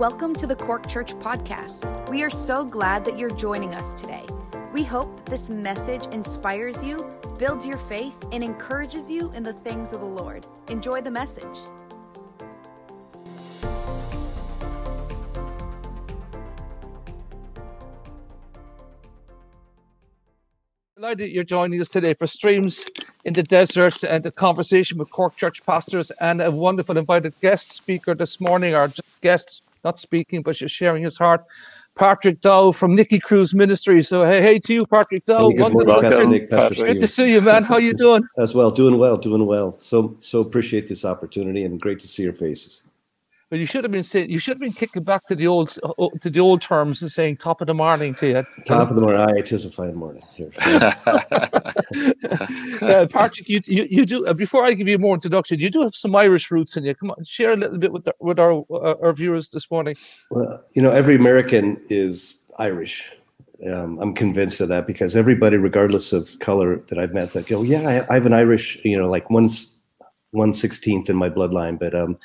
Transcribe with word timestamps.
Welcome 0.00 0.34
to 0.36 0.46
the 0.46 0.56
Cork 0.56 0.88
Church 0.88 1.12
Podcast. 1.16 2.08
We 2.08 2.22
are 2.22 2.30
so 2.30 2.64
glad 2.64 3.04
that 3.04 3.18
you're 3.18 3.28
joining 3.28 3.74
us 3.74 3.92
today. 4.00 4.24
We 4.72 4.82
hope 4.82 5.14
that 5.18 5.26
this 5.26 5.50
message 5.50 6.06
inspires 6.06 6.82
you, 6.82 7.06
builds 7.38 7.66
your 7.66 7.76
faith, 7.76 8.16
and 8.32 8.42
encourages 8.42 9.10
you 9.10 9.30
in 9.32 9.42
the 9.42 9.52
things 9.52 9.92
of 9.92 10.00
the 10.00 10.06
Lord. 10.06 10.46
Enjoy 10.68 11.02
the 11.02 11.10
message. 11.10 11.44
Delighted 20.96 21.30
you're 21.30 21.44
joining 21.44 21.78
us 21.78 21.90
today 21.90 22.14
for 22.14 22.26
Streams 22.26 22.86
in 23.26 23.34
the 23.34 23.42
Desert 23.42 24.02
and 24.04 24.24
the 24.24 24.32
conversation 24.32 24.96
with 24.96 25.10
Cork 25.10 25.36
Church 25.36 25.62
pastors 25.66 26.10
and 26.22 26.40
a 26.40 26.50
wonderful 26.50 26.96
invited 26.96 27.38
guest 27.42 27.72
speaker 27.72 28.14
this 28.14 28.40
morning, 28.40 28.74
our 28.74 28.90
guest, 29.20 29.60
not 29.84 29.98
speaking, 29.98 30.42
but 30.42 30.56
just 30.56 30.74
sharing 30.74 31.02
his 31.02 31.16
heart, 31.18 31.44
Patrick 31.96 32.40
Dow 32.40 32.72
from 32.72 32.94
Nicky 32.94 33.18
Cruz 33.18 33.54
Ministry. 33.54 34.02
So 34.02 34.24
hey, 34.24 34.42
hey 34.42 34.58
to 34.60 34.74
you, 34.74 34.86
Patrick 34.86 35.24
Dow. 35.26 35.50
Hey, 35.50 35.56
good 35.56 35.72
morning, 35.72 35.94
Pastor 35.94 36.10
Welcome, 36.10 36.30
Nick, 36.30 36.50
Pastor 36.50 36.68
Patrick. 36.74 36.86
Good 36.86 37.00
to 37.00 37.08
see 37.08 37.32
you, 37.32 37.40
man. 37.40 37.64
How 37.64 37.78
you 37.78 37.94
doing? 37.94 38.22
As 38.38 38.54
well, 38.54 38.70
doing 38.70 38.98
well, 38.98 39.16
doing 39.16 39.46
well. 39.46 39.78
So 39.78 40.16
so 40.20 40.40
appreciate 40.40 40.86
this 40.86 41.04
opportunity 41.04 41.64
and 41.64 41.80
great 41.80 41.98
to 42.00 42.08
see 42.08 42.22
your 42.22 42.32
faces. 42.32 42.84
Well, 43.50 43.58
you 43.58 43.66
should 43.66 43.82
have 43.82 43.90
been 43.90 44.04
saying 44.04 44.30
you 44.30 44.38
should 44.38 44.52
have 44.52 44.60
been 44.60 44.72
kicking 44.72 45.02
back 45.02 45.26
to 45.26 45.34
the 45.34 45.48
old 45.48 45.76
uh, 45.82 46.08
to 46.20 46.30
the 46.30 46.38
old 46.38 46.62
terms 46.62 47.02
and 47.02 47.10
saying 47.10 47.38
top 47.38 47.60
of 47.60 47.66
the 47.66 47.74
morning 47.74 48.14
to 48.14 48.28
you. 48.28 48.46
Top 48.64 48.90
of 48.90 48.94
the 48.94 49.02
morning, 49.02 49.20
aye, 49.20 49.38
it 49.38 49.50
is 49.50 49.64
a 49.64 49.70
fine 49.72 49.96
morning 49.96 50.22
here. 50.34 50.52
uh, 52.82 53.08
Patrick, 53.10 53.48
you, 53.48 53.60
you 53.64 53.88
you 53.90 54.06
do 54.06 54.24
uh, 54.24 54.34
before 54.34 54.64
I 54.64 54.72
give 54.74 54.86
you 54.86 54.98
more 54.98 55.14
introduction, 55.14 55.58
you 55.58 55.68
do 55.68 55.82
have 55.82 55.96
some 55.96 56.14
Irish 56.14 56.48
roots 56.52 56.76
in 56.76 56.84
you. 56.84 56.94
Come 56.94 57.10
on, 57.10 57.24
share 57.24 57.50
a 57.50 57.56
little 57.56 57.78
bit 57.78 57.92
with 57.92 58.04
the, 58.04 58.14
with 58.20 58.38
our 58.38 58.64
uh, 58.70 58.94
our 59.02 59.12
viewers 59.12 59.48
this 59.48 59.68
morning. 59.68 59.96
Well, 60.30 60.62
you 60.74 60.82
know, 60.82 60.92
every 60.92 61.16
American 61.16 61.82
is 61.90 62.36
Irish. 62.60 63.10
Um, 63.66 63.98
I'm 64.00 64.14
convinced 64.14 64.60
of 64.60 64.68
that 64.68 64.86
because 64.86 65.16
everybody, 65.16 65.56
regardless 65.56 66.12
of 66.12 66.38
color 66.38 66.78
that 66.78 67.00
I've 67.00 67.14
met, 67.14 67.32
that 67.32 67.48
go, 67.48 67.62
yeah, 67.62 68.06
I, 68.08 68.12
I 68.12 68.14
have 68.14 68.26
an 68.26 68.32
Irish, 68.32 68.78
you 68.84 68.96
know, 68.96 69.10
like 69.10 69.28
one's 69.28 69.79
one 70.32 70.52
sixteenth 70.52 71.10
in 71.10 71.16
my 71.16 71.28
bloodline. 71.28 71.78
But 71.78 71.94
um, 71.94 72.18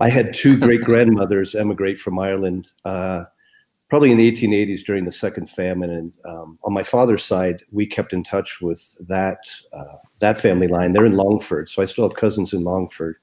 I 0.00 0.08
had 0.08 0.34
two 0.34 0.58
great 0.58 0.82
grandmothers 0.82 1.54
emigrate 1.54 1.98
from 1.98 2.18
Ireland, 2.18 2.70
uh, 2.84 3.24
probably 3.88 4.10
in 4.10 4.18
the 4.18 4.30
1880s 4.30 4.84
during 4.84 5.04
the 5.04 5.12
second 5.12 5.48
famine. 5.48 5.90
And 5.90 6.12
um, 6.24 6.58
on 6.64 6.72
my 6.72 6.82
father's 6.82 7.24
side, 7.24 7.62
we 7.70 7.86
kept 7.86 8.12
in 8.12 8.22
touch 8.22 8.60
with 8.60 8.94
that 9.08 9.38
uh, 9.72 9.96
that 10.20 10.40
family 10.40 10.68
line. 10.68 10.92
They're 10.92 11.06
in 11.06 11.16
Longford, 11.16 11.68
so 11.68 11.82
I 11.82 11.86
still 11.86 12.04
have 12.04 12.16
cousins 12.16 12.52
in 12.52 12.64
Longford. 12.64 13.16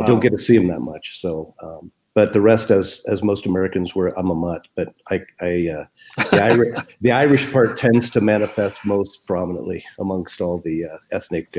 I 0.00 0.06
don't 0.06 0.20
get 0.20 0.32
to 0.32 0.38
see 0.38 0.58
them 0.58 0.68
that 0.68 0.80
much. 0.80 1.20
So, 1.20 1.54
um, 1.62 1.92
but 2.14 2.32
the 2.32 2.40
rest, 2.40 2.70
as 2.70 3.02
as 3.06 3.22
most 3.22 3.46
Americans 3.46 3.94
were, 3.94 4.16
I'm 4.18 4.30
a 4.30 4.34
mutt. 4.34 4.66
But 4.74 4.94
I, 5.10 5.20
I 5.40 5.68
uh, 5.68 5.84
the 6.30 6.42
Irish 6.42 6.80
the 7.00 7.12
Irish 7.12 7.52
part 7.52 7.76
tends 7.76 8.08
to 8.10 8.20
manifest 8.20 8.84
most 8.84 9.26
prominently 9.26 9.84
amongst 9.98 10.40
all 10.40 10.60
the 10.60 10.86
uh, 10.86 10.98
ethnic 11.12 11.52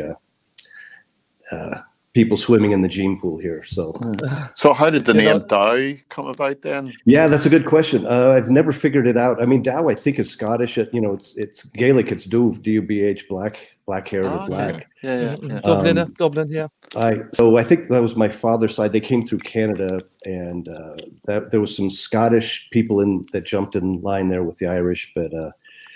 uh, 1.51 1.79
people 2.13 2.38
swimming 2.38 2.71
in 2.71 2.81
the 2.81 2.88
gene 2.88 3.19
pool 3.19 3.38
here. 3.38 3.61
So, 3.63 3.93
So 4.55 4.71
how 4.71 4.89
did 4.89 5.03
the 5.05 5.13
You 5.13 5.21
know- 5.23 5.38
name 5.39 5.47
Dow 5.47 5.93
come 6.07 6.27
about 6.27 6.61
then? 6.61 6.93
yeah, 7.05 7.27
that's 7.27 7.45
a 7.45 7.49
good 7.49 7.65
question. 7.65 8.05
Uh, 8.05 8.29
I've 8.38 8.47
never 8.49 8.71
figured 8.71 9.05
it 9.05 9.17
out. 9.17 9.41
I 9.41 9.45
mean, 9.45 9.61
Dow, 9.61 9.89
I 9.89 9.95
think 9.95 10.17
is 10.17 10.29
Scottish. 10.31 10.77
It, 10.77 10.89
you 10.93 11.01
know, 11.01 11.13
it's 11.13 11.35
it's 11.35 11.63
Gaelic. 11.63 12.11
It's 12.13 12.23
Duv, 12.25 12.61
D 12.61 12.71
U 12.71 12.81
B 12.81 13.01
H, 13.01 13.27
black, 13.27 13.57
black 13.85 14.07
hair 14.07 14.21
with 14.21 14.47
black. 14.47 14.88
Yeah, 15.03 15.21
yeah, 15.21 15.35
yeah. 15.41 15.59
Dublin, 15.59 15.97
uh, 15.97 16.05
Um, 16.05 16.13
Dublin, 16.17 16.49
yeah. 16.49 16.67
I 16.95 17.17
so 17.33 17.57
I 17.57 17.63
think 17.66 17.89
that 17.89 18.01
was 18.01 18.16
my 18.16 18.29
father's 18.29 18.73
side. 18.75 18.93
They 18.93 19.01
came 19.01 19.27
through 19.27 19.39
Canada, 19.39 20.01
and 20.23 20.69
uh, 20.69 20.95
that 21.25 21.51
there 21.51 21.59
was 21.59 21.75
some 21.75 21.89
Scottish 21.89 22.67
people 22.71 23.01
in 23.01 23.25
that 23.33 23.43
jumped 23.45 23.75
in 23.75 23.99
line 24.01 24.29
there 24.29 24.43
with 24.43 24.57
the 24.59 24.67
Irish, 24.67 25.11
but 25.16 25.33
uh, 25.33 25.51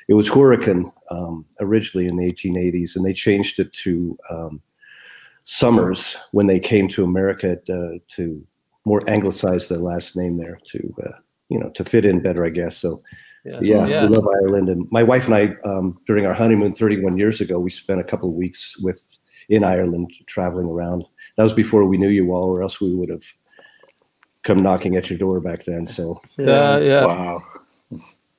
it 0.10 0.16
was 0.16 0.28
Hurricane 0.28 0.92
um, 1.12 1.46
originally 1.62 2.08
in 2.08 2.18
the 2.18 2.26
1880s, 2.34 2.98
and 2.98 3.06
they 3.06 3.14
changed 3.14 3.60
it 3.62 3.72
to 3.84 4.18
um, 4.30 4.60
Summers 5.50 6.16
when 6.32 6.46
they 6.46 6.60
came 6.60 6.88
to 6.90 7.04
America 7.04 7.58
uh, 7.70 7.98
to 8.10 8.46
more 8.86 9.02
anglicize 9.10 9.68
their 9.68 9.80
last 9.80 10.16
name 10.16 10.38
there 10.38 10.58
to 10.66 10.96
uh, 11.08 11.18
you 11.50 11.60
know 11.60 11.70
to 11.72 11.84
fit 11.84 12.06
in 12.06 12.22
better, 12.22 12.46
I 12.46 12.50
guess. 12.50 12.78
So 12.78 13.02
yeah, 13.46 13.60
yeah. 13.88 14.06
we 14.06 14.16
love 14.16 14.28
Ireland, 14.44 14.70
and 14.70 14.88
my 14.92 15.02
wife 15.02 15.26
and 15.26 15.34
I 15.34 15.56
um, 15.68 15.98
during 16.06 16.28
our 16.28 16.34
honeymoon 16.34 16.74
31 16.74 17.18
years 17.18 17.42
ago, 17.42 17.58
we 17.58 17.72
spent 17.72 18.00
a 18.00 18.04
couple 18.04 18.30
of 18.30 18.36
weeks 18.36 18.78
with 18.80 19.18
in 19.50 19.64
Ireland 19.64 20.14
traveling 20.28 20.68
around. 20.68 21.06
That 21.36 21.44
was 21.44 21.54
before 21.54 21.86
we 21.86 21.98
knew 21.98 22.10
you 22.10 22.32
all, 22.32 22.52
or 22.52 22.62
else 22.62 22.80
we 22.80 22.94
would 22.94 23.10
have 23.10 23.24
come 24.44 24.60
knocking 24.60 24.98
at 24.98 25.10
your 25.10 25.18
door 25.18 25.40
back 25.40 25.64
then. 25.64 25.88
So 25.88 26.20
Yeah, 26.38 26.78
yeah. 26.78 27.06
Wow. 27.06 27.44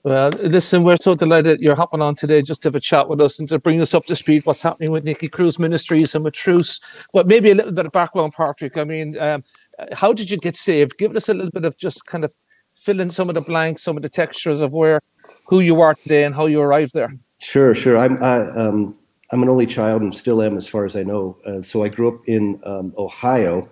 Well, 0.03 0.31
listen, 0.31 0.83
we're 0.83 0.97
so 0.99 1.15
delighted 1.15 1.61
you're 1.61 1.75
hopping 1.75 2.01
on 2.01 2.15
today 2.15 2.41
just 2.41 2.63
to 2.63 2.69
have 2.69 2.75
a 2.75 2.81
chat 2.81 3.09
with 3.09 3.21
us 3.21 3.39
and 3.39 3.47
to 3.51 3.59
bring 3.59 3.83
us 3.83 3.93
up 3.93 4.07
to 4.07 4.17
speed 4.17 4.47
what's 4.47 4.63
happening 4.63 4.91
with 4.91 5.05
Nicky 5.05 5.29
Cruz 5.29 5.59
Ministries 5.59 6.15
and 6.15 6.25
with 6.25 6.33
Truce. 6.33 6.81
But 7.13 7.27
maybe 7.27 7.51
a 7.51 7.55
little 7.55 7.73
bit 7.73 7.85
of 7.85 7.93
background, 7.93 8.33
Patrick. 8.35 8.79
I 8.79 8.85
mean, 8.85 9.19
um, 9.19 9.45
how 9.93 10.15
did 10.15 10.31
you 10.31 10.39
get 10.39 10.57
saved? 10.57 10.97
Give 10.97 11.15
us 11.15 11.29
a 11.29 11.35
little 11.35 11.51
bit 11.51 11.67
of 11.67 11.77
just 11.77 12.07
kind 12.07 12.25
of 12.25 12.35
fill 12.77 13.01
in 13.01 13.11
some 13.11 13.29
of 13.29 13.35
the 13.35 13.43
blanks, 13.43 13.83
some 13.83 13.97
of 13.97 14.03
the 14.03 14.09
textures 14.09 14.63
of 14.63 14.73
where, 14.73 15.03
who 15.47 15.61
you 15.61 15.83
are 15.83 15.95
today 15.95 16.25
and 16.25 16.35
how 16.35 16.47
you 16.47 16.63
arrived 16.63 16.95
there. 16.95 17.15
Sure, 17.39 17.75
sure. 17.75 17.99
I'm 17.99 18.23
I, 18.23 18.51
um, 18.53 18.97
I'm 19.33 19.43
an 19.43 19.51
only 19.51 19.67
child 19.67 20.01
and 20.01 20.15
still 20.15 20.43
am, 20.43 20.57
as 20.57 20.67
far 20.67 20.87
as 20.87 20.97
I 20.97 21.03
know. 21.03 21.37
Uh, 21.45 21.61
so 21.61 21.85
I 21.85 21.89
grew 21.89 22.09
up 22.09 22.21
in 22.27 22.59
um, 22.65 22.95
Ohio 22.97 23.69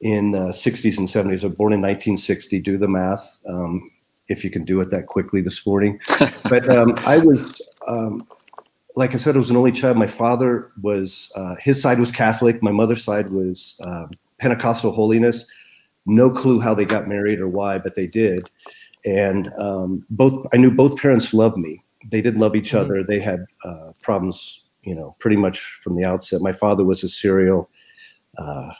in 0.00 0.30
the 0.30 0.48
60s 0.50 0.96
and 0.98 1.08
70s. 1.08 1.42
I 1.42 1.48
was 1.48 1.56
born 1.56 1.72
in 1.72 1.80
1960. 1.80 2.60
Do 2.60 2.78
the 2.78 2.88
math, 2.88 3.40
um, 3.46 3.90
if 4.30 4.42
you 4.44 4.50
can 4.50 4.64
do 4.64 4.80
it 4.80 4.90
that 4.90 5.06
quickly 5.06 5.40
this 5.40 5.66
morning. 5.66 5.98
But 6.48 6.68
um, 6.68 6.94
I 7.06 7.18
was, 7.18 7.60
um, 7.86 8.26
like 8.96 9.14
I 9.14 9.18
said, 9.18 9.36
I 9.36 9.38
was 9.38 9.50
an 9.50 9.56
only 9.56 9.72
child. 9.72 9.96
My 9.96 10.06
father 10.06 10.72
was, 10.82 11.30
uh, 11.36 11.54
his 11.60 11.80
side 11.80 11.98
was 12.00 12.10
Catholic. 12.10 12.62
My 12.62 12.72
mother's 12.72 13.04
side 13.04 13.30
was 13.30 13.76
um, 13.82 14.10
Pentecostal 14.38 14.90
holiness. 14.92 15.44
No 16.06 16.28
clue 16.30 16.58
how 16.58 16.74
they 16.74 16.84
got 16.84 17.06
married 17.08 17.38
or 17.40 17.48
why, 17.48 17.78
but 17.78 17.94
they 17.94 18.06
did. 18.06 18.50
And 19.04 19.52
um, 19.58 20.04
both, 20.10 20.44
I 20.52 20.56
knew 20.56 20.70
both 20.70 20.96
parents 20.96 21.32
loved 21.32 21.56
me 21.56 21.80
they 22.10 22.20
did 22.22 22.36
love 22.38 22.56
each 22.56 22.72
Mhm. 22.72 22.78
other. 22.78 23.04
They 23.04 23.18
had 23.20 23.44
uh, 23.64 23.92
problems, 24.02 24.64
you 24.82 24.94
know, 24.94 25.14
pretty 25.18 25.36
much 25.36 25.60
from 25.82 25.96
the 25.96 26.04
outset. 26.04 26.40
My 26.40 26.52
father 26.52 26.84
was 26.84 27.04
a 27.04 27.08
serial, 27.08 27.70
uh, 28.38 28.72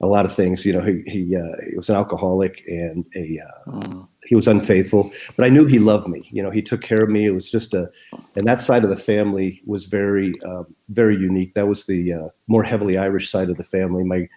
a 0.00 0.06
lot 0.06 0.24
of 0.24 0.32
things. 0.34 0.64
You 0.64 0.74
know, 0.74 0.82
he 0.82 1.02
he, 1.06 1.36
uh, 1.36 1.56
he 1.68 1.76
was 1.76 1.90
an 1.90 1.96
alcoholic 1.96 2.64
and 2.68 3.06
a 3.16 3.40
uh, 3.40 3.70
Mm. 3.70 4.08
He 4.24 4.34
was 4.34 4.48
unfaithful. 4.48 5.10
But 5.36 5.46
I 5.46 5.48
knew 5.48 5.66
he 5.66 5.78
loved 5.78 6.08
me. 6.08 6.28
You 6.30 6.42
know, 6.42 6.50
he 6.50 6.62
took 6.62 6.80
care 6.80 7.02
of 7.02 7.10
me. 7.10 7.26
It 7.26 7.34
was 7.34 7.50
just 7.50 7.74
a, 7.74 7.90
and 8.36 8.46
that 8.46 8.60
side 8.60 8.84
of 8.84 8.90
the 8.90 8.96
family 8.96 9.62
was 9.66 9.86
very 9.86 10.34
um, 10.42 10.74
very 10.90 11.16
unique. 11.16 11.54
That 11.54 11.68
was 11.68 11.86
the 11.86 12.12
uh, 12.12 12.28
more 12.46 12.62
heavily 12.62 12.98
Irish 12.98 13.30
side 13.30 13.50
of 13.50 13.56
the 13.56 13.64
family. 13.64 14.04
My 14.04 14.28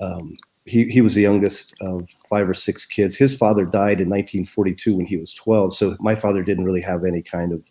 um, 0.00 0.36
he, 0.66 0.84
he 0.84 1.00
was 1.00 1.14
the 1.14 1.22
youngest 1.22 1.74
of 1.80 2.08
five 2.28 2.48
or 2.48 2.54
six 2.54 2.86
kids. 2.86 3.16
His 3.16 3.36
father 3.36 3.64
died 3.64 4.00
in 4.00 4.08
1942 4.08 4.96
when 4.96 5.06
he 5.06 5.16
was 5.16 5.34
12. 5.34 5.76
So 5.76 5.96
my 6.00 6.14
father 6.14 6.42
didn't 6.42 6.64
really 6.64 6.80
have 6.80 7.04
any 7.04 7.20
kind 7.20 7.52
of 7.52 7.70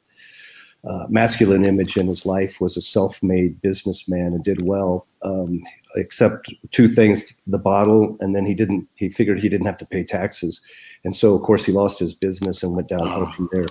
uh, 0.85 1.05
masculine 1.09 1.65
image 1.65 1.97
in 1.97 2.07
his 2.07 2.25
life. 2.25 2.59
Was 2.59 2.77
a 2.77 2.81
self-made 2.81 3.61
businessman 3.61 4.27
and 4.33 4.43
did 4.43 4.61
well, 4.63 5.07
um, 5.21 5.61
except 5.95 6.53
two 6.71 6.87
things: 6.87 7.33
the 7.47 7.57
bottle, 7.59 8.17
and 8.19 8.35
then 8.35 8.45
he 8.45 8.53
didn't. 8.53 8.87
He 8.95 9.09
figured 9.09 9.39
he 9.39 9.49
didn't 9.49 9.65
have 9.65 9.77
to 9.77 9.85
pay 9.85 10.03
taxes, 10.03 10.61
and 11.03 11.15
so 11.15 11.35
of 11.35 11.41
course 11.43 11.63
he 11.65 11.71
lost 11.71 11.99
his 11.99 12.13
business 12.13 12.63
and 12.63 12.75
went 12.75 12.87
downhill 12.89 13.27
Oh. 13.27 13.31
from 13.31 13.49
there. 13.51 13.65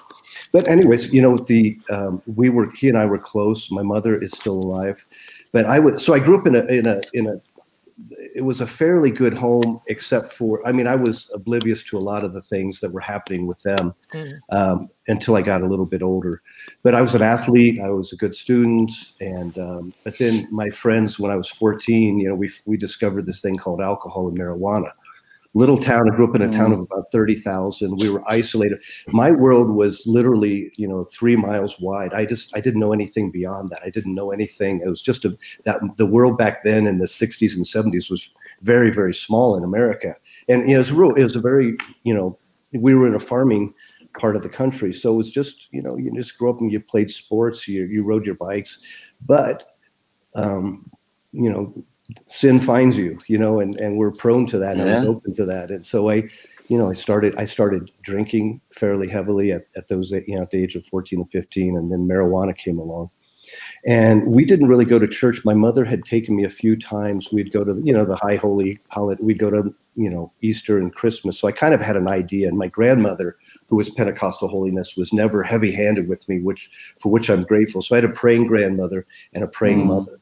But 0.52 0.66
anyways, 0.68 1.12
you 1.12 1.20
know 1.22 1.36
the 1.36 1.76
um, 1.90 2.22
we 2.26 2.48
were 2.48 2.70
he 2.72 2.88
and 2.88 2.96
I 2.98 3.06
were 3.06 3.18
close. 3.18 3.70
My 3.70 3.82
mother 3.82 4.20
is 4.20 4.32
still 4.32 4.54
alive, 4.54 5.04
but 5.52 5.66
I 5.66 5.78
was 5.78 6.04
so 6.04 6.14
I 6.14 6.18
grew 6.18 6.38
up 6.38 6.46
in 6.46 6.56
a 6.56 6.64
in 6.66 6.86
a 6.86 7.00
in 7.12 7.26
a 7.26 7.40
it 8.34 8.42
was 8.42 8.60
a 8.60 8.66
fairly 8.66 9.10
good 9.10 9.34
home, 9.34 9.80
except 9.88 10.32
for, 10.32 10.66
I 10.66 10.72
mean, 10.72 10.86
I 10.86 10.96
was 10.96 11.30
oblivious 11.34 11.82
to 11.84 11.98
a 11.98 12.00
lot 12.00 12.24
of 12.24 12.32
the 12.32 12.40
things 12.42 12.80
that 12.80 12.92
were 12.92 13.00
happening 13.00 13.46
with 13.46 13.58
them 13.60 13.94
Mhm. 14.14 14.38
um, 14.50 14.88
until 15.08 15.36
I 15.36 15.42
got 15.42 15.62
a 15.62 15.66
little 15.66 15.86
bit 15.86 16.02
older. 16.02 16.42
But 16.82 16.94
I 16.94 17.02
was 17.02 17.14
an 17.14 17.22
athlete, 17.22 17.78
I 17.80 17.90
was 17.90 18.12
a 18.12 18.16
good 18.16 18.34
student, 18.34 18.90
and 19.20 19.58
um, 19.58 19.94
but 20.04 20.16
then 20.18 20.48
my 20.50 20.70
friends, 20.70 21.18
when 21.18 21.30
I 21.30 21.36
was 21.36 21.48
14, 21.48 22.18
you 22.18 22.28
know, 22.28 22.34
we 22.34 22.50
we 22.64 22.76
discovered 22.76 23.26
this 23.26 23.40
thing 23.42 23.56
called 23.56 23.80
alcohol 23.80 24.28
and 24.28 24.38
marijuana. 24.38 24.90
Little 25.54 25.76
town, 25.76 26.10
I 26.10 26.16
grew 26.16 26.26
up 26.26 26.34
in 26.34 26.40
a 26.40 26.50
town 26.50 26.72
of 26.72 26.80
about 26.80 27.12
30,000. 27.12 27.98
We 27.98 28.08
were 28.08 28.22
isolated. 28.26 28.82
My 29.08 29.30
world 29.30 29.68
was 29.68 30.06
literally, 30.06 30.72
you 30.76 30.88
know, 30.88 31.04
three 31.04 31.36
miles 31.36 31.78
wide. 31.78 32.14
I 32.14 32.24
just, 32.24 32.56
I 32.56 32.60
didn't 32.60 32.80
know 32.80 32.94
anything 32.94 33.30
beyond 33.30 33.68
that. 33.70 33.82
I 33.84 33.90
didn't 33.90 34.14
know 34.14 34.30
anything. 34.30 34.80
It 34.82 34.88
was 34.88 35.02
just 35.02 35.26
a, 35.26 35.36
that 35.64 35.80
the 35.98 36.06
world 36.06 36.38
back 36.38 36.64
then 36.64 36.86
in 36.86 36.96
the 36.96 37.06
60s 37.06 37.54
and 37.54 37.66
70s 37.66 38.10
was 38.10 38.30
very, 38.62 38.90
very 38.90 39.12
small 39.12 39.54
in 39.54 39.62
America. 39.62 40.16
And 40.48 40.62
you 40.62 40.68
know, 40.68 40.74
it 40.74 40.78
was 40.78 40.90
a 40.90 40.94
real, 40.94 41.14
it 41.14 41.22
was 41.22 41.36
a 41.36 41.40
very, 41.40 41.76
you 42.04 42.14
know, 42.14 42.38
we 42.72 42.94
were 42.94 43.06
in 43.06 43.14
a 43.14 43.20
farming 43.20 43.74
part 44.18 44.36
of 44.36 44.42
the 44.42 44.48
country. 44.48 44.92
So 44.92 45.12
it 45.12 45.16
was 45.16 45.30
just, 45.30 45.68
you 45.70 45.82
know, 45.82 45.96
you 45.96 46.10
just 46.14 46.38
grew 46.38 46.50
up 46.50 46.60
and 46.60 46.72
you 46.72 46.80
played 46.80 47.10
sports, 47.10 47.68
you, 47.68 47.84
you 47.84 48.02
rode 48.04 48.24
your 48.24 48.36
bikes, 48.36 48.78
but, 49.26 49.64
um, 50.34 50.90
you 51.32 51.50
know, 51.50 51.72
sin 52.26 52.60
finds 52.60 52.96
you, 52.96 53.18
you 53.26 53.38
know, 53.38 53.60
and, 53.60 53.76
and 53.76 53.96
we're 53.96 54.10
prone 54.10 54.46
to 54.46 54.58
that. 54.58 54.76
And 54.76 54.88
I 54.88 54.94
was 54.94 55.04
open 55.04 55.34
to 55.34 55.44
that. 55.46 55.70
And 55.70 55.84
so 55.84 56.10
I, 56.10 56.28
you 56.68 56.78
know, 56.78 56.88
I 56.88 56.94
started 56.94 57.36
I 57.36 57.44
started 57.44 57.90
drinking 58.02 58.60
fairly 58.74 59.08
heavily 59.08 59.52
at, 59.52 59.66
at 59.76 59.88
those 59.88 60.10
you 60.10 60.34
know 60.34 60.42
at 60.42 60.50
the 60.50 60.62
age 60.62 60.74
of 60.76 60.86
14 60.86 61.20
and 61.20 61.30
15, 61.30 61.76
and 61.76 61.92
then 61.92 62.08
marijuana 62.08 62.56
came 62.56 62.78
along. 62.78 63.10
And 63.84 64.26
we 64.26 64.44
didn't 64.44 64.68
really 64.68 64.84
go 64.84 64.98
to 64.98 65.08
church. 65.08 65.44
My 65.44 65.54
mother 65.54 65.84
had 65.84 66.04
taken 66.04 66.36
me 66.36 66.44
a 66.44 66.50
few 66.50 66.76
times. 66.76 67.28
We'd 67.32 67.52
go 67.52 67.64
to 67.64 67.74
the, 67.74 67.82
you 67.82 67.92
know 67.92 68.04
the 68.04 68.16
high 68.16 68.36
holy 68.36 68.78
holiday. 68.88 69.22
We'd 69.22 69.38
go 69.38 69.50
to 69.50 69.74
you 69.96 70.08
know 70.08 70.32
Easter 70.40 70.78
and 70.78 70.94
Christmas. 70.94 71.38
So 71.38 71.48
I 71.48 71.52
kind 71.52 71.74
of 71.74 71.82
had 71.82 71.96
an 71.96 72.08
idea. 72.08 72.48
And 72.48 72.56
my 72.56 72.68
grandmother, 72.68 73.36
who 73.66 73.76
was 73.76 73.90
Pentecostal 73.90 74.48
holiness, 74.48 74.96
was 74.96 75.12
never 75.12 75.42
heavy-handed 75.42 76.08
with 76.08 76.28
me, 76.28 76.40
which 76.40 76.70
for 77.00 77.10
which 77.10 77.28
I'm 77.28 77.42
grateful. 77.42 77.82
So 77.82 77.94
I 77.94 77.98
had 77.98 78.04
a 78.04 78.12
praying 78.14 78.46
grandmother 78.46 79.06
and 79.34 79.42
a 79.44 79.48
praying 79.48 79.82
mm. 79.82 79.86
mother. 79.86 80.20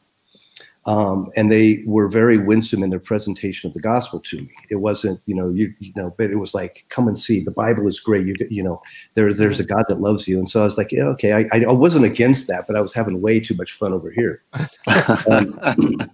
Um, 0.86 1.30
and 1.36 1.52
they 1.52 1.82
were 1.86 2.08
very 2.08 2.38
winsome 2.38 2.82
in 2.82 2.88
their 2.88 2.98
presentation 2.98 3.68
of 3.68 3.74
the 3.74 3.80
gospel 3.80 4.18
to 4.20 4.38
me. 4.38 4.50
It 4.70 4.76
wasn't, 4.76 5.20
you 5.26 5.34
know, 5.34 5.50
you, 5.50 5.74
you 5.78 5.92
know, 5.94 6.14
but 6.16 6.30
it 6.30 6.36
was 6.36 6.54
like, 6.54 6.86
come 6.88 7.06
and 7.06 7.18
see. 7.18 7.44
The 7.44 7.50
Bible 7.50 7.86
is 7.86 8.00
great. 8.00 8.26
You, 8.26 8.34
you 8.48 8.62
know, 8.62 8.80
there's 9.14 9.36
there's 9.36 9.60
a 9.60 9.64
God 9.64 9.84
that 9.88 10.00
loves 10.00 10.26
you. 10.26 10.38
And 10.38 10.48
so 10.48 10.60
I 10.60 10.64
was 10.64 10.78
like, 10.78 10.90
yeah, 10.90 11.04
okay. 11.04 11.32
I, 11.52 11.64
I 11.64 11.72
wasn't 11.72 12.06
against 12.06 12.48
that, 12.48 12.66
but 12.66 12.76
I 12.76 12.80
was 12.80 12.94
having 12.94 13.20
way 13.20 13.40
too 13.40 13.54
much 13.54 13.72
fun 13.72 13.92
over 13.92 14.10
here. 14.10 14.42
um, 15.30 16.10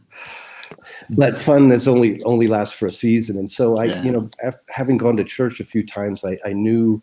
but 1.11 1.39
fun 1.39 1.71
is 1.71 1.87
only 1.87 2.23
only 2.25 2.49
lasts 2.49 2.77
for 2.77 2.87
a 2.87 2.93
season. 2.93 3.39
And 3.39 3.51
so 3.51 3.79
I, 3.79 3.85
yeah. 3.85 4.03
you 4.03 4.11
know, 4.11 4.29
having 4.69 4.97
gone 4.97 5.17
to 5.17 5.25
church 5.25 5.61
a 5.61 5.65
few 5.65 5.87
times, 5.87 6.25
I, 6.25 6.39
I 6.45 6.53
knew 6.53 7.01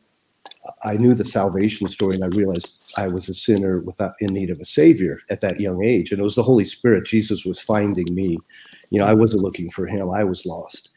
I 0.83 0.97
knew 0.97 1.13
the 1.13 1.25
salvation 1.25 1.87
story, 1.87 2.15
and 2.15 2.23
I 2.23 2.27
realized 2.27 2.73
I 2.97 3.07
was 3.07 3.27
a 3.29 3.33
sinner 3.33 3.79
without 3.79 4.13
in 4.19 4.33
need 4.33 4.49
of 4.49 4.59
a 4.59 4.65
savior 4.65 5.19
at 5.29 5.41
that 5.41 5.59
young 5.59 5.83
age. 5.83 6.11
And 6.11 6.19
it 6.19 6.23
was 6.23 6.35
the 6.35 6.43
Holy 6.43 6.65
Spirit. 6.65 7.05
Jesus 7.05 7.45
was 7.45 7.59
finding 7.59 8.05
me. 8.11 8.37
You 8.89 8.99
know, 8.99 9.05
I 9.05 9.13
wasn't 9.13 9.43
looking 9.43 9.69
for 9.69 9.87
him. 9.87 10.11
I 10.11 10.23
was 10.23 10.45
lost. 10.45 10.89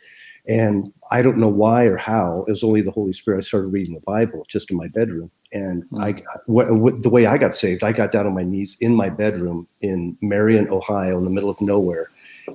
And 0.49 0.93
I 1.11 1.23
don't 1.23 1.39
know 1.39 1.49
why 1.49 1.85
or 1.85 1.97
how. 1.97 2.45
It 2.47 2.53
was 2.53 2.63
only 2.63 2.81
the 2.81 2.93
Holy 2.93 3.13
Spirit. 3.13 3.39
I 3.39 3.41
started 3.41 3.69
reading 3.69 3.95
the 3.95 4.01
Bible 4.01 4.45
just 4.49 4.71
in 4.71 4.77
my 4.77 4.89
bedroom. 4.89 5.31
And 5.53 5.83
mm-hmm. 5.85 6.03
I, 6.03 6.13
w- 6.47 6.69
w- 6.69 7.01
the 7.01 7.09
way 7.09 7.27
I 7.27 7.37
got 7.37 7.55
saved, 7.55 7.83
I 7.83 7.93
got 7.93 8.13
down 8.13 8.27
on 8.27 8.35
my 8.35 8.45
knees 8.45 8.77
in 8.81 8.95
my 8.95 9.09
bedroom 9.09 9.67
in 9.81 10.17
Marion, 10.23 10.69
Ohio, 10.69 11.19
in 11.19 11.25
the 11.25 11.31
middle 11.31 11.51
of 11.51 11.61
nowhere, 11.61 12.11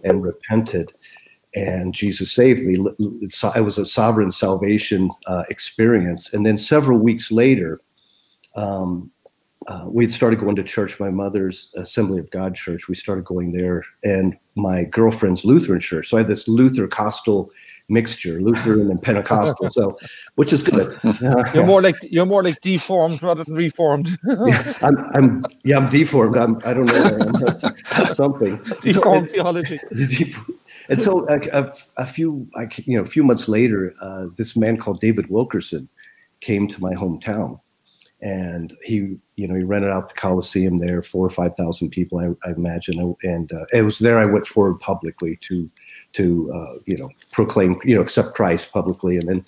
and 0.06 0.24
repented 0.24 0.94
and 1.56 1.94
Jesus 1.94 2.32
saved 2.32 2.64
me. 2.64 2.78
It 2.78 3.64
was 3.64 3.78
a 3.78 3.86
sovereign 3.86 4.32
salvation 4.32 5.10
uh, 5.28 5.44
experience. 5.50 6.34
And 6.34 6.46
then 6.46 6.58
several 6.58 6.98
weeks 6.98 7.32
later, 7.32 7.80
um, 8.56 9.12
uh, 9.68 9.86
we 9.88 10.04
had 10.04 10.12
started 10.12 10.40
going 10.40 10.56
to 10.56 10.64
church, 10.64 11.00
my 11.00 11.12
mother's 11.12 11.72
Assembly 11.76 12.20
of 12.20 12.30
God 12.32 12.56
church. 12.56 12.88
We 12.88 12.96
started 12.96 13.26
going 13.26 13.52
there, 13.52 13.84
and 14.04 14.36
my 14.56 14.86
girlfriend's 14.86 15.46
Lutheran 15.46 15.80
church. 15.80 16.10
So 16.10 16.18
I 16.18 16.22
had 16.22 16.28
this 16.28 16.48
Luther 16.48 16.88
Costal 16.88 17.52
mixture, 17.92 18.42
Lutheran 18.42 18.90
and 18.90 19.00
Pentecostal. 19.00 19.70
So, 19.70 20.00
which 20.36 20.52
is 20.52 20.64
good. 20.64 20.98
You're 21.54 21.66
more 21.66 21.82
like 21.82 21.98
you're 22.02 22.26
more 22.26 22.42
like 22.42 22.60
deformed 22.62 23.22
rather 23.22 23.44
than 23.44 23.54
reformed. 23.54 24.18
yeah, 24.48 24.74
I'm, 24.82 24.98
I'm 25.14 25.46
yeah, 25.64 25.78
I'm 25.78 25.90
deformed. 25.90 26.38
I'm 26.38 26.60
I 26.66 26.74
don't 26.74 26.86
know. 26.86 27.74
I'm 27.92 28.14
something 28.16 28.58
deformed 28.82 29.30
so, 29.30 29.34
theology. 29.34 29.80
And 30.92 31.00
so 31.00 31.26
a, 31.30 31.40
a, 31.54 31.72
a 31.98 32.06
few, 32.06 32.50
you 32.86 32.98
know, 32.98 33.02
a 33.02 33.06
few 33.06 33.24
months 33.24 33.48
later, 33.48 33.94
uh, 34.02 34.28
this 34.36 34.58
man 34.58 34.76
called 34.76 35.00
David 35.00 35.30
Wilkerson 35.30 35.88
came 36.42 36.68
to 36.68 36.82
my 36.82 36.94
hometown, 36.94 37.62
and 38.22 38.76
he, 38.84 39.16
you 39.38 39.48
know, 39.48 39.56
he 39.56 39.64
rented 39.64 39.90
out 39.90 40.10
the 40.10 40.14
Coliseum 40.16 40.80
there, 40.80 41.02
four 41.02 41.26
or 41.26 41.30
five 41.30 41.56
thousand 41.56 41.92
people, 41.92 42.20
I, 42.20 42.48
I 42.48 42.52
imagine, 42.52 43.16
and 43.24 43.52
uh, 43.54 43.66
it 43.72 43.84
was 43.84 44.00
there 44.00 44.20
I 44.20 44.26
went 44.26 44.46
forward 44.46 44.82
publicly 44.82 45.38
to, 45.44 45.72
to, 46.12 46.52
uh, 46.54 46.80
you 46.86 46.98
know, 46.98 47.10
proclaim, 47.32 47.80
you 47.86 47.96
know, 47.96 48.02
accept 48.02 48.36
Christ 48.36 48.74
publicly, 48.74 49.16
and 49.16 49.30
then 49.30 49.44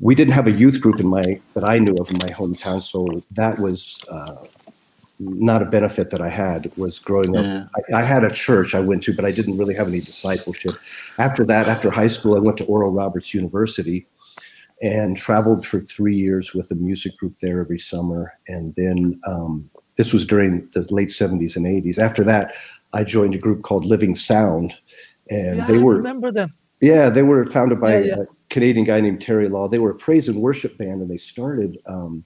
we 0.00 0.16
didn't 0.16 0.34
have 0.34 0.48
a 0.48 0.50
youth 0.50 0.80
group 0.80 0.98
in 0.98 1.06
my 1.06 1.40
that 1.54 1.62
I 1.62 1.78
knew 1.78 1.94
of 2.00 2.10
in 2.10 2.18
my 2.20 2.32
hometown, 2.34 2.82
so 2.82 3.06
that 3.30 3.60
was 3.60 4.04
uh, 4.08 4.34
not 5.22 5.62
a 5.62 5.66
benefit 5.66 6.10
that 6.10 6.20
I 6.20 6.28
had 6.28 6.70
was 6.76 6.98
growing 6.98 7.36
up. 7.36 7.44
Yeah. 7.44 7.66
I, 7.96 8.00
I, 8.00 8.04
had 8.04 8.24
a 8.24 8.30
church 8.30 8.74
I 8.74 8.80
went 8.80 9.02
to, 9.04 9.14
but 9.14 9.24
I 9.24 9.30
didn't 9.30 9.56
really 9.56 9.74
have 9.74 9.88
any 9.88 10.00
discipleship. 10.00 10.74
After 11.18 11.44
that, 11.46 11.68
after 11.68 11.90
high 11.90 12.06
school, 12.06 12.36
I 12.36 12.40
went 12.40 12.56
to 12.58 12.64
Oral 12.64 12.90
Roberts 12.90 13.32
University 13.32 14.06
and 14.82 15.16
traveled 15.16 15.64
for 15.64 15.80
three 15.80 16.16
years 16.16 16.54
with 16.54 16.70
a 16.70 16.74
music 16.74 17.16
group 17.16 17.38
there 17.40 17.60
every 17.60 17.78
summer. 17.78 18.32
And 18.48 18.74
then 18.74 19.20
um, 19.26 19.70
this 19.96 20.12
was 20.12 20.24
during 20.24 20.68
the 20.72 20.86
late 20.90 21.08
70s 21.08 21.56
and 21.56 21.66
80s. 21.66 21.98
After 21.98 22.24
that, 22.24 22.52
I 22.92 23.04
joined 23.04 23.34
a 23.34 23.38
group 23.38 23.62
called 23.62 23.84
Living 23.84 24.14
Sound, 24.14 24.74
and 25.30 25.58
yeah, 25.58 25.66
they 25.66 25.78
were 25.78 25.94
I 25.94 25.98
remember 25.98 26.30
them. 26.30 26.52
Yeah, 26.80 27.08
they 27.08 27.22
were 27.22 27.46
founded 27.46 27.80
by 27.80 28.02
yeah, 28.02 28.14
a 28.16 28.26
Canadian 28.50 28.84
guy 28.84 29.00
named 29.00 29.22
Terry 29.22 29.48
Law. 29.48 29.68
They 29.68 29.78
were 29.78 29.92
a 29.92 29.94
praise 29.94 30.28
and 30.28 30.40
worship 30.40 30.76
band, 30.76 31.00
and 31.00 31.10
they 31.10 31.16
started. 31.16 31.78
Um, 31.86 32.24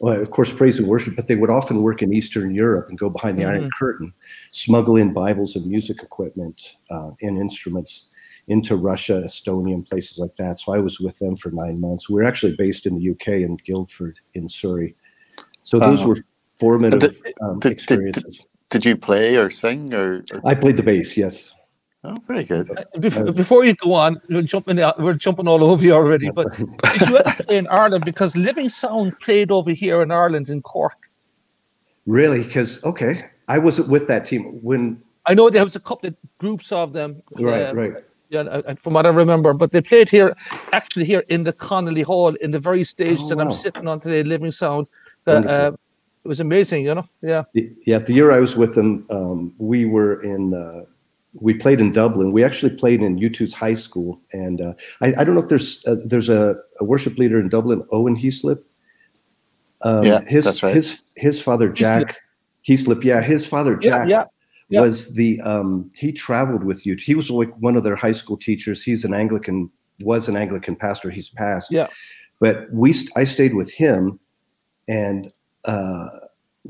well, 0.00 0.20
of 0.20 0.30
course, 0.30 0.52
praise 0.52 0.78
and 0.78 0.86
worship, 0.86 1.16
but 1.16 1.26
they 1.26 1.36
would 1.36 1.50
often 1.50 1.82
work 1.82 2.02
in 2.02 2.12
Eastern 2.12 2.54
Europe 2.54 2.88
and 2.88 2.98
go 2.98 3.08
behind 3.08 3.38
the 3.38 3.44
mm-hmm. 3.44 3.52
Iron 3.52 3.70
Curtain, 3.78 4.12
smuggle 4.50 4.96
in 4.96 5.12
Bibles 5.12 5.56
and 5.56 5.66
music 5.66 6.02
equipment 6.02 6.76
uh, 6.90 7.10
and 7.22 7.38
instruments 7.38 8.06
into 8.48 8.76
Russia, 8.76 9.22
Estonia, 9.24 9.74
and 9.74 9.86
places 9.86 10.18
like 10.18 10.36
that. 10.36 10.58
So 10.58 10.72
I 10.72 10.78
was 10.78 11.00
with 11.00 11.18
them 11.18 11.34
for 11.34 11.50
nine 11.50 11.80
months. 11.80 12.08
We 12.08 12.20
are 12.20 12.24
actually 12.24 12.54
based 12.56 12.86
in 12.86 12.98
the 12.98 13.10
UK 13.10 13.40
in 13.40 13.56
Guildford 13.56 14.20
in 14.34 14.48
Surrey. 14.48 14.94
So 15.62 15.78
those 15.78 16.04
uh, 16.04 16.08
were 16.08 16.16
formative 16.60 17.00
did, 17.00 17.34
um, 17.42 17.58
did, 17.58 17.72
experiences. 17.72 18.38
Did, 18.38 18.82
did, 18.82 18.84
you 18.84 18.96
play 18.96 19.36
or 19.36 19.50
sing 19.50 19.92
or, 19.94 20.22
or? 20.32 20.40
I 20.44 20.54
played 20.54 20.76
the 20.76 20.82
bass. 20.82 21.16
Yes. 21.16 21.52
Oh, 22.06 22.16
very 22.28 22.44
good. 22.44 22.70
Uh, 22.70 22.84
before, 23.00 23.32
before, 23.32 23.64
you 23.64 23.74
go 23.74 23.92
on, 23.92 24.20
we're 24.28 24.42
jumping 24.42 24.76
we're 24.98 25.14
jumping 25.14 25.48
all 25.48 25.64
over 25.64 25.84
you 25.84 25.92
already. 25.92 26.30
But 26.30 26.56
did 26.56 27.08
you 27.08 27.18
ever 27.18 27.42
play 27.42 27.58
in 27.58 27.66
Ireland? 27.66 28.04
Because 28.04 28.36
Living 28.36 28.68
Sound 28.68 29.18
played 29.18 29.50
over 29.50 29.72
here 29.72 30.02
in 30.02 30.12
Ireland 30.12 30.48
in 30.48 30.62
Cork. 30.62 31.10
Really? 32.06 32.44
Because 32.44 32.82
okay, 32.84 33.26
I 33.48 33.58
wasn't 33.58 33.88
with 33.88 34.06
that 34.06 34.24
team 34.24 34.60
when. 34.62 35.02
I 35.26 35.34
know 35.34 35.50
there 35.50 35.64
was 35.64 35.74
a 35.74 35.80
couple 35.80 36.08
of 36.10 36.16
groups 36.38 36.70
of 36.70 36.92
them. 36.92 37.20
Right, 37.32 37.62
um, 37.64 37.76
right. 37.76 37.94
Yeah, 38.28 38.40
uh, 38.42 38.74
from 38.76 38.94
what 38.94 39.06
I 39.06 39.08
remember, 39.08 39.52
but 39.52 39.72
they 39.72 39.80
played 39.80 40.08
here, 40.08 40.36
actually 40.72 41.04
here 41.04 41.24
in 41.28 41.42
the 41.42 41.52
Connolly 41.52 42.02
Hall, 42.02 42.34
in 42.36 42.52
the 42.52 42.58
very 42.58 42.84
stage 42.84 43.18
oh, 43.20 43.28
that 43.28 43.38
wow. 43.38 43.44
I'm 43.44 43.52
sitting 43.52 43.88
on 43.88 43.98
today, 43.98 44.22
Living 44.22 44.52
Sound. 44.52 44.86
uh, 45.26 45.72
it 46.24 46.28
was 46.28 46.40
amazing, 46.40 46.84
you 46.84 46.94
know. 46.94 47.08
Yeah. 47.22 47.44
Yeah, 47.52 47.98
the 47.98 48.12
year 48.12 48.32
I 48.32 48.40
was 48.40 48.56
with 48.56 48.74
them, 48.74 49.06
um, 49.10 49.54
we 49.58 49.86
were 49.86 50.22
in. 50.22 50.54
Uh, 50.54 50.84
we 51.40 51.54
played 51.54 51.80
in 51.80 51.92
Dublin. 51.92 52.32
We 52.32 52.44
actually 52.44 52.74
played 52.74 53.02
in 53.02 53.18
U2's 53.18 53.54
high 53.54 53.74
school, 53.74 54.20
and 54.32 54.60
uh, 54.60 54.74
I, 55.00 55.14
I, 55.18 55.24
don't 55.24 55.34
know 55.34 55.42
if 55.42 55.48
there's 55.48 55.84
uh, 55.86 55.96
there's 56.04 56.28
a, 56.28 56.56
a, 56.80 56.84
worship 56.84 57.18
leader 57.18 57.38
in 57.38 57.48
Dublin, 57.48 57.84
Owen 57.92 58.16
Heaslip. 58.16 58.62
Um, 59.82 60.04
yeah, 60.04 60.22
his, 60.22 60.44
that's 60.44 60.62
right. 60.62 60.74
His 60.74 61.02
his 61.14 61.40
father 61.40 61.68
Jack 61.68 62.16
Heaslip. 62.66 63.04
Yeah, 63.04 63.20
his 63.20 63.46
father 63.46 63.76
Jack 63.76 64.08
yeah, 64.08 64.18
yeah, 64.18 64.24
yeah. 64.68 64.80
was 64.80 65.12
the 65.14 65.40
um, 65.42 65.90
he 65.94 66.12
traveled 66.12 66.64
with 66.64 66.84
U2. 66.84 67.00
He 67.00 67.14
was 67.14 67.30
like 67.30 67.54
one 67.58 67.76
of 67.76 67.84
their 67.84 67.96
high 67.96 68.12
school 68.12 68.36
teachers. 68.36 68.82
He's 68.82 69.04
an 69.04 69.14
Anglican, 69.14 69.70
was 70.00 70.28
an 70.28 70.36
Anglican 70.36 70.76
pastor. 70.76 71.10
He's 71.10 71.28
passed. 71.28 71.70
Yeah, 71.70 71.88
but 72.40 72.72
we 72.72 72.94
I 73.14 73.24
stayed 73.24 73.54
with 73.54 73.72
him, 73.72 74.18
and. 74.88 75.32
Uh, 75.64 76.20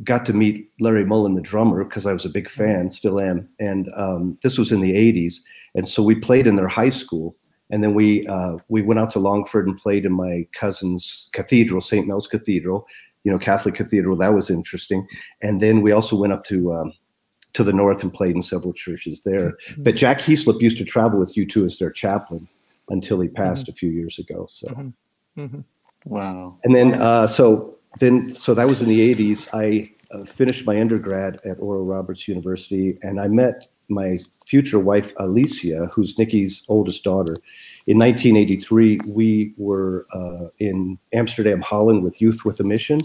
got 0.04 0.24
to 0.26 0.32
meet 0.32 0.70
Larry 0.80 1.04
Mullen, 1.04 1.34
the 1.34 1.40
drummer, 1.40 1.84
because 1.84 2.06
I 2.06 2.12
was 2.12 2.24
a 2.24 2.30
big 2.30 2.48
mm-hmm. 2.48 2.62
fan, 2.62 2.90
still 2.90 3.20
am. 3.20 3.48
And 3.58 3.90
um, 3.94 4.38
this 4.42 4.58
was 4.58 4.72
in 4.72 4.80
the 4.80 4.92
'80s, 4.92 5.40
and 5.74 5.88
so 5.88 6.02
we 6.02 6.14
played 6.14 6.46
in 6.46 6.56
their 6.56 6.68
high 6.68 6.90
school. 6.90 7.36
And 7.70 7.82
then 7.82 7.94
we 7.94 8.24
uh, 8.28 8.58
we 8.68 8.82
went 8.82 9.00
out 9.00 9.10
to 9.10 9.18
Longford 9.18 9.66
and 9.66 9.76
played 9.76 10.06
in 10.06 10.12
my 10.12 10.46
cousin's 10.52 11.28
cathedral, 11.32 11.80
St. 11.80 12.06
Mel's 12.06 12.28
Cathedral, 12.28 12.86
you 13.24 13.32
know, 13.32 13.38
Catholic 13.38 13.74
cathedral. 13.74 14.16
That 14.16 14.34
was 14.34 14.50
interesting. 14.50 15.04
And 15.42 15.60
then 15.60 15.82
we 15.82 15.90
also 15.90 16.14
went 16.14 16.32
up 16.32 16.44
to 16.44 16.72
um, 16.72 16.92
to 17.54 17.64
the 17.64 17.72
north 17.72 18.04
and 18.04 18.12
played 18.12 18.36
in 18.36 18.42
several 18.42 18.72
churches 18.72 19.22
there. 19.24 19.50
Mm-hmm. 19.50 19.82
But 19.82 19.96
Jack 19.96 20.20
Heaslip 20.20 20.60
used 20.60 20.78
to 20.78 20.84
travel 20.84 21.18
with 21.18 21.34
U2 21.34 21.66
as 21.66 21.78
their 21.78 21.90
chaplain 21.90 22.46
until 22.88 23.20
he 23.20 23.28
passed 23.28 23.64
mm-hmm. 23.64 23.72
a 23.72 23.74
few 23.74 23.90
years 23.90 24.18
ago. 24.20 24.46
So, 24.48 24.68
mm-hmm. 24.68 25.40
mm-hmm. 25.40 25.60
wow. 26.04 26.56
And 26.62 26.74
then 26.74 26.94
uh, 26.94 27.26
so 27.26 27.75
then 27.98 28.34
so 28.34 28.54
that 28.54 28.66
was 28.66 28.82
in 28.82 28.88
the 28.88 29.14
80s 29.14 29.48
i 29.52 29.90
uh, 30.10 30.24
finished 30.24 30.66
my 30.66 30.80
undergrad 30.80 31.40
at 31.44 31.58
oral 31.60 31.84
roberts 31.84 32.28
university 32.28 32.98
and 33.02 33.20
i 33.20 33.28
met 33.28 33.66
my 33.88 34.18
future 34.46 34.78
wife 34.78 35.12
alicia 35.18 35.86
who's 35.92 36.18
nicky's 36.18 36.62
oldest 36.68 37.04
daughter. 37.04 37.36
In 37.86 37.98
1983 37.98 39.00
we 39.06 39.54
were 39.56 40.06
uh, 40.12 40.48
in 40.58 40.98
amsterdam 41.12 41.60
holland 41.60 42.02
with 42.02 42.20
youth 42.20 42.44
with 42.44 42.60
a 42.60 42.64
mission. 42.64 43.00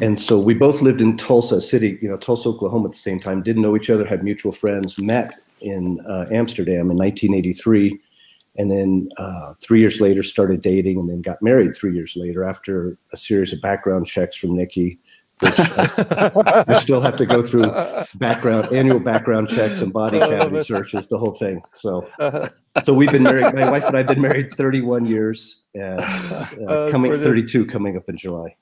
And 0.00 0.18
so 0.18 0.38
we 0.38 0.54
both 0.54 0.82
lived 0.82 1.00
in 1.00 1.16
tulsa 1.16 1.60
city 1.60 1.98
you 2.02 2.08
know 2.08 2.16
tulsa 2.16 2.48
oklahoma 2.48 2.86
at 2.86 2.92
the 2.92 2.98
same 2.98 3.20
time 3.20 3.42
didn't 3.42 3.62
know 3.62 3.76
each 3.76 3.90
other 3.90 4.04
had 4.04 4.22
mutual 4.22 4.52
friends 4.52 5.00
met 5.00 5.40
in 5.60 6.00
uh, 6.06 6.26
amsterdam 6.30 6.90
in 6.90 6.96
1983 6.96 7.98
and 8.56 8.70
then 8.70 9.08
uh, 9.16 9.54
three 9.60 9.80
years 9.80 10.00
later 10.00 10.22
started 10.22 10.60
dating 10.60 10.98
and 10.98 11.08
then 11.08 11.20
got 11.20 11.40
married 11.42 11.74
three 11.74 11.94
years 11.94 12.14
later 12.16 12.44
after 12.44 12.98
a 13.12 13.16
series 13.16 13.52
of 13.52 13.60
background 13.60 14.06
checks 14.06 14.36
from 14.36 14.56
nicky 14.56 14.98
which 15.40 15.58
I, 15.58 16.64
I, 16.68 16.78
still 16.78 17.00
have 17.00 17.16
to 17.16 17.26
go 17.26 17.42
through 17.42 17.64
background 18.16 18.72
annual 18.72 19.00
background 19.00 19.48
checks 19.48 19.80
and 19.80 19.92
body 19.92 20.18
cavity 20.18 20.62
searches, 20.62 21.06
the 21.06 21.18
whole 21.18 21.34
thing. 21.34 21.62
So, 21.72 22.08
so 22.84 22.94
we've 22.94 23.10
been 23.10 23.22
married. 23.22 23.54
My 23.54 23.70
wife 23.70 23.84
and 23.84 23.96
I've 23.96 24.06
been 24.06 24.20
married 24.20 24.54
31 24.54 25.06
years, 25.06 25.62
and 25.74 26.00
uh, 26.00 26.88
coming 26.90 27.14
32 27.16 27.66
coming 27.66 27.96
up 27.96 28.08
in 28.08 28.16
July. 28.16 28.54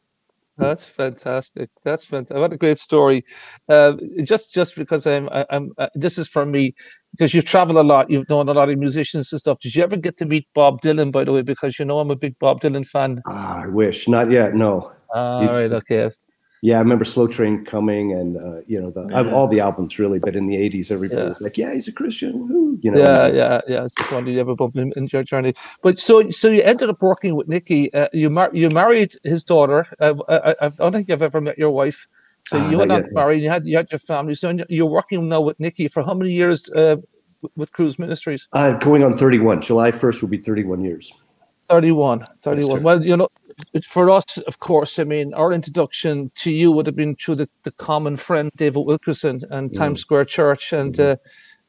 That's 0.56 0.84
fantastic. 0.84 1.70
That's 1.84 2.04
fantastic. 2.04 2.36
What 2.36 2.52
a 2.52 2.56
great 2.56 2.80
story. 2.80 3.24
Uh, 3.68 3.94
just 4.24 4.52
just 4.52 4.74
because 4.74 5.06
I'm, 5.06 5.28
I, 5.30 5.46
am 5.50 5.72
uh, 5.78 5.88
this 5.94 6.18
is 6.18 6.26
for 6.26 6.44
me 6.44 6.74
because 7.12 7.34
you've 7.34 7.44
traveled 7.44 7.78
a 7.78 7.82
lot. 7.82 8.10
You've 8.10 8.28
known 8.28 8.48
a 8.48 8.52
lot 8.52 8.68
of 8.68 8.78
musicians 8.78 9.32
and 9.32 9.40
stuff. 9.40 9.58
Did 9.60 9.74
you 9.74 9.82
ever 9.82 9.96
get 9.96 10.16
to 10.18 10.26
meet 10.26 10.46
Bob 10.54 10.80
Dylan, 10.82 11.12
by 11.12 11.24
the 11.24 11.32
way? 11.32 11.42
Because 11.42 11.78
you 11.78 11.84
know 11.84 11.98
I'm 11.98 12.10
a 12.10 12.16
big 12.16 12.38
Bob 12.38 12.60
Dylan 12.60 12.86
fan. 12.86 13.20
Ah, 13.28 13.62
I 13.64 13.66
wish. 13.66 14.08
Not 14.08 14.30
yet. 14.30 14.54
No. 14.54 14.92
All 15.14 15.46
right. 15.46 15.72
Okay. 15.72 16.10
Yeah, 16.60 16.76
I 16.76 16.80
remember 16.80 17.04
Slow 17.04 17.28
Train 17.28 17.64
coming, 17.64 18.12
and 18.12 18.36
uh, 18.36 18.62
you 18.66 18.80
know 18.80 18.90
the 18.90 19.06
yeah. 19.10 19.32
all 19.32 19.46
the 19.46 19.60
albums 19.60 19.98
really. 19.98 20.18
But 20.18 20.34
in 20.34 20.46
the 20.46 20.56
'80s, 20.56 20.90
everybody 20.90 21.20
yeah. 21.20 21.28
was 21.28 21.40
like, 21.40 21.56
"Yeah, 21.56 21.72
he's 21.72 21.86
a 21.86 21.92
Christian." 21.92 22.48
Woo, 22.48 22.78
you 22.82 22.90
know. 22.90 22.98
Yeah, 22.98 23.28
yeah, 23.28 23.60
yeah. 23.68 23.84
I 23.84 23.88
just 23.96 24.10
wanted 24.10 24.34
you 24.34 24.40
ever 24.40 24.56
bump 24.56 24.76
in, 24.76 24.92
in 24.96 25.08
your 25.12 25.22
journey. 25.22 25.54
But 25.82 26.00
so, 26.00 26.28
so 26.30 26.48
you 26.48 26.62
ended 26.62 26.90
up 26.90 27.00
working 27.00 27.36
with 27.36 27.46
Nicky. 27.46 27.94
Uh, 27.94 28.08
you 28.12 28.28
mar- 28.28 28.50
you 28.52 28.70
married 28.70 29.14
his 29.22 29.44
daughter. 29.44 29.86
Uh, 30.00 30.14
I, 30.28 30.56
I, 30.60 30.68
don't 30.70 30.92
think 30.92 31.10
I've 31.10 31.22
ever 31.22 31.40
met 31.40 31.58
your 31.58 31.70
wife. 31.70 32.08
So 32.48 32.58
uh, 32.58 32.70
you 32.70 32.78
were 32.78 32.86
not 32.86 33.04
yet, 33.04 33.12
married. 33.12 33.42
You 33.42 33.50
had 33.50 33.66
you 33.66 33.76
had 33.76 33.90
your 33.90 33.98
family. 33.98 34.34
So 34.34 34.56
you're 34.68 34.86
working 34.86 35.28
now 35.28 35.42
with 35.42 35.60
Nicky 35.60 35.86
for 35.86 36.02
how 36.02 36.14
many 36.14 36.30
years 36.30 36.68
uh, 36.70 36.96
with 37.56 37.72
Cruz 37.72 37.98
Ministries? 37.98 38.48
Uh, 38.52 38.72
going 38.72 39.04
on 39.04 39.16
31. 39.16 39.60
July 39.60 39.90
1st 39.90 40.22
will 40.22 40.28
be 40.28 40.38
31 40.38 40.82
years. 40.82 41.12
31. 41.68 42.26
31. 42.38 42.82
Well, 42.82 43.04
you 43.04 43.16
know, 43.16 43.28
for 43.86 44.08
us, 44.10 44.38
of 44.38 44.60
course, 44.60 44.98
I 44.98 45.04
mean, 45.04 45.34
our 45.34 45.52
introduction 45.52 46.30
to 46.36 46.50
you 46.50 46.72
would 46.72 46.86
have 46.86 46.96
been 46.96 47.14
through 47.16 47.36
the, 47.36 47.48
the 47.64 47.72
common 47.72 48.16
friend 48.16 48.50
David 48.56 48.86
Wilkerson 48.86 49.42
and 49.50 49.70
mm. 49.70 49.74
Times 49.76 50.00
Square 50.00 50.26
Church, 50.26 50.72
and 50.72 50.94
mm. 50.94 51.12
uh, 51.12 51.16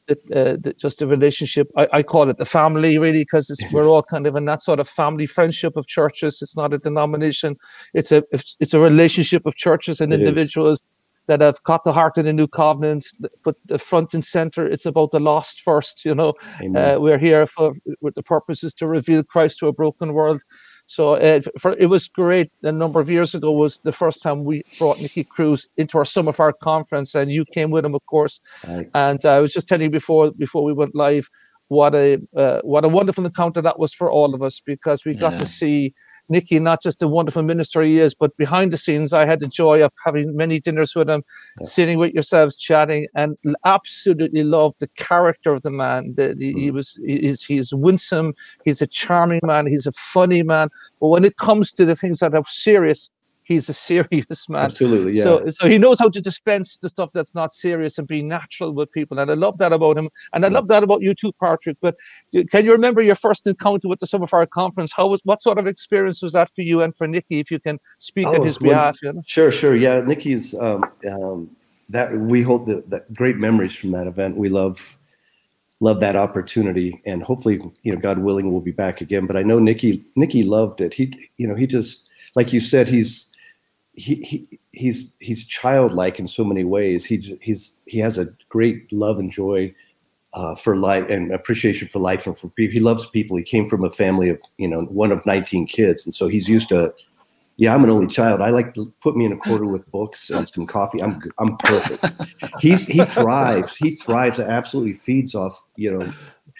the, 0.09 0.15
uh, 0.35 0.57
the, 0.59 0.73
just 0.73 1.01
a 1.01 1.07
relationship. 1.07 1.69
I, 1.77 1.87
I, 1.93 2.03
call 2.03 2.29
it 2.29 2.37
the 2.37 2.45
family, 2.45 2.97
really, 2.97 3.21
because 3.21 3.49
we're 3.71 3.87
all 3.87 4.03
kind 4.03 4.27
of 4.27 4.35
in 4.35 4.45
that 4.45 4.61
sort 4.61 4.79
of 4.79 4.89
family 4.89 5.25
friendship 5.25 5.77
of 5.77 5.87
churches. 5.87 6.41
It's 6.41 6.57
not 6.57 6.73
a 6.73 6.77
denomination; 6.77 7.55
it's 7.93 8.11
a 8.11 8.23
it's 8.31 8.73
a 8.73 8.79
relationship 8.79 9.45
of 9.45 9.55
churches 9.55 10.01
and 10.01 10.11
it 10.11 10.19
individuals. 10.19 10.79
Is 10.79 10.85
that 11.29 11.41
have 11.41 11.61
got 11.63 11.83
the 11.83 11.93
heart 11.93 12.17
of 12.17 12.25
the 12.25 12.33
new 12.33 12.47
covenant, 12.47 13.05
put 13.43 13.55
the 13.65 13.77
front 13.77 14.15
and 14.15 14.25
center. 14.25 14.65
It's 14.65 14.87
about 14.87 15.11
the 15.11 15.19
lost 15.19 15.61
first. 15.61 16.03
You 16.03 16.15
know, 16.15 16.33
uh, 16.75 16.95
we're 16.99 17.19
here 17.19 17.45
for 17.45 17.73
with 18.01 18.15
the 18.15 18.23
purpose 18.23 18.63
is 18.63 18.73
to 18.75 18.87
reveal 18.87 19.23
Christ 19.23 19.59
to 19.59 19.67
a 19.67 19.73
broken 19.73 20.13
world. 20.13 20.41
So 20.89 21.13
uh, 21.13 21.41
for, 21.59 21.75
it 21.77 21.85
was 21.85 22.07
great. 22.07 22.51
A 22.63 22.71
number 22.71 22.99
of 22.99 23.11
years 23.11 23.35
ago 23.35 23.51
was 23.51 23.77
the 23.83 23.91
first 23.91 24.23
time 24.23 24.43
we 24.43 24.63
brought 24.79 24.99
Nicky 24.99 25.23
Cruz 25.23 25.69
into 25.77 25.99
our 25.99 26.03
Summer 26.03 26.33
Fire 26.33 26.51
conference, 26.51 27.13
and 27.13 27.31
you 27.31 27.45
came 27.45 27.69
with 27.69 27.85
him, 27.85 27.93
of 27.93 28.03
course. 28.07 28.39
Right. 28.67 28.89
And 28.95 29.23
uh, 29.23 29.33
I 29.33 29.39
was 29.39 29.53
just 29.53 29.67
telling 29.67 29.83
you 29.83 29.91
before 29.91 30.31
before 30.31 30.63
we 30.63 30.73
went 30.73 30.95
live 30.95 31.29
what 31.67 31.93
a 31.93 32.17
uh, 32.35 32.61
what 32.63 32.85
a 32.85 32.89
wonderful 32.89 33.23
encounter 33.23 33.61
that 33.61 33.77
was 33.77 33.93
for 33.93 34.09
all 34.09 34.33
of 34.33 34.41
us 34.41 34.61
because 34.65 35.05
we 35.05 35.13
got 35.13 35.33
yeah. 35.33 35.37
to 35.37 35.45
see 35.45 35.93
Nicky, 36.29 36.59
not 36.59 36.81
just 36.81 37.01
a 37.01 37.07
wonderful 37.07 37.43
minister 37.43 37.81
he 37.81 37.99
is, 37.99 38.13
but 38.13 38.35
behind 38.37 38.71
the 38.71 38.77
scenes, 38.77 39.13
I 39.13 39.25
had 39.25 39.39
the 39.39 39.47
joy 39.47 39.83
of 39.83 39.91
having 40.03 40.35
many 40.35 40.59
dinners 40.59 40.95
with 40.95 41.09
him, 41.09 41.23
yeah. 41.59 41.67
sitting 41.67 41.97
with 41.97 42.13
yourselves, 42.13 42.55
chatting, 42.55 43.07
and 43.15 43.37
absolutely 43.65 44.43
loved 44.43 44.79
the 44.79 44.87
character 44.89 45.53
of 45.53 45.63
the 45.63 45.71
man. 45.71 46.13
The, 46.15 46.35
the, 46.35 46.53
mm. 46.53 46.59
He 46.59 46.71
was 46.71 46.99
he's, 47.05 47.43
he's 47.43 47.73
winsome, 47.73 48.33
he's 48.63 48.81
a 48.81 48.87
charming 48.87 49.41
man, 49.43 49.67
he's 49.67 49.87
a 49.87 49.91
funny 49.91 50.43
man. 50.43 50.69
But 50.99 51.07
when 51.07 51.25
it 51.25 51.37
comes 51.37 51.71
to 51.73 51.85
the 51.85 51.95
things 51.95 52.19
that 52.19 52.33
are 52.33 52.43
serious, 52.47 53.11
he's 53.49 53.67
a 53.67 53.73
serious 53.89 54.47
man. 54.47 54.63
Absolutely, 54.63 55.17
yeah. 55.17 55.23
So, 55.23 55.49
so 55.49 55.67
he 55.67 55.77
knows 55.77 55.99
how 55.99 56.07
to 56.07 56.21
dispense 56.21 56.77
the 56.77 56.87
stuff 56.87 57.09
that's 57.13 57.35
not 57.35 57.53
serious 57.53 57.97
and 57.97 58.07
be 58.07 58.21
natural 58.21 58.71
with 58.71 58.89
people, 58.93 59.19
and 59.19 59.29
I 59.29 59.33
love 59.33 59.57
that 59.57 59.73
about 59.73 59.97
him, 59.97 60.09
and 60.33 60.45
I 60.45 60.47
love 60.47 60.69
that 60.69 60.83
about 60.83 61.01
you 61.01 61.13
too, 61.13 61.33
Patrick. 61.41 61.77
But 61.81 61.95
can 62.49 62.63
you 62.63 62.71
remember 62.71 63.01
your 63.01 63.15
first 63.15 63.45
encounter 63.45 63.89
with 63.89 63.99
the 63.99 64.07
Summer 64.07 64.27
Fire 64.27 64.45
Conference? 64.45 64.93
How 64.95 65.07
was 65.07 65.19
what 65.25 65.41
sort 65.41 65.57
of 65.57 65.67
experience 65.67 66.21
was 66.21 66.31
that 66.33 66.49
for 66.49 66.61
you 66.61 66.81
and 66.81 66.95
for 66.95 67.07
Nicky? 67.07 67.39
If 67.39 67.51
you 67.51 67.59
can 67.59 67.79
speak 67.97 68.27
oh, 68.27 68.35
on 68.35 68.43
his 68.43 68.57
behalf, 68.57 69.01
you 69.01 69.11
know? 69.11 69.21
Sure, 69.25 69.51
sure, 69.51 69.75
yeah. 69.75 69.99
Nicky's 69.99 70.55
um, 70.55 70.85
um, 71.11 71.49
that 71.89 72.15
we 72.15 72.41
hold 72.41 72.67
the, 72.67 72.83
the 72.87 73.03
great 73.13 73.37
memories 73.37 73.75
from 73.75 73.91
that 73.91 74.07
event. 74.07 74.37
We 74.37 74.49
love 74.49 74.97
love 75.81 75.99
that 75.99 76.15
opportunity 76.15 77.01
and 77.05 77.23
hopefully 77.23 77.59
you 77.83 77.91
know 77.93 77.99
god 77.99 78.19
willing 78.19 78.51
we'll 78.51 78.59
be 78.59 78.71
back 78.71 78.99
again 78.99 79.25
but 79.25 79.37
i 79.37 79.43
know 79.43 79.59
nicky 79.59 80.03
nicky 80.17 80.43
loved 80.43 80.81
it 80.81 80.93
he 80.93 81.09
you 81.37 81.47
know 81.47 81.55
he 81.55 81.65
just 81.65 82.09
like 82.35 82.51
you 82.51 82.59
said 82.59 82.87
he's 82.87 83.29
he, 83.99 84.15
he 84.15 84.59
he's 84.71 85.11
he's 85.19 85.43
childlike 85.43 86.19
in 86.19 86.27
so 86.27 86.43
many 86.45 86.63
ways. 86.63 87.03
He's 87.03 87.31
he's 87.41 87.73
he 87.85 87.99
has 87.99 88.17
a 88.17 88.29
great 88.47 88.91
love 88.93 89.19
and 89.19 89.29
joy 89.29 89.73
uh, 90.33 90.55
for 90.55 90.77
life 90.77 91.09
and 91.09 91.33
appreciation 91.33 91.89
for 91.89 91.99
life 91.99 92.25
and 92.25 92.37
for 92.37 92.47
people. 92.49 92.73
He 92.73 92.79
loves 92.79 93.05
people. 93.07 93.35
He 93.35 93.43
came 93.43 93.67
from 93.67 93.83
a 93.83 93.89
family 93.91 94.29
of 94.29 94.39
you 94.57 94.69
know 94.69 94.83
one 94.83 95.11
of 95.11 95.25
19 95.25 95.67
kids, 95.67 96.05
and 96.05 96.13
so 96.13 96.27
he's 96.27 96.47
used 96.47 96.69
to. 96.69 96.93
Yeah, 97.57 97.75
I'm 97.75 97.83
an 97.83 97.89
only 97.89 98.07
child. 98.07 98.41
I 98.41 98.51
like 98.51 98.73
to 98.75 98.89
put 99.01 99.17
me 99.17 99.25
in 99.25 99.33
a 99.33 99.37
quarter 99.37 99.65
with 99.65 99.91
books 99.91 100.29
and 100.29 100.47
some 100.47 100.65
coffee. 100.65 101.01
I'm 101.01 101.21
I'm 101.37 101.57
perfect. 101.57 102.05
He's 102.61 102.85
he 102.85 103.03
thrives. 103.03 103.75
He 103.75 103.91
thrives. 103.91 104.39
Absolutely 104.39 104.93
feeds 104.93 105.35
off 105.35 105.61
you 105.75 105.91
know 105.91 106.13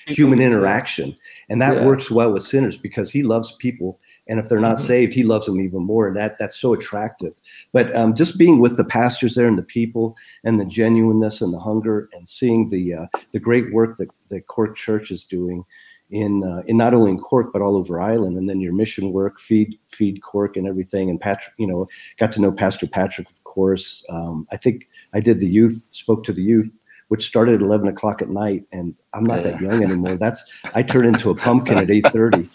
human 0.07 0.41
interaction, 0.41 1.15
and 1.47 1.61
that 1.61 1.75
yeah. 1.75 1.85
works 1.85 2.11
well 2.11 2.33
with 2.33 2.43
sinners 2.43 2.75
because 2.75 3.09
he 3.09 3.23
loves 3.23 3.53
people 3.53 3.97
and 4.29 4.39
if 4.39 4.47
they're 4.47 4.59
not 4.59 4.77
mm-hmm. 4.77 4.87
saved 4.87 5.13
he 5.13 5.23
loves 5.23 5.47
them 5.47 5.59
even 5.59 5.83
more. 5.83 6.07
And 6.07 6.15
that 6.15 6.37
that's 6.37 6.57
so 6.57 6.73
attractive. 6.73 7.33
But 7.73 7.93
um, 7.95 8.13
just 8.13 8.37
being 8.37 8.59
with 8.59 8.77
the 8.77 8.85
pastors 8.85 9.35
there 9.35 9.47
and 9.47 9.57
the 9.57 9.63
people 9.63 10.15
and 10.43 10.59
the 10.59 10.65
genuineness 10.65 11.41
and 11.41 11.53
the 11.53 11.59
hunger 11.59 12.07
and 12.13 12.29
seeing 12.29 12.69
the 12.69 12.93
uh, 12.93 13.07
the 13.31 13.39
great 13.39 13.73
work 13.73 13.97
that 13.97 14.09
the 14.29 14.39
cork 14.41 14.77
church 14.77 15.11
is 15.11 15.23
doing 15.23 15.65
in 16.11 16.43
uh, 16.43 16.61
in 16.67 16.77
not 16.77 16.93
only 16.93 17.11
in 17.11 17.17
cork 17.17 17.51
but 17.51 17.61
all 17.61 17.75
over 17.75 17.99
ireland. 17.99 18.37
And 18.37 18.47
then 18.47 18.61
your 18.61 18.73
mission 18.73 19.11
work 19.11 19.39
feed 19.39 19.77
feed 19.89 20.21
cork 20.21 20.55
and 20.55 20.67
everything. 20.67 21.09
And 21.09 21.19
patrick 21.19 21.55
you 21.57 21.67
know 21.67 21.87
got 22.17 22.31
to 22.33 22.41
know 22.41 22.51
pastor 22.51 22.87
patrick 22.87 23.29
of 23.29 23.43
course. 23.43 24.03
Um, 24.09 24.45
i 24.51 24.57
think 24.57 24.87
i 25.13 25.19
did 25.19 25.39
the 25.39 25.49
youth 25.49 25.87
spoke 25.91 26.23
to 26.25 26.33
the 26.33 26.43
youth 26.43 26.79
which 27.07 27.25
started 27.25 27.55
at 27.55 27.61
11 27.61 27.87
o'clock 27.87 28.21
at 28.21 28.29
night. 28.29 28.65
And 28.71 28.93
i'm 29.13 29.23
not 29.23 29.43
yeah. 29.43 29.51
that 29.51 29.61
young 29.61 29.83
anymore. 29.83 30.17
That's 30.17 30.43
i 30.75 30.83
turned 30.83 31.07
into 31.07 31.31
a 31.31 31.35
pumpkin 31.35 31.79
at 31.79 31.87
8.30 31.87 32.47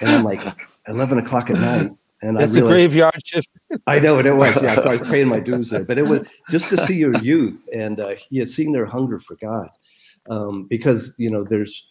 and 0.00 0.10
i'm 0.10 0.24
like 0.24 0.42
11 0.88 1.18
o'clock 1.18 1.50
at 1.50 1.58
night. 1.58 1.92
And 2.22 2.36
That's 2.36 2.52
I 2.52 2.56
realized, 2.56 2.74
a 2.74 2.74
graveyard 2.74 3.26
shift. 3.26 3.48
I 3.86 3.98
know 3.98 4.18
it, 4.18 4.26
it 4.26 4.34
was. 4.34 4.60
Yeah, 4.62 4.78
I 4.80 4.92
was 4.98 5.08
paying 5.08 5.28
my 5.28 5.40
dues 5.40 5.70
there, 5.70 5.84
but 5.84 5.96
it 5.96 6.06
was 6.06 6.28
just 6.50 6.68
to 6.68 6.86
see 6.86 6.96
your 6.96 7.16
youth 7.22 7.66
and 7.74 7.98
uh, 7.98 8.14
yeah, 8.28 8.44
seeing 8.44 8.72
their 8.72 8.84
hunger 8.84 9.18
for 9.18 9.36
God, 9.36 9.70
um, 10.28 10.64
because 10.64 11.14
you 11.16 11.30
know 11.30 11.44
there's, 11.44 11.88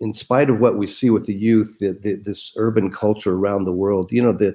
in 0.00 0.12
spite 0.12 0.50
of 0.50 0.60
what 0.60 0.76
we 0.76 0.86
see 0.86 1.08
with 1.08 1.24
the 1.24 1.32
youth, 1.32 1.78
the, 1.80 1.92
the, 2.02 2.16
this 2.16 2.52
urban 2.56 2.90
culture 2.90 3.32
around 3.32 3.64
the 3.64 3.72
world, 3.72 4.12
you 4.12 4.22
know 4.22 4.32
the, 4.32 4.54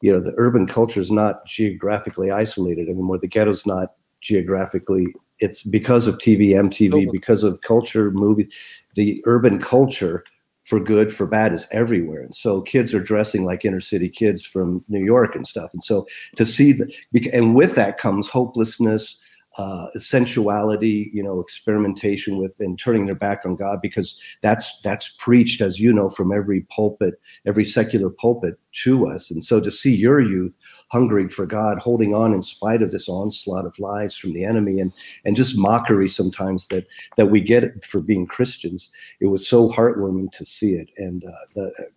you 0.00 0.10
know 0.10 0.20
the 0.20 0.32
urban 0.38 0.66
culture 0.66 1.00
is 1.00 1.10
not 1.10 1.44
geographically 1.44 2.30
isolated 2.30 2.88
anymore. 2.88 3.18
The 3.18 3.28
ghetto's 3.28 3.66
not 3.66 3.96
geographically. 4.22 5.08
It's 5.40 5.62
because 5.62 6.06
of 6.06 6.16
TV, 6.16 6.52
MTV, 6.52 7.12
because 7.12 7.44
of 7.44 7.60
culture, 7.60 8.10
movie, 8.10 8.48
the 8.94 9.22
urban 9.26 9.60
culture 9.60 10.24
for 10.66 10.80
good, 10.80 11.14
for 11.14 11.26
bad 11.26 11.54
is 11.54 11.68
everywhere. 11.70 12.20
And 12.20 12.34
so 12.34 12.60
kids 12.60 12.92
are 12.92 13.00
dressing 13.00 13.44
like 13.44 13.64
inner 13.64 13.80
city 13.80 14.08
kids 14.08 14.44
from 14.44 14.84
New 14.88 15.04
York 15.04 15.36
and 15.36 15.46
stuff. 15.46 15.70
And 15.72 15.82
so 15.82 16.08
to 16.34 16.44
see 16.44 16.72
the, 16.72 16.92
and 17.32 17.54
with 17.54 17.76
that 17.76 17.98
comes 17.98 18.28
hopelessness, 18.28 19.16
uh, 19.58 19.88
sensuality, 19.92 21.10
you 21.12 21.22
know, 21.22 21.40
experimentation 21.40 22.36
with 22.36 22.58
and 22.60 22.78
turning 22.78 23.06
their 23.06 23.14
back 23.14 23.42
on 23.46 23.56
God 23.56 23.80
because 23.80 24.20
that's 24.42 24.78
that's 24.82 25.08
preached, 25.18 25.60
as 25.60 25.80
you 25.80 25.92
know, 25.92 26.10
from 26.10 26.32
every 26.32 26.62
pulpit, 26.62 27.14
every 27.46 27.64
secular 27.64 28.10
pulpit 28.10 28.58
to 28.82 29.06
us. 29.06 29.30
And 29.30 29.42
so 29.42 29.60
to 29.60 29.70
see 29.70 29.94
your 29.94 30.20
youth 30.20 30.56
hungering 30.90 31.28
for 31.28 31.46
God, 31.46 31.78
holding 31.78 32.14
on 32.14 32.34
in 32.34 32.42
spite 32.42 32.82
of 32.82 32.90
this 32.90 33.08
onslaught 33.08 33.66
of 33.66 33.78
lies 33.78 34.16
from 34.16 34.32
the 34.32 34.44
enemy 34.44 34.80
and 34.80 34.92
and 35.24 35.36
just 35.36 35.56
mockery 35.56 36.08
sometimes 36.08 36.68
that 36.68 36.86
that 37.16 37.26
we 37.26 37.40
get 37.40 37.84
for 37.84 38.00
being 38.00 38.26
Christians, 38.26 38.90
it 39.20 39.28
was 39.28 39.48
so 39.48 39.68
heartwarming 39.70 40.30
to 40.32 40.44
see 40.44 40.74
it. 40.74 40.90
And 40.98 41.24
uh, 41.24 41.30
the, 41.54 41.88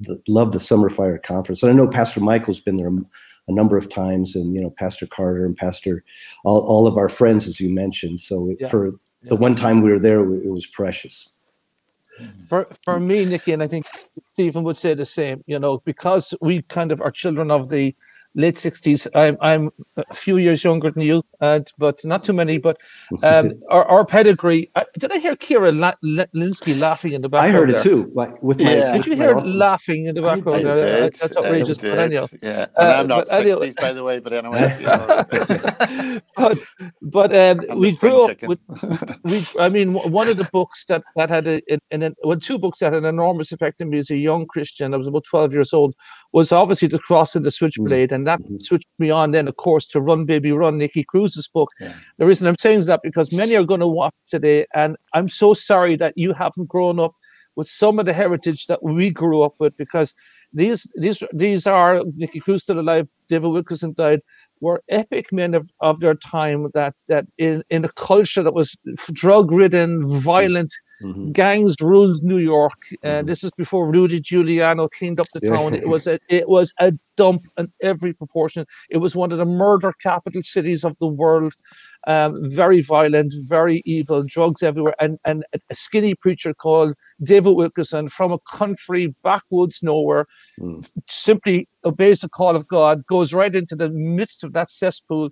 the 0.00 0.22
love 0.28 0.52
the 0.52 0.60
Summer 0.60 0.88
Fire 0.88 1.18
Conference. 1.18 1.62
And 1.62 1.70
I 1.70 1.74
know 1.74 1.88
Pastor 1.88 2.20
Michael's 2.20 2.60
been 2.60 2.76
there 2.76 2.92
a 3.52 3.54
number 3.54 3.76
of 3.76 3.88
times, 3.88 4.34
and 4.34 4.54
you 4.54 4.60
know, 4.60 4.70
Pastor 4.70 5.06
Carter 5.06 5.44
and 5.44 5.56
Pastor, 5.56 6.04
all, 6.44 6.60
all 6.66 6.86
of 6.86 6.96
our 6.96 7.08
friends, 7.08 7.46
as 7.46 7.60
you 7.60 7.70
mentioned. 7.70 8.20
So 8.20 8.54
yeah. 8.58 8.68
for 8.68 8.86
yeah. 8.86 8.92
the 9.28 9.36
one 9.36 9.54
time 9.54 9.82
we 9.82 9.92
were 9.92 9.98
there, 9.98 10.20
it 10.20 10.50
was 10.50 10.66
precious. 10.66 11.28
For 12.48 12.68
for 12.84 13.00
me, 13.00 13.24
Nicky, 13.24 13.52
and 13.52 13.62
I 13.62 13.66
think 13.66 13.86
Stephen 14.32 14.64
would 14.64 14.76
say 14.76 14.94
the 14.94 15.06
same. 15.06 15.42
You 15.46 15.58
know, 15.58 15.78
because 15.84 16.34
we 16.40 16.62
kind 16.62 16.92
of 16.92 17.00
are 17.00 17.10
children 17.10 17.50
of 17.50 17.68
the 17.68 17.94
late 18.34 18.56
60s. 18.56 19.06
I'm, 19.14 19.36
I'm 19.40 19.70
a 19.96 20.14
few 20.14 20.36
years 20.36 20.64
younger 20.64 20.90
than 20.90 21.02
you, 21.02 21.22
uh, 21.40 21.60
but 21.78 22.04
not 22.04 22.24
too 22.24 22.32
many. 22.32 22.58
But 22.58 22.78
um, 23.22 23.52
our, 23.70 23.84
our 23.84 24.04
pedigree. 24.04 24.70
Uh, 24.74 24.84
did 24.98 25.12
I 25.12 25.18
hear 25.18 25.36
Kira 25.36 25.76
La- 25.76 25.94
La- 26.02 26.26
Linsky 26.34 26.78
laughing 26.78 27.12
in 27.12 27.22
the 27.22 27.28
background? 27.28 27.56
I 27.56 27.58
heard 27.58 27.70
there? 27.70 27.80
it 27.80 27.82
too. 27.82 28.10
Like 28.14 28.42
with 28.42 28.60
my, 28.60 28.74
yeah. 28.74 28.92
Did 28.96 29.06
you 29.06 29.16
hear 29.16 29.34
laughing 29.36 30.06
in 30.06 30.14
the 30.14 30.22
background? 30.22 30.66
I 30.66 30.74
did. 30.74 31.14
That's 31.14 31.36
outrageous. 31.36 31.78
But 31.78 31.98
anyhow, 31.98 32.26
yeah, 32.42 32.66
and 32.76 32.88
uh, 32.88 32.96
I'm 32.98 33.06
not 33.06 33.26
60s, 33.26 33.40
anyway. 33.40 33.74
by 33.78 33.92
the 33.92 34.02
way. 34.02 34.18
But 34.20 34.32
anyway, 34.32 34.76
you 34.80 34.86
know. 34.86 36.20
but 36.36 36.58
but 37.02 37.36
um, 37.36 37.78
we 37.78 37.96
grew 37.96 38.30
up 38.30 38.42
with. 38.42 38.60
we, 39.24 39.46
I 39.58 39.68
mean, 39.68 39.94
one 39.94 40.28
of 40.28 40.36
the 40.36 40.48
books 40.52 40.84
that 40.86 41.02
that 41.16 41.30
had 41.30 41.46
a, 41.46 41.60
in, 41.72 41.80
in, 41.90 42.14
well, 42.22 42.38
two 42.38 42.58
books 42.58 42.78
that 42.78 42.92
had 42.92 43.02
an 43.02 43.04
enormous 43.04 43.52
effect 43.52 43.80
on 43.80 43.90
me 43.90 43.98
as 43.98 44.10
a 44.10 44.16
young 44.16 44.46
Christian. 44.46 44.94
I 44.94 44.96
was 44.96 45.06
about 45.06 45.24
12 45.24 45.52
years 45.52 45.72
old. 45.72 45.94
Was 46.32 46.50
obviously 46.50 46.88
the 46.88 46.98
cross 46.98 47.36
and 47.36 47.44
the 47.44 47.50
switchblade, 47.50 48.08
mm-hmm. 48.08 48.14
and 48.14 48.26
that 48.26 48.40
mm-hmm. 48.40 48.56
switched 48.58 48.88
me 48.98 49.10
on 49.10 49.32
then, 49.32 49.48
of 49.48 49.56
course, 49.56 49.86
to 49.88 50.00
Run 50.00 50.24
Baby 50.24 50.52
Run, 50.52 50.78
Nicky 50.78 51.04
Cruz's 51.04 51.46
book. 51.46 51.68
Yeah. 51.78 51.92
The 52.16 52.24
reason 52.24 52.48
I'm 52.48 52.56
saying 52.58 52.80
is 52.80 52.86
that 52.86 53.00
because 53.02 53.32
many 53.32 53.54
are 53.54 53.64
going 53.64 53.80
to 53.80 53.86
watch 53.86 54.14
today, 54.30 54.66
and 54.74 54.96
I'm 55.12 55.28
so 55.28 55.52
sorry 55.52 55.94
that 55.96 56.16
you 56.16 56.32
haven't 56.32 56.68
grown 56.68 56.98
up 56.98 57.12
with 57.56 57.68
some 57.68 57.98
of 57.98 58.06
the 58.06 58.12
heritage 58.12 58.66
that 58.66 58.82
we 58.82 59.10
grew 59.10 59.42
up 59.42 59.54
with, 59.58 59.76
because 59.76 60.14
these 60.52 60.90
these 60.96 61.22
these 61.32 61.66
are 61.66 62.02
Nicky 62.16 62.40
Cruz 62.40 62.62
still 62.62 62.80
alive, 62.80 63.08
David 63.28 63.48
Wilkerson 63.48 63.94
died, 63.94 64.20
were 64.60 64.82
epic 64.88 65.32
men 65.32 65.54
of, 65.54 65.68
of 65.80 66.00
their 66.00 66.14
time 66.14 66.68
that 66.74 66.94
that 67.08 67.26
in, 67.38 67.62
in 67.70 67.84
a 67.84 67.88
culture 67.88 68.42
that 68.42 68.54
was 68.54 68.76
drug 69.12 69.50
ridden, 69.50 70.06
violent, 70.06 70.72
mm-hmm. 71.02 71.32
gangs 71.32 71.74
ruled 71.80 72.22
New 72.22 72.38
York. 72.38 72.80
And 73.02 73.22
mm-hmm. 73.22 73.28
this 73.28 73.42
is 73.42 73.50
before 73.56 73.90
Rudy 73.90 74.20
Giuliani 74.20 74.90
cleaned 74.90 75.20
up 75.20 75.26
the 75.32 75.40
town. 75.40 75.74
it 75.74 75.88
was 75.88 76.06
a 76.06 76.18
it 76.28 76.48
was 76.48 76.72
a 76.80 76.92
dump 77.16 77.46
in 77.56 77.72
every 77.80 78.12
proportion. 78.12 78.66
It 78.90 78.98
was 78.98 79.16
one 79.16 79.32
of 79.32 79.38
the 79.38 79.44
murder 79.44 79.92
capital 80.02 80.42
cities 80.42 80.84
of 80.84 80.96
the 81.00 81.08
world. 81.08 81.54
Um, 82.08 82.50
very 82.50 82.80
violent, 82.80 83.32
very 83.48 83.80
evil, 83.84 84.24
drugs 84.24 84.62
everywhere, 84.62 84.96
and 84.98 85.18
and 85.24 85.44
a 85.70 85.74
skinny 85.74 86.16
preacher 86.16 86.52
called 86.52 86.94
David 87.22 87.54
Wilkerson 87.54 88.08
from 88.08 88.32
a 88.32 88.38
country 88.40 89.14
backwoods 89.22 89.84
nowhere 89.84 90.26
mm. 90.58 90.84
simply 91.08 91.68
obeys 91.84 92.20
the 92.20 92.28
call 92.28 92.56
of 92.56 92.66
God, 92.66 93.06
goes 93.06 93.32
right 93.32 93.54
into 93.54 93.76
the 93.76 93.88
midst 93.90 94.42
of 94.42 94.52
that 94.54 94.70
cesspool. 94.70 95.30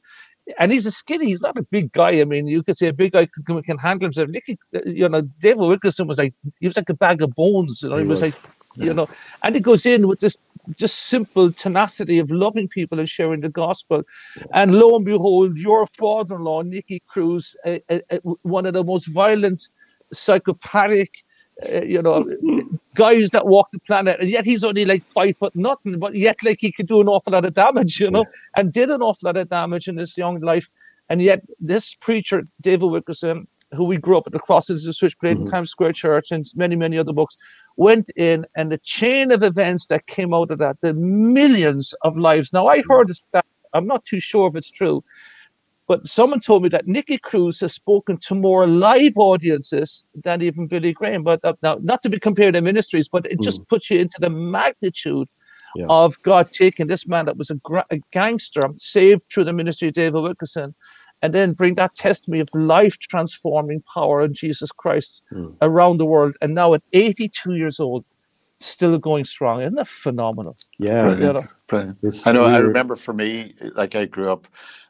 And 0.58 0.72
he's 0.72 0.86
a 0.86 0.90
skinny, 0.90 1.26
he's 1.26 1.42
not 1.42 1.58
a 1.58 1.62
big 1.62 1.92
guy. 1.92 2.20
I 2.20 2.24
mean, 2.24 2.46
you 2.46 2.62
could 2.62 2.76
say 2.76 2.88
a 2.88 2.92
big 2.92 3.12
guy 3.12 3.28
can, 3.46 3.62
can 3.62 3.78
handle 3.78 4.06
himself. 4.06 4.28
Nicky, 4.28 4.58
you 4.84 5.08
know, 5.08 5.22
David 5.40 5.58
Wilkerson 5.58 6.08
was 6.08 6.18
like, 6.18 6.34
he 6.60 6.66
was 6.66 6.76
like 6.76 6.88
a 6.88 6.94
bag 6.94 7.22
of 7.22 7.34
bones. 7.34 7.82
You 7.82 7.90
know, 7.90 7.96
he, 7.96 8.02
he 8.02 8.08
was, 8.08 8.20
was 8.20 8.30
like, 8.30 8.40
yeah. 8.76 8.86
you 8.86 8.94
know, 8.94 9.08
and 9.42 9.54
he 9.54 9.60
goes 9.60 9.86
in 9.86 10.08
with 10.08 10.20
this 10.20 10.36
just 10.76 11.06
simple 11.06 11.52
tenacity 11.52 12.18
of 12.18 12.30
loving 12.30 12.68
people 12.68 12.98
and 12.98 13.08
sharing 13.08 13.40
the 13.40 13.48
gospel. 13.48 14.02
And 14.52 14.74
lo 14.74 14.96
and 14.96 15.04
behold, 15.04 15.56
your 15.56 15.86
father 15.86 16.36
in 16.36 16.42
law, 16.42 16.62
Nicky 16.62 17.02
Cruz, 17.06 17.56
uh, 17.64 17.78
uh, 17.88 18.18
one 18.42 18.66
of 18.66 18.74
the 18.74 18.84
most 18.84 19.06
violent, 19.06 19.68
psychopathic, 20.12 21.24
uh, 21.72 21.82
you 21.82 22.02
know, 22.02 22.26
guys 22.94 23.30
that 23.30 23.46
walk 23.46 23.68
the 23.72 23.78
planet, 23.80 24.18
and 24.20 24.30
yet 24.30 24.44
he's 24.44 24.64
only 24.64 24.84
like 24.84 25.04
five 25.12 25.36
foot 25.36 25.54
nothing, 25.54 25.98
but 25.98 26.14
yet 26.14 26.36
like 26.44 26.58
he 26.60 26.72
could 26.72 26.88
do 26.88 27.00
an 27.00 27.08
awful 27.08 27.32
lot 27.32 27.44
of 27.44 27.54
damage, 27.54 28.00
you 28.00 28.10
know, 28.10 28.24
and 28.56 28.72
did 28.72 28.90
an 28.90 29.02
awful 29.02 29.26
lot 29.26 29.36
of 29.36 29.48
damage 29.48 29.88
in 29.88 29.96
his 29.96 30.16
young 30.16 30.40
life. 30.40 30.70
And 31.08 31.20
yet 31.20 31.42
this 31.58 31.94
preacher, 31.94 32.42
David 32.60 32.86
Wilkerson, 32.86 33.46
who 33.72 33.84
we 33.84 33.96
grew 33.96 34.18
up 34.18 34.26
at 34.26 34.32
the 34.32 34.38
crosses 34.38 34.82
of 34.82 34.88
the 34.88 34.92
Switchblade 34.94 35.36
mm-hmm. 35.36 35.46
Times 35.46 35.70
Square 35.70 35.92
Church 35.92 36.30
and 36.30 36.44
many, 36.56 36.76
many 36.76 36.98
other 36.98 37.12
books, 37.12 37.36
went 37.80 38.10
in 38.14 38.46
and 38.56 38.70
the 38.70 38.78
chain 38.78 39.32
of 39.32 39.42
events 39.42 39.86
that 39.86 40.06
came 40.06 40.34
out 40.34 40.50
of 40.50 40.58
that, 40.58 40.78
the 40.82 40.92
millions 40.92 41.94
of 42.02 42.18
lives. 42.18 42.52
Now 42.52 42.66
I 42.66 42.82
heard 42.86 43.10
that 43.32 43.46
I'm 43.72 43.86
not 43.86 44.04
too 44.04 44.20
sure 44.20 44.48
if 44.48 44.54
it's 44.54 44.70
true, 44.70 45.02
but 45.88 46.06
someone 46.06 46.40
told 46.40 46.62
me 46.62 46.68
that 46.68 46.86
Nicky 46.86 47.16
Cruz 47.16 47.58
has 47.60 47.72
spoken 47.72 48.18
to 48.18 48.34
more 48.34 48.66
live 48.66 49.14
audiences 49.16 50.04
than 50.14 50.42
even 50.42 50.66
Billy 50.66 50.92
Graham. 50.92 51.22
But 51.22 51.40
uh, 51.42 51.54
now, 51.62 51.78
not 51.80 52.02
to 52.02 52.10
be 52.10 52.20
compared 52.20 52.52
to 52.52 52.60
ministries, 52.60 53.08
but 53.08 53.24
it 53.24 53.40
just 53.40 53.62
mm. 53.62 53.68
puts 53.68 53.90
you 53.90 53.98
into 53.98 54.18
the 54.20 54.28
magnitude 54.28 55.28
yeah. 55.74 55.86
of 55.88 56.20
God 56.22 56.52
taking 56.52 56.86
this 56.86 57.08
man 57.08 57.24
that 57.24 57.38
was 57.38 57.48
a, 57.48 57.54
gra- 57.54 57.86
a, 57.90 57.98
gangster, 58.12 58.68
saved 58.76 59.24
through 59.32 59.44
the 59.44 59.54
ministry 59.54 59.88
of 59.88 59.94
David 59.94 60.20
Wilkerson, 60.20 60.74
and 61.22 61.34
then 61.34 61.52
bring 61.52 61.74
that 61.74 61.94
testimony 61.94 62.40
of 62.40 62.48
life 62.54 62.98
transforming 62.98 63.82
power 63.82 64.22
in 64.22 64.34
Jesus 64.34 64.72
Christ 64.72 65.22
mm. 65.32 65.54
around 65.60 65.98
the 65.98 66.06
world. 66.06 66.36
And 66.40 66.54
now 66.54 66.74
at 66.74 66.82
82 66.92 67.54
years 67.54 67.80
old, 67.80 68.04
still 68.60 68.98
going 68.98 69.24
strong. 69.24 69.60
Isn't 69.60 69.74
that 69.74 69.88
phenomenal? 69.88 70.56
Yeah, 70.78 71.02
brilliant. 71.02 71.20
You 71.20 71.32
know? 71.32 71.40
brilliant. 71.66 72.26
I 72.26 72.32
know. 72.32 72.42
Weird. 72.42 72.54
I 72.54 72.58
remember 72.58 72.96
for 72.96 73.12
me, 73.12 73.54
like 73.74 73.94
I 73.94 74.06
grew 74.06 74.30
up, 74.30 74.46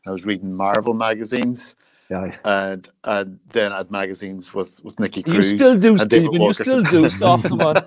I 0.07 0.11
was 0.11 0.27
reading 0.27 0.55
Marvel 0.55 0.95
magazines. 0.95 1.75
Yeah. 2.11 2.37
And 2.45 2.89
and 3.05 3.39
then 3.53 3.73
I 3.73 3.79
had 3.79 3.93
magazines 3.93 4.53
with 4.53 4.83
with 4.83 4.99
Nicky 4.99 5.23
Cruz. 5.23 5.53
You 5.53 5.59
still 5.59 5.79
do, 5.79 5.97
Stephen. 5.97 6.43
You 6.43 6.53
still 6.53 6.83
do. 6.83 7.09
Stop, 7.09 7.45
come 7.45 7.61
on. 7.61 7.75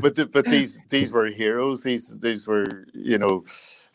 but 0.00 0.14
the, 0.14 0.26
but 0.32 0.46
these 0.46 0.80
these 0.88 1.12
were 1.12 1.26
heroes. 1.26 1.82
These 1.82 2.18
these 2.20 2.46
were 2.46 2.86
you 2.94 3.18
know 3.18 3.44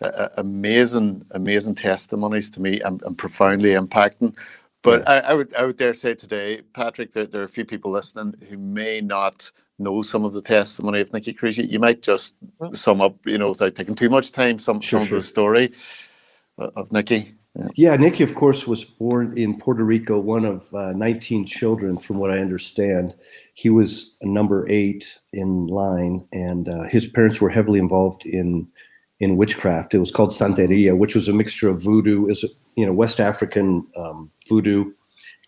uh, 0.01 0.29
amazing 0.37 1.25
amazing 1.31 1.75
testimonies 1.75 2.49
to 2.49 2.61
me 2.61 2.81
and, 2.81 3.01
and 3.03 3.17
profoundly 3.17 3.71
impacting. 3.71 4.35
But 4.81 5.01
yeah. 5.01 5.13
I, 5.13 5.19
I, 5.19 5.33
would 5.33 5.53
I 5.55 5.65
would 5.65 5.77
dare 5.77 5.93
say 5.95 6.13
today, 6.13 6.61
Patrick, 6.73 7.11
that 7.13 7.31
there 7.31 7.41
are 7.41 7.45
a 7.45 7.49
few 7.49 7.65
people 7.65 7.91
listening 7.91 8.35
who 8.47 8.57
may 8.57 9.01
not 9.01 9.51
know 9.79 10.01
some 10.01 10.23
of 10.23 10.33
the 10.33 10.41
testimony 10.41 11.01
of 11.01 11.11
Nicky 11.11 11.33
Cruz. 11.33 11.57
You, 11.57 11.79
might 11.79 12.01
just 12.01 12.35
sum 12.71 13.01
up, 13.01 13.15
you 13.25 13.37
know, 13.37 13.49
without 13.49 13.75
taking 13.75 13.95
too 13.95 14.09
much 14.09 14.31
time, 14.31 14.59
some, 14.59 14.79
sure, 14.79 14.99
some 14.99 15.07
sure. 15.07 15.17
of 15.17 15.23
the 15.23 15.27
story 15.27 15.71
of 16.57 16.91
Nicky. 16.91 17.33
Yeah. 17.57 17.67
yeah, 17.75 17.95
Nicky, 17.95 18.23
of 18.23 18.35
course, 18.35 18.67
was 18.67 18.83
born 18.83 19.37
in 19.37 19.57
Puerto 19.57 19.83
Rico, 19.83 20.19
one 20.19 20.43
of 20.43 20.73
uh, 20.73 20.91
19 20.91 21.45
children, 21.45 21.97
from 21.97 22.17
what 22.17 22.29
I 22.29 22.39
understand. 22.39 23.15
He 23.53 23.69
was 23.69 24.17
number 24.21 24.67
eight 24.69 25.17
in 25.31 25.67
line, 25.67 26.27
and 26.33 26.67
uh, 26.67 26.83
his 26.83 27.07
parents 27.07 27.39
were 27.39 27.49
heavily 27.49 27.79
involved 27.79 28.25
in 28.25 28.67
in 29.19 29.37
witchcraft. 29.37 29.93
It 29.93 29.99
was 29.99 30.11
called 30.11 30.31
Santeria, 30.31 30.97
which 30.97 31.15
was 31.15 31.27
a 31.27 31.33
mixture 31.33 31.69
of 31.69 31.81
voodoo, 31.81 32.27
is 32.27 32.43
you 32.75 32.85
know 32.85 32.93
West 32.93 33.19
African 33.19 33.85
um, 33.95 34.29
voodoo, 34.47 34.91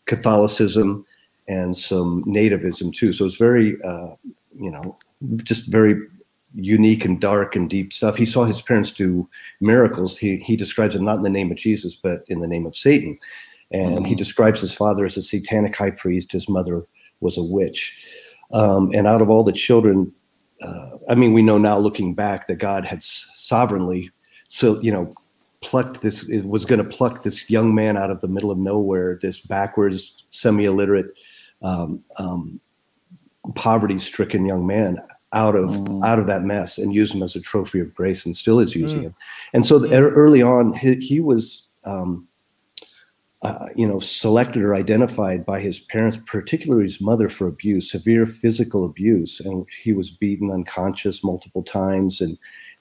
Catholicism, 0.06 1.06
and 1.47 1.75
some 1.75 2.23
nativism 2.25 2.93
too. 2.93 3.12
So 3.13 3.25
it's 3.25 3.36
very 3.36 3.82
uh, 3.84 4.15
you 4.58 4.71
know 4.71 4.97
just 5.43 5.67
very 5.67 5.99
unique 6.56 7.06
and 7.06 7.19
dark 7.19 7.56
and 7.56 7.69
deep 7.69 7.93
stuff. 7.93 8.15
He 8.15 8.25
saw 8.25 8.45
his 8.45 8.62
parents 8.62 8.91
do 8.91 9.27
miracles. 9.60 10.17
He 10.17 10.38
he 10.38 10.56
describes 10.56 10.93
them 10.93 11.06
not 11.06 11.17
in 11.17 11.23
the 11.23 11.30
name 11.30 11.51
of 11.51 11.58
Jesus, 11.58 11.95
but 11.95 12.23
in 12.27 12.39
the 12.39 12.47
name 12.47 12.65
of 12.65 12.75
Satan. 12.75 13.17
And 13.71 13.97
mm-hmm. 13.97 14.06
he 14.06 14.15
describes 14.15 14.62
his 14.62 14.73
father 14.73 15.03
as 15.03 15.17
a 15.17 15.21
satanic 15.21 15.75
high 15.75 15.91
priest. 15.91 16.32
His 16.32 16.47
mother 16.47 16.86
was 17.19 17.38
a 17.38 17.43
witch. 17.43 17.97
Um, 18.53 18.91
and 18.93 19.08
out 19.08 19.21
of 19.21 19.30
all 19.30 19.43
the 19.43 19.51
children 19.51 20.13
uh, 20.61 20.97
I 21.09 21.15
mean, 21.15 21.33
we 21.33 21.41
know 21.41 21.57
now 21.57 21.77
looking 21.77 22.13
back 22.13 22.47
that 22.47 22.55
God 22.55 22.85
had 22.85 23.03
sovereignly, 23.03 24.11
so 24.47 24.79
you 24.81 24.91
know, 24.91 25.13
plucked 25.61 26.01
this 26.01 26.27
was 26.43 26.65
going 26.65 26.83
to 26.83 26.97
pluck 26.97 27.23
this 27.23 27.49
young 27.49 27.73
man 27.75 27.97
out 27.97 28.11
of 28.11 28.21
the 28.21 28.27
middle 28.27 28.51
of 28.51 28.57
nowhere, 28.57 29.17
this 29.21 29.39
backwards, 29.39 30.25
semi-illiterate, 30.31 31.07
um, 31.61 32.03
um, 32.17 32.59
poverty-stricken 33.55 34.45
young 34.45 34.65
man 34.65 34.97
out 35.33 35.55
of 35.55 35.69
mm. 35.69 36.05
out 36.05 36.19
of 36.19 36.27
that 36.27 36.43
mess 36.43 36.77
and 36.77 36.93
use 36.93 37.13
him 37.13 37.23
as 37.23 37.35
a 37.35 37.41
trophy 37.41 37.79
of 37.79 37.93
grace, 37.93 38.25
and 38.25 38.35
still 38.35 38.59
is 38.59 38.75
using 38.75 39.01
mm. 39.01 39.05
him. 39.05 39.15
And 39.53 39.65
so 39.65 39.79
the, 39.79 39.95
early 39.95 40.41
on, 40.41 40.73
he, 40.73 40.95
he 40.95 41.19
was. 41.19 41.63
Um, 41.85 42.26
uh, 43.43 43.67
you 43.76 43.88
know, 43.88 44.00
selected 44.00 44.63
or 44.63 44.73
identified 44.73 45.45
by 45.45 45.60
his 45.60 45.80
parents, 45.80 46.17
particularly 46.26 46.84
his 46.84 47.00
mother, 47.00 47.30
for 47.30 47.47
abuse, 47.47 47.91
severe 47.91 48.26
physical 48.26 48.84
abuse, 48.84 49.39
and 49.39 49.65
he 49.84 49.93
was 49.93 50.10
beaten 50.10 50.52
unconscious 50.52 51.23
multiple 51.23 51.63
times, 51.63 52.21
and 52.21 52.38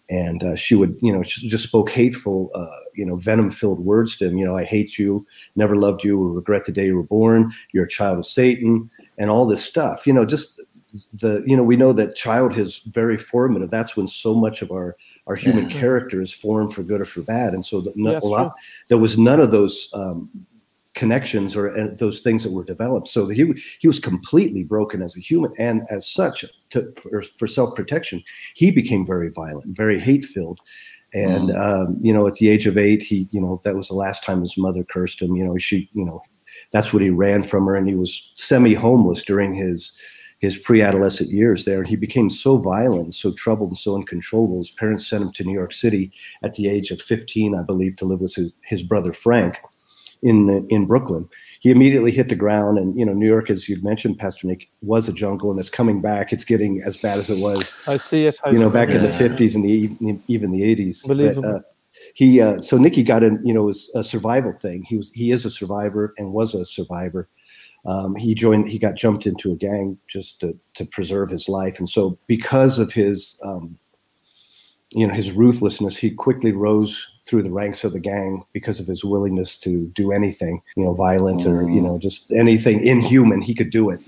and 0.08 0.44
uh, 0.44 0.54
she 0.54 0.76
would, 0.76 0.96
you 1.02 1.12
know, 1.12 1.22
she 1.24 1.48
just 1.48 1.64
spoke 1.64 1.90
hateful, 1.90 2.50
uh, 2.54 2.78
you 2.94 3.04
know, 3.04 3.16
venom-filled 3.16 3.80
words 3.80 4.16
to 4.16 4.28
him. 4.28 4.38
You 4.38 4.46
know, 4.46 4.54
I 4.54 4.62
hate 4.62 4.98
you, 4.98 5.26
never 5.56 5.76
loved 5.76 6.04
you, 6.04 6.16
regret 6.16 6.64
the 6.64 6.72
day 6.72 6.86
you 6.86 6.96
were 6.96 7.02
born. 7.02 7.52
You're 7.72 7.86
a 7.86 7.88
child 7.88 8.18
of 8.18 8.24
Satan, 8.26 8.88
and 9.18 9.30
all 9.30 9.46
this 9.46 9.64
stuff. 9.64 10.06
You 10.06 10.12
know, 10.12 10.24
just 10.24 10.62
the, 11.12 11.42
you 11.44 11.56
know, 11.56 11.64
we 11.64 11.76
know 11.76 11.92
that 11.92 12.14
childhood 12.14 12.66
is 12.66 12.82
very 12.86 13.18
formative. 13.18 13.70
That's 13.70 13.96
when 13.96 14.06
so 14.06 14.34
much 14.34 14.62
of 14.62 14.70
our 14.70 14.96
our 15.26 15.34
human 15.34 15.68
yeah. 15.68 15.78
character 15.78 16.20
is 16.20 16.32
formed 16.32 16.72
for 16.72 16.82
good 16.82 17.00
or 17.00 17.04
for 17.04 17.22
bad. 17.22 17.52
And 17.52 17.64
so 17.64 17.80
the, 17.80 17.92
no, 17.96 18.18
a 18.18 18.20
lot, 18.20 18.54
there 18.88 18.98
was 18.98 19.18
none 19.18 19.40
of 19.40 19.50
those 19.50 19.88
um, 19.92 20.30
connections 20.94 21.54
or 21.54 21.76
uh, 21.76 21.88
those 21.98 22.20
things 22.20 22.42
that 22.42 22.52
were 22.52 22.64
developed. 22.64 23.06
So 23.06 23.28
he 23.28 23.54
he 23.78 23.86
was 23.86 24.00
completely 24.00 24.64
broken 24.64 25.02
as 25.02 25.16
a 25.16 25.20
human, 25.20 25.52
and 25.58 25.82
as 25.90 26.10
such, 26.10 26.44
to, 26.70 26.92
for, 26.96 27.22
for 27.22 27.46
self 27.46 27.76
protection, 27.76 28.22
he 28.54 28.72
became 28.72 29.06
very 29.06 29.30
violent, 29.30 29.76
very 29.76 30.00
hate 30.00 30.24
filled. 30.24 30.60
And 31.14 31.50
mm. 31.50 31.56
um, 31.56 31.98
you 32.00 32.12
know, 32.12 32.26
at 32.26 32.34
the 32.34 32.48
age 32.48 32.66
of 32.66 32.76
eight, 32.76 33.02
he 33.02 33.28
you 33.30 33.40
know 33.40 33.60
that 33.62 33.76
was 33.76 33.88
the 33.88 33.94
last 33.94 34.24
time 34.24 34.40
his 34.40 34.56
mother 34.56 34.82
cursed 34.82 35.22
him. 35.22 35.36
You 35.36 35.44
know, 35.44 35.56
she 35.58 35.88
you 35.92 36.04
know 36.04 36.20
that's 36.72 36.92
what 36.92 37.02
he 37.02 37.10
ran 37.10 37.42
from 37.42 37.66
her, 37.66 37.76
and 37.76 37.88
he 37.88 37.94
was 37.94 38.32
semi 38.34 38.74
homeless 38.74 39.22
during 39.22 39.54
his 39.54 39.92
his 40.38 40.58
pre-adolescent 40.58 41.30
years 41.30 41.64
there, 41.64 41.78
and 41.78 41.88
he 41.88 41.96
became 41.96 42.28
so 42.28 42.58
violent, 42.58 43.14
so 43.14 43.32
troubled, 43.32 43.70
and 43.70 43.78
so 43.78 43.94
uncontrollable. 43.94 44.58
His 44.58 44.70
parents 44.70 45.06
sent 45.06 45.22
him 45.22 45.32
to 45.32 45.44
New 45.44 45.54
York 45.54 45.72
City 45.72 46.12
at 46.42 46.54
the 46.54 46.68
age 46.68 46.90
of 46.90 47.00
15, 47.00 47.54
I 47.54 47.62
believe, 47.62 47.96
to 47.96 48.04
live 48.04 48.20
with 48.20 48.34
his, 48.34 48.52
his 48.62 48.82
brother 48.82 49.12
Frank 49.12 49.58
in 50.22 50.66
in 50.70 50.86
Brooklyn. 50.86 51.28
He 51.60 51.70
immediately 51.70 52.10
hit 52.10 52.28
the 52.28 52.34
ground, 52.34 52.78
and 52.78 52.98
you 52.98 53.04
know, 53.04 53.12
New 53.12 53.26
York, 53.26 53.50
as 53.50 53.68
you've 53.68 53.84
mentioned, 53.84 54.18
Pastor 54.18 54.46
Nick, 54.46 54.68
was 54.82 55.08
a 55.08 55.12
jungle, 55.12 55.50
and 55.50 55.60
it's 55.60 55.70
coming 55.70 56.00
back. 56.00 56.32
It's 56.32 56.44
getting 56.44 56.82
as 56.82 56.96
bad 56.96 57.18
as 57.18 57.30
it 57.30 57.38
was. 57.38 57.76
I 57.86 57.96
see 57.96 58.26
it. 58.26 58.38
I 58.44 58.50
you 58.50 58.58
know, 58.58 58.70
back 58.70 58.88
yeah. 58.88 58.96
in 58.96 59.02
the 59.02 59.08
50s 59.08 59.54
and 59.54 59.64
the 59.64 60.20
even 60.28 60.50
the 60.50 60.62
80s. 60.62 61.06
But, 61.06 61.44
uh, 61.44 61.60
he 62.14 62.40
uh, 62.40 62.58
so 62.58 62.76
Nicky 62.76 63.02
got 63.02 63.22
in. 63.22 63.40
You 63.44 63.54
know, 63.54 63.64
was 63.64 63.90
a 63.94 64.04
survival 64.04 64.52
thing. 64.52 64.82
He 64.82 64.96
was 64.96 65.10
he 65.14 65.32
is 65.32 65.44
a 65.44 65.50
survivor 65.50 66.14
and 66.18 66.32
was 66.32 66.54
a 66.54 66.64
survivor 66.64 67.28
um, 67.86 68.16
he 68.16 68.34
joined, 68.34 68.70
he 68.70 68.78
got 68.78 68.96
jumped 68.96 69.26
into 69.26 69.52
a 69.52 69.56
gang 69.56 69.98
just 70.08 70.40
to, 70.40 70.58
to 70.74 70.84
preserve 70.84 71.30
his 71.30 71.48
life. 71.48 71.78
And 71.78 71.88
so 71.88 72.18
because 72.26 72.78
of 72.78 72.92
his, 72.92 73.40
um, 73.44 73.78
you 74.92 75.06
know, 75.06 75.14
his 75.14 75.32
ruthlessness, 75.32 75.96
he 75.96 76.10
quickly 76.10 76.52
rose 76.52 77.06
through 77.26 77.42
the 77.42 77.50
ranks 77.50 77.84
of 77.84 77.92
the 77.92 78.00
gang 78.00 78.44
because 78.52 78.80
of 78.80 78.86
his 78.86 79.04
willingness 79.04 79.56
to 79.58 79.86
do 79.94 80.12
anything, 80.12 80.62
you 80.76 80.84
know, 80.84 80.94
violent 80.94 81.42
mm. 81.42 81.52
or, 81.52 81.68
you 81.68 81.80
know, 81.80 81.98
just 81.98 82.32
anything 82.32 82.84
inhuman, 82.84 83.40
he 83.40 83.54
could 83.54 83.70
do 83.70 83.90
it. 83.90 84.00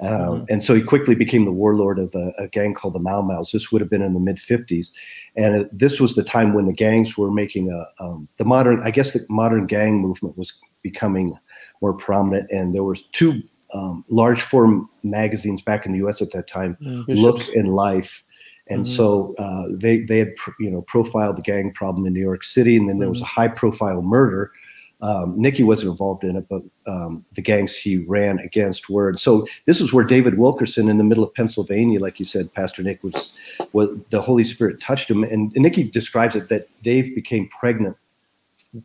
Um, 0.00 0.10
mm-hmm. 0.10 0.44
And 0.48 0.62
so 0.62 0.74
he 0.74 0.82
quickly 0.82 1.14
became 1.14 1.44
the 1.44 1.52
warlord 1.52 1.98
of 1.98 2.10
the, 2.10 2.34
a 2.38 2.48
gang 2.48 2.74
called 2.74 2.94
the 2.94 3.00
Mau 3.00 3.22
Mau's. 3.22 3.52
This 3.52 3.70
would 3.70 3.80
have 3.80 3.90
been 3.90 4.02
in 4.02 4.14
the 4.14 4.20
mid 4.20 4.36
50s. 4.36 4.92
And 5.36 5.68
this 5.72 6.00
was 6.00 6.14
the 6.14 6.24
time 6.24 6.54
when 6.54 6.66
the 6.66 6.72
gangs 6.72 7.16
were 7.16 7.30
making 7.30 7.70
a, 7.70 8.02
um, 8.02 8.28
the 8.36 8.44
modern, 8.44 8.82
I 8.82 8.90
guess 8.90 9.12
the 9.12 9.24
modern 9.28 9.66
gang 9.66 10.00
movement 10.00 10.36
was 10.36 10.52
becoming 10.82 11.38
more 11.82 11.92
prominent. 11.92 12.50
And 12.50 12.74
there 12.74 12.84
was 12.84 13.02
two 13.12 13.42
um, 13.74 14.04
large 14.08 14.42
form 14.42 14.88
magazines 15.02 15.60
back 15.62 15.84
in 15.84 15.92
the 15.92 15.98
U.S. 15.98 16.22
at 16.22 16.30
that 16.30 16.46
time, 16.46 16.76
mm, 16.80 17.04
Look 17.08 17.40
and 17.54 17.68
Life. 17.68 18.24
And 18.68 18.84
mm-hmm. 18.84 18.94
so 18.94 19.34
uh, 19.38 19.64
they 19.70 20.02
they 20.02 20.18
had 20.18 20.34
you 20.60 20.70
know 20.70 20.82
profiled 20.82 21.36
the 21.36 21.42
gang 21.42 21.72
problem 21.72 22.06
in 22.06 22.12
New 22.12 22.20
York 22.20 22.44
City, 22.44 22.76
and 22.76 22.88
then 22.88 22.98
there 22.98 23.08
was 23.08 23.20
a 23.20 23.24
mm-hmm. 23.24 23.40
high 23.40 23.48
profile 23.48 24.02
murder. 24.02 24.52
Um, 25.00 25.34
Nicky 25.36 25.64
wasn't 25.64 25.90
involved 25.90 26.22
in 26.22 26.36
it, 26.36 26.46
but 26.48 26.62
um, 26.86 27.24
the 27.34 27.42
gangs 27.42 27.74
he 27.74 27.98
ran 27.98 28.38
against 28.38 28.88
were. 28.88 29.16
So 29.16 29.48
this 29.66 29.80
is 29.80 29.92
where 29.92 30.04
David 30.04 30.38
Wilkerson, 30.38 30.88
in 30.88 30.96
the 30.96 31.02
middle 31.02 31.24
of 31.24 31.34
Pennsylvania, 31.34 31.98
like 31.98 32.20
you 32.20 32.24
said, 32.24 32.54
Pastor 32.54 32.84
Nick 32.84 33.02
was, 33.02 33.32
was 33.72 33.96
the 34.10 34.22
Holy 34.22 34.44
Spirit 34.44 34.80
touched 34.80 35.10
him, 35.10 35.24
and, 35.24 35.52
and 35.54 35.62
Nicky 35.62 35.82
describes 35.82 36.36
it 36.36 36.48
that 36.50 36.68
Dave 36.82 37.16
became 37.16 37.48
pregnant 37.48 37.96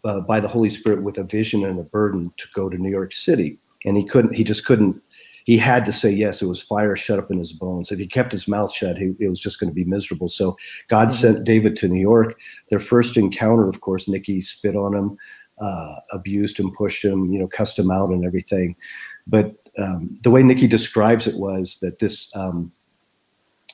uh, 0.04 0.22
by 0.22 0.40
the 0.40 0.48
Holy 0.48 0.70
Spirit 0.70 1.04
with 1.04 1.18
a 1.18 1.24
vision 1.24 1.64
and 1.66 1.80
a 1.80 1.84
burden 1.84 2.32
to 2.38 2.48
go 2.54 2.70
to 2.70 2.78
New 2.78 2.90
York 2.90 3.14
City. 3.14 3.58
And 3.86 3.96
he 3.96 4.04
couldn't, 4.04 4.36
he 4.36 4.44
just 4.44 4.66
couldn't, 4.66 5.02
he 5.46 5.58
had 5.58 5.86
to 5.86 5.94
say 5.94 6.10
yes. 6.10 6.42
It 6.42 6.48
was 6.48 6.62
fire 6.62 6.96
shut 6.98 7.20
up 7.20 7.32
in 7.32 7.38
his 7.38 7.54
bones. 7.54 7.92
If 7.92 8.00
he 8.00 8.08
kept 8.08 8.34
his 8.34 8.48
mouth 8.50 8.74
shut, 8.74 8.98
he, 8.98 9.14
it 9.20 9.30
was 9.30 9.40
just 9.40 9.60
going 9.60 9.70
to 9.70 9.74
be 9.74 9.86
miserable. 9.86 10.28
So 10.28 10.58
God 10.90 11.08
mm-hmm. 11.08 11.18
sent 11.18 11.44
David 11.46 11.76
to 11.78 11.88
New 11.88 12.02
York. 12.02 12.38
Their 12.70 12.80
first 12.80 13.16
encounter, 13.16 13.70
of 13.70 13.80
course, 13.80 14.10
Nicky 14.10 14.42
spit 14.42 14.76
on 14.76 14.94
him, 14.94 15.18
uh, 15.60 15.96
abused 16.12 16.60
him, 16.60 16.72
pushed 16.72 17.04
him, 17.04 17.32
you 17.32 17.40
know, 17.40 17.48
cussed 17.48 17.80
him 17.80 17.92
out 17.92 18.10
and 18.10 18.26
everything. 18.26 18.76
But 19.26 19.56
um, 19.78 20.20
the 20.24 20.32
way 20.32 20.44
Nicky 20.44 20.68
describes 20.68 21.28
it 21.28 21.38
was 21.38 21.78
that 21.82 22.00
this, 22.00 22.30
um, 22.36 22.74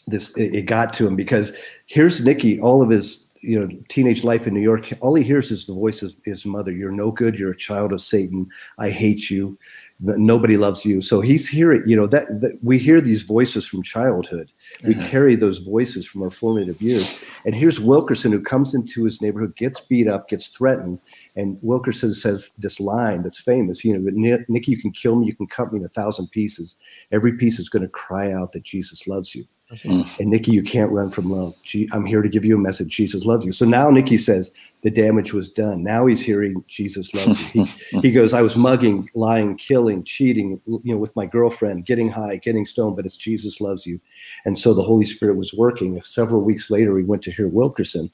this 0.05 0.29
it, 0.31 0.53
it 0.53 0.61
got 0.63 0.93
to 0.93 1.07
him 1.07 1.15
because 1.15 1.53
here's 1.87 2.21
Nicky, 2.21 2.59
all 2.59 2.81
of 2.83 2.89
his 2.89 3.22
you 3.43 3.59
know 3.59 3.67
teenage 3.89 4.23
life 4.23 4.47
in 4.47 4.53
New 4.53 4.61
York, 4.61 4.89
all 5.01 5.13
he 5.13 5.23
hears 5.23 5.51
is 5.51 5.65
the 5.65 5.73
voice 5.73 6.01
of 6.01 6.15
his 6.23 6.45
mother. 6.45 6.71
You're 6.71 6.91
no 6.91 7.11
good. 7.11 7.37
You're 7.37 7.51
a 7.51 7.57
child 7.57 7.91
of 7.91 8.01
Satan. 8.01 8.47
I 8.79 8.89
hate 8.89 9.29
you. 9.29 9.57
Nobody 10.05 10.57
loves 10.57 10.83
you. 10.83 10.99
So 10.99 11.21
he's 11.21 11.47
hearing, 11.47 11.83
you 11.87 11.95
know, 11.95 12.05
that, 12.07 12.25
that 12.41 12.59
we 12.61 12.77
hear 12.77 12.99
these 12.99 13.23
voices 13.23 13.65
from 13.65 13.81
childhood. 13.83 14.51
We 14.83 14.95
mm-hmm. 14.95 15.07
carry 15.07 15.35
those 15.35 15.59
voices 15.59 16.05
from 16.05 16.23
our 16.23 16.29
formative 16.29 16.81
years. 16.81 17.19
And 17.45 17.55
here's 17.55 17.79
Wilkerson 17.79 18.33
who 18.33 18.41
comes 18.41 18.75
into 18.75 19.05
his 19.05 19.21
neighborhood, 19.21 19.55
gets 19.55 19.79
beat 19.79 20.09
up, 20.09 20.27
gets 20.27 20.47
threatened, 20.47 20.99
and 21.37 21.57
Wilkerson 21.61 22.13
says 22.13 22.51
this 22.57 22.81
line 22.81 23.21
that's 23.21 23.39
famous. 23.39 23.85
You 23.85 23.97
know, 23.97 24.43
Nicky, 24.49 24.71
you 24.71 24.81
can 24.81 24.91
kill 24.91 25.15
me, 25.15 25.27
you 25.27 25.35
can 25.35 25.47
cut 25.47 25.71
me 25.71 25.79
in 25.79 25.85
a 25.85 25.89
thousand 25.89 26.27
pieces. 26.31 26.75
Every 27.13 27.37
piece 27.37 27.57
is 27.57 27.69
going 27.69 27.83
to 27.83 27.89
cry 27.89 28.33
out 28.33 28.51
that 28.51 28.63
Jesus 28.63 29.07
loves 29.07 29.33
you. 29.33 29.45
Mm. 29.71 30.19
And 30.19 30.29
Nicky, 30.29 30.51
you 30.51 30.63
can't 30.63 30.91
run 30.91 31.09
from 31.09 31.31
love. 31.31 31.55
I'm 31.91 32.05
here 32.05 32.21
to 32.21 32.29
give 32.29 32.45
you 32.45 32.55
a 32.55 32.59
message. 32.59 32.89
Jesus 32.89 33.25
loves 33.25 33.45
you. 33.45 33.51
So 33.51 33.65
now 33.65 33.89
Nicky 33.89 34.17
says 34.17 34.51
the 34.83 34.91
damage 34.91 35.33
was 35.33 35.49
done. 35.49 35.81
Now 35.81 36.05
he's 36.05 36.21
hearing 36.21 36.63
Jesus 36.67 37.13
loves 37.13 37.55
you. 37.55 37.65
He, 37.65 37.99
he 38.01 38.11
goes, 38.11 38.33
I 38.33 38.41
was 38.41 38.57
mugging, 38.57 39.09
lying, 39.15 39.55
killing, 39.55 40.03
cheating, 40.03 40.61
you 40.65 40.93
know, 40.93 40.97
with 40.97 41.15
my 41.15 41.25
girlfriend, 41.25 41.85
getting 41.85 42.09
high, 42.09 42.35
getting 42.35 42.65
stoned, 42.65 42.97
but 42.97 43.05
it's 43.05 43.15
Jesus 43.15 43.61
loves 43.61 43.85
you. 43.85 43.99
And 44.45 44.57
so 44.57 44.73
the 44.73 44.83
Holy 44.83 45.05
Spirit 45.05 45.37
was 45.37 45.53
working. 45.53 46.01
Several 46.03 46.41
weeks 46.41 46.69
later, 46.69 46.93
we 46.93 47.03
went 47.03 47.21
to 47.23 47.31
hear 47.31 47.47
Wilkerson. 47.47 48.11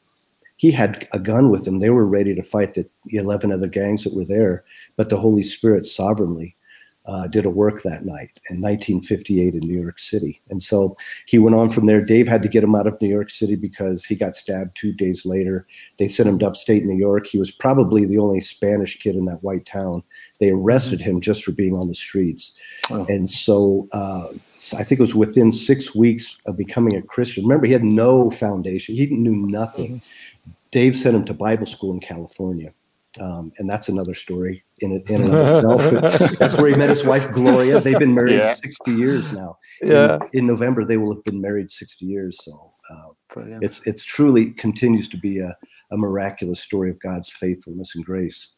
He 0.57 0.71
had 0.71 1.07
a 1.11 1.19
gun 1.19 1.49
with 1.49 1.67
him. 1.67 1.79
They 1.79 1.89
were 1.89 2.05
ready 2.05 2.35
to 2.35 2.43
fight 2.43 2.75
the 2.75 2.87
11 3.07 3.51
other 3.51 3.67
gangs 3.67 4.03
that 4.03 4.13
were 4.13 4.25
there, 4.25 4.63
but 4.95 5.09
the 5.09 5.17
Holy 5.17 5.43
Spirit 5.43 5.85
sovereignly 5.85 6.55
uh, 7.05 7.27
did 7.27 7.45
a 7.45 7.49
work 7.49 7.81
that 7.81 8.05
night 8.05 8.39
in 8.49 8.61
1958 8.61 9.55
in 9.55 9.61
New 9.61 9.81
York 9.81 9.97
City. 9.97 10.41
And 10.49 10.61
so 10.61 10.95
he 11.25 11.39
went 11.39 11.55
on 11.55 11.69
from 11.69 11.85
there. 11.85 12.03
Dave 12.03 12.27
had 12.27 12.43
to 12.43 12.49
get 12.49 12.63
him 12.63 12.75
out 12.75 12.85
of 12.85 13.01
New 13.01 13.09
York 13.09 13.29
City 13.31 13.55
because 13.55 14.05
he 14.05 14.15
got 14.15 14.35
stabbed 14.35 14.75
two 14.75 14.93
days 14.93 15.25
later. 15.25 15.65
They 15.97 16.07
sent 16.07 16.29
him 16.29 16.37
to 16.39 16.47
upstate 16.47 16.85
New 16.85 16.97
York. 16.97 17.25
He 17.25 17.39
was 17.39 17.51
probably 17.51 18.05
the 18.05 18.19
only 18.19 18.41
Spanish 18.41 18.99
kid 18.99 19.15
in 19.15 19.25
that 19.25 19.43
white 19.43 19.65
town. 19.65 20.03
They 20.39 20.51
arrested 20.51 21.01
him 21.01 21.19
just 21.19 21.43
for 21.43 21.51
being 21.51 21.73
on 21.73 21.87
the 21.87 21.95
streets. 21.95 22.53
Oh. 22.91 23.05
And 23.05 23.29
so 23.29 23.87
uh, 23.91 24.27
I 24.77 24.83
think 24.83 24.99
it 24.99 24.99
was 24.99 25.15
within 25.15 25.51
six 25.51 25.95
weeks 25.95 26.37
of 26.45 26.57
becoming 26.57 26.95
a 26.95 27.01
Christian. 27.01 27.43
Remember, 27.43 27.65
he 27.65 27.73
had 27.73 27.83
no 27.83 28.29
foundation, 28.29 28.95
he 28.95 29.07
knew 29.07 29.35
nothing. 29.35 29.95
Mm-hmm. 29.95 30.51
Dave 30.71 30.95
sent 30.95 31.15
him 31.15 31.25
to 31.25 31.33
Bible 31.33 31.65
school 31.65 31.93
in 31.93 31.99
California. 31.99 32.71
Um, 33.19 33.51
and 33.57 33.69
that's 33.69 33.89
another 33.89 34.13
story 34.13 34.63
in, 34.79 34.91
in 35.07 35.23
and 35.23 35.35
of 35.35 35.81
itself. 35.91 36.31
that's 36.39 36.55
where 36.55 36.71
he 36.71 36.77
met 36.77 36.89
his 36.89 37.05
wife 37.05 37.29
Gloria. 37.31 37.81
They've 37.81 37.99
been 37.99 38.15
married 38.15 38.35
yeah. 38.35 38.53
60 38.53 38.91
years 38.93 39.31
now. 39.31 39.57
Yeah. 39.81 40.19
In, 40.31 40.39
in, 40.39 40.47
November, 40.47 40.85
they 40.85 40.97
will 40.97 41.13
have 41.13 41.23
been 41.25 41.41
married 41.41 41.69
60 41.69 42.05
years. 42.05 42.37
So 42.41 42.73
uh, 42.89 43.41
it's 43.61 43.85
it's 43.85 44.03
truly 44.03 44.51
continues 44.51 45.07
to 45.09 45.17
be 45.17 45.39
a, 45.39 45.55
a 45.91 45.97
miraculous 45.97 46.61
story 46.61 46.89
of 46.89 46.99
God's 46.99 47.31
faithfulness 47.31 47.95
and 47.95 48.05
grace. 48.05 48.49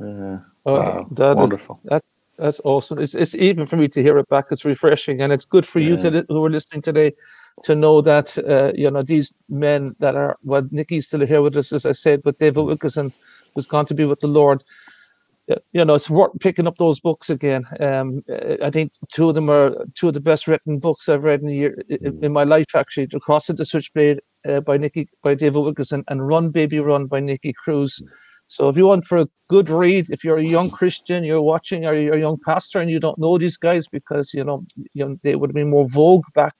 Uh, 0.00 0.38
oh, 0.66 0.80
wow. 0.80 1.06
that 1.12 1.36
wonderful. 1.36 1.80
Is, 1.84 1.90
that, 1.90 2.04
that's 2.36 2.60
awesome. 2.64 2.98
It's 2.98 3.14
it's 3.14 3.34
even 3.36 3.64
for 3.64 3.76
me 3.76 3.86
to 3.88 4.02
hear 4.02 4.18
it 4.18 4.28
back. 4.28 4.46
It's 4.50 4.64
refreshing, 4.64 5.20
and 5.20 5.32
it's 5.32 5.44
good 5.44 5.64
for 5.64 5.78
yeah. 5.78 5.90
you 5.90 5.96
to 5.98 6.26
who 6.28 6.44
are 6.44 6.50
listening 6.50 6.82
today 6.82 7.12
to 7.62 7.74
know 7.74 8.00
that 8.00 8.36
uh, 8.38 8.72
you 8.74 8.90
know 8.90 9.02
these 9.02 9.32
men 9.48 9.94
that 10.00 10.16
are 10.16 10.36
well, 10.42 10.66
Nicky's 10.70 11.06
still 11.06 11.24
here 11.24 11.42
with 11.42 11.56
us, 11.56 11.72
as 11.72 11.86
I 11.86 11.92
said, 11.92 12.22
but 12.22 12.38
David 12.38 12.62
Wilkerson 12.62 13.12
who's 13.54 13.66
gone 13.66 13.86
to 13.86 13.94
be 13.94 14.04
with 14.04 14.20
the 14.20 14.26
Lord. 14.26 14.62
You 15.72 15.84
know, 15.84 15.94
it's 15.94 16.08
worth 16.08 16.32
picking 16.40 16.66
up 16.66 16.78
those 16.78 17.00
books 17.00 17.28
again. 17.28 17.64
Um, 17.78 18.24
I 18.62 18.70
think 18.70 18.92
two 19.12 19.28
of 19.28 19.34
them 19.34 19.50
are 19.50 19.74
two 19.94 20.08
of 20.08 20.14
the 20.14 20.20
best 20.20 20.48
written 20.48 20.78
books 20.78 21.08
I've 21.08 21.24
read 21.24 21.42
in 21.42 21.48
year 21.50 21.76
in, 21.90 22.32
my 22.32 22.44
life. 22.44 22.74
Actually, 22.74 23.06
"The 23.06 23.20
Cross 23.20 23.50
of 23.50 23.58
the 23.58 23.66
Switchblade" 23.66 24.20
uh, 24.48 24.60
by 24.60 24.78
Nicky 24.78 25.06
by 25.22 25.34
David 25.34 25.58
Wilkerson 25.58 26.02
and 26.08 26.26
"Run 26.26 26.50
Baby 26.50 26.80
Run" 26.80 27.06
by 27.06 27.20
Nicky 27.20 27.52
Cruz. 27.52 28.02
So 28.46 28.68
if 28.68 28.76
you 28.76 28.86
want 28.86 29.06
for 29.06 29.18
a 29.18 29.28
good 29.48 29.68
read, 29.68 30.10
if 30.10 30.24
you're 30.24 30.38
a 30.38 30.44
young 30.44 30.70
Christian, 30.70 31.24
you're 31.24 31.42
watching, 31.42 31.86
or 31.86 31.94
you're 31.94 32.14
a 32.14 32.20
young 32.20 32.38
pastor, 32.44 32.78
and 32.78 32.90
you 32.90 33.00
don't 33.00 33.18
know 33.18 33.36
these 33.36 33.56
guys 33.56 33.86
because 33.86 34.32
you 34.32 34.44
know, 34.44 34.64
you 34.94 35.06
know 35.06 35.18
they 35.22 35.36
would 35.36 35.50
have 35.50 35.54
been 35.54 35.70
more 35.70 35.88
vogue 35.88 36.24
back 36.34 36.54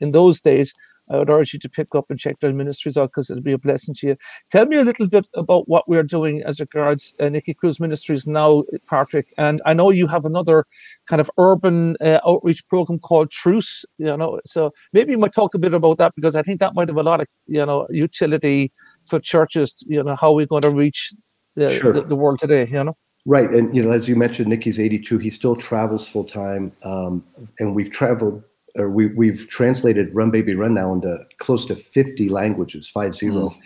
in 0.00 0.12
those 0.12 0.40
days. 0.40 0.72
I 1.10 1.18
would 1.18 1.30
urge 1.30 1.52
you 1.52 1.58
to 1.58 1.68
pick 1.68 1.94
up 1.94 2.06
and 2.10 2.18
check 2.18 2.38
their 2.40 2.52
ministries 2.52 2.96
out 2.96 3.10
because 3.10 3.30
it'll 3.30 3.42
be 3.42 3.52
a 3.52 3.58
blessing 3.58 3.94
to 3.96 4.08
you. 4.08 4.16
Tell 4.50 4.66
me 4.66 4.76
a 4.76 4.84
little 4.84 5.08
bit 5.08 5.28
about 5.34 5.68
what 5.68 5.88
we're 5.88 6.02
doing 6.02 6.42
as 6.42 6.60
regards 6.60 7.14
uh, 7.20 7.28
Nicky 7.28 7.54
Cruz 7.54 7.80
Ministries 7.80 8.26
now, 8.26 8.64
Patrick. 8.88 9.32
And 9.36 9.60
I 9.66 9.74
know 9.74 9.90
you 9.90 10.06
have 10.06 10.24
another 10.24 10.64
kind 11.08 11.20
of 11.20 11.30
urban 11.38 11.96
uh, 12.00 12.20
outreach 12.26 12.66
program 12.68 12.98
called 12.98 13.30
Truce. 13.30 13.84
You 13.98 14.16
know, 14.16 14.40
so 14.44 14.72
maybe 14.92 15.12
you 15.12 15.18
might 15.18 15.32
talk 15.32 15.54
a 15.54 15.58
bit 15.58 15.74
about 15.74 15.98
that 15.98 16.14
because 16.14 16.36
I 16.36 16.42
think 16.42 16.60
that 16.60 16.74
might 16.74 16.88
have 16.88 16.96
a 16.96 17.02
lot 17.02 17.20
of 17.20 17.26
you 17.46 17.64
know 17.64 17.86
utility 17.90 18.72
for 19.06 19.18
churches. 19.18 19.82
You 19.86 20.02
know, 20.02 20.16
how 20.16 20.32
we're 20.32 20.46
going 20.46 20.62
to 20.62 20.70
reach 20.70 21.12
the, 21.56 21.68
sure. 21.70 21.92
the, 21.92 22.02
the 22.02 22.16
world 22.16 22.38
today. 22.38 22.66
You 22.66 22.84
know. 22.84 22.96
Right, 23.26 23.50
and 23.50 23.74
you 23.76 23.82
know, 23.82 23.90
as 23.90 24.08
you 24.08 24.16
mentioned, 24.16 24.48
Nicky's 24.48 24.80
82. 24.80 25.18
He 25.18 25.28
still 25.28 25.54
travels 25.54 26.08
full 26.08 26.24
time, 26.24 26.72
um, 26.84 27.22
and 27.58 27.74
we've 27.74 27.90
traveled 27.90 28.42
or 28.76 28.90
we, 28.90 29.06
we've 29.08 29.48
translated 29.48 30.14
Run 30.14 30.30
Baby 30.30 30.54
Run 30.54 30.74
now 30.74 30.92
into 30.92 31.18
close 31.38 31.64
to 31.66 31.76
50 31.76 32.28
languages, 32.28 32.88
five 32.88 33.14
zero. 33.14 33.50
Mm. 33.50 33.56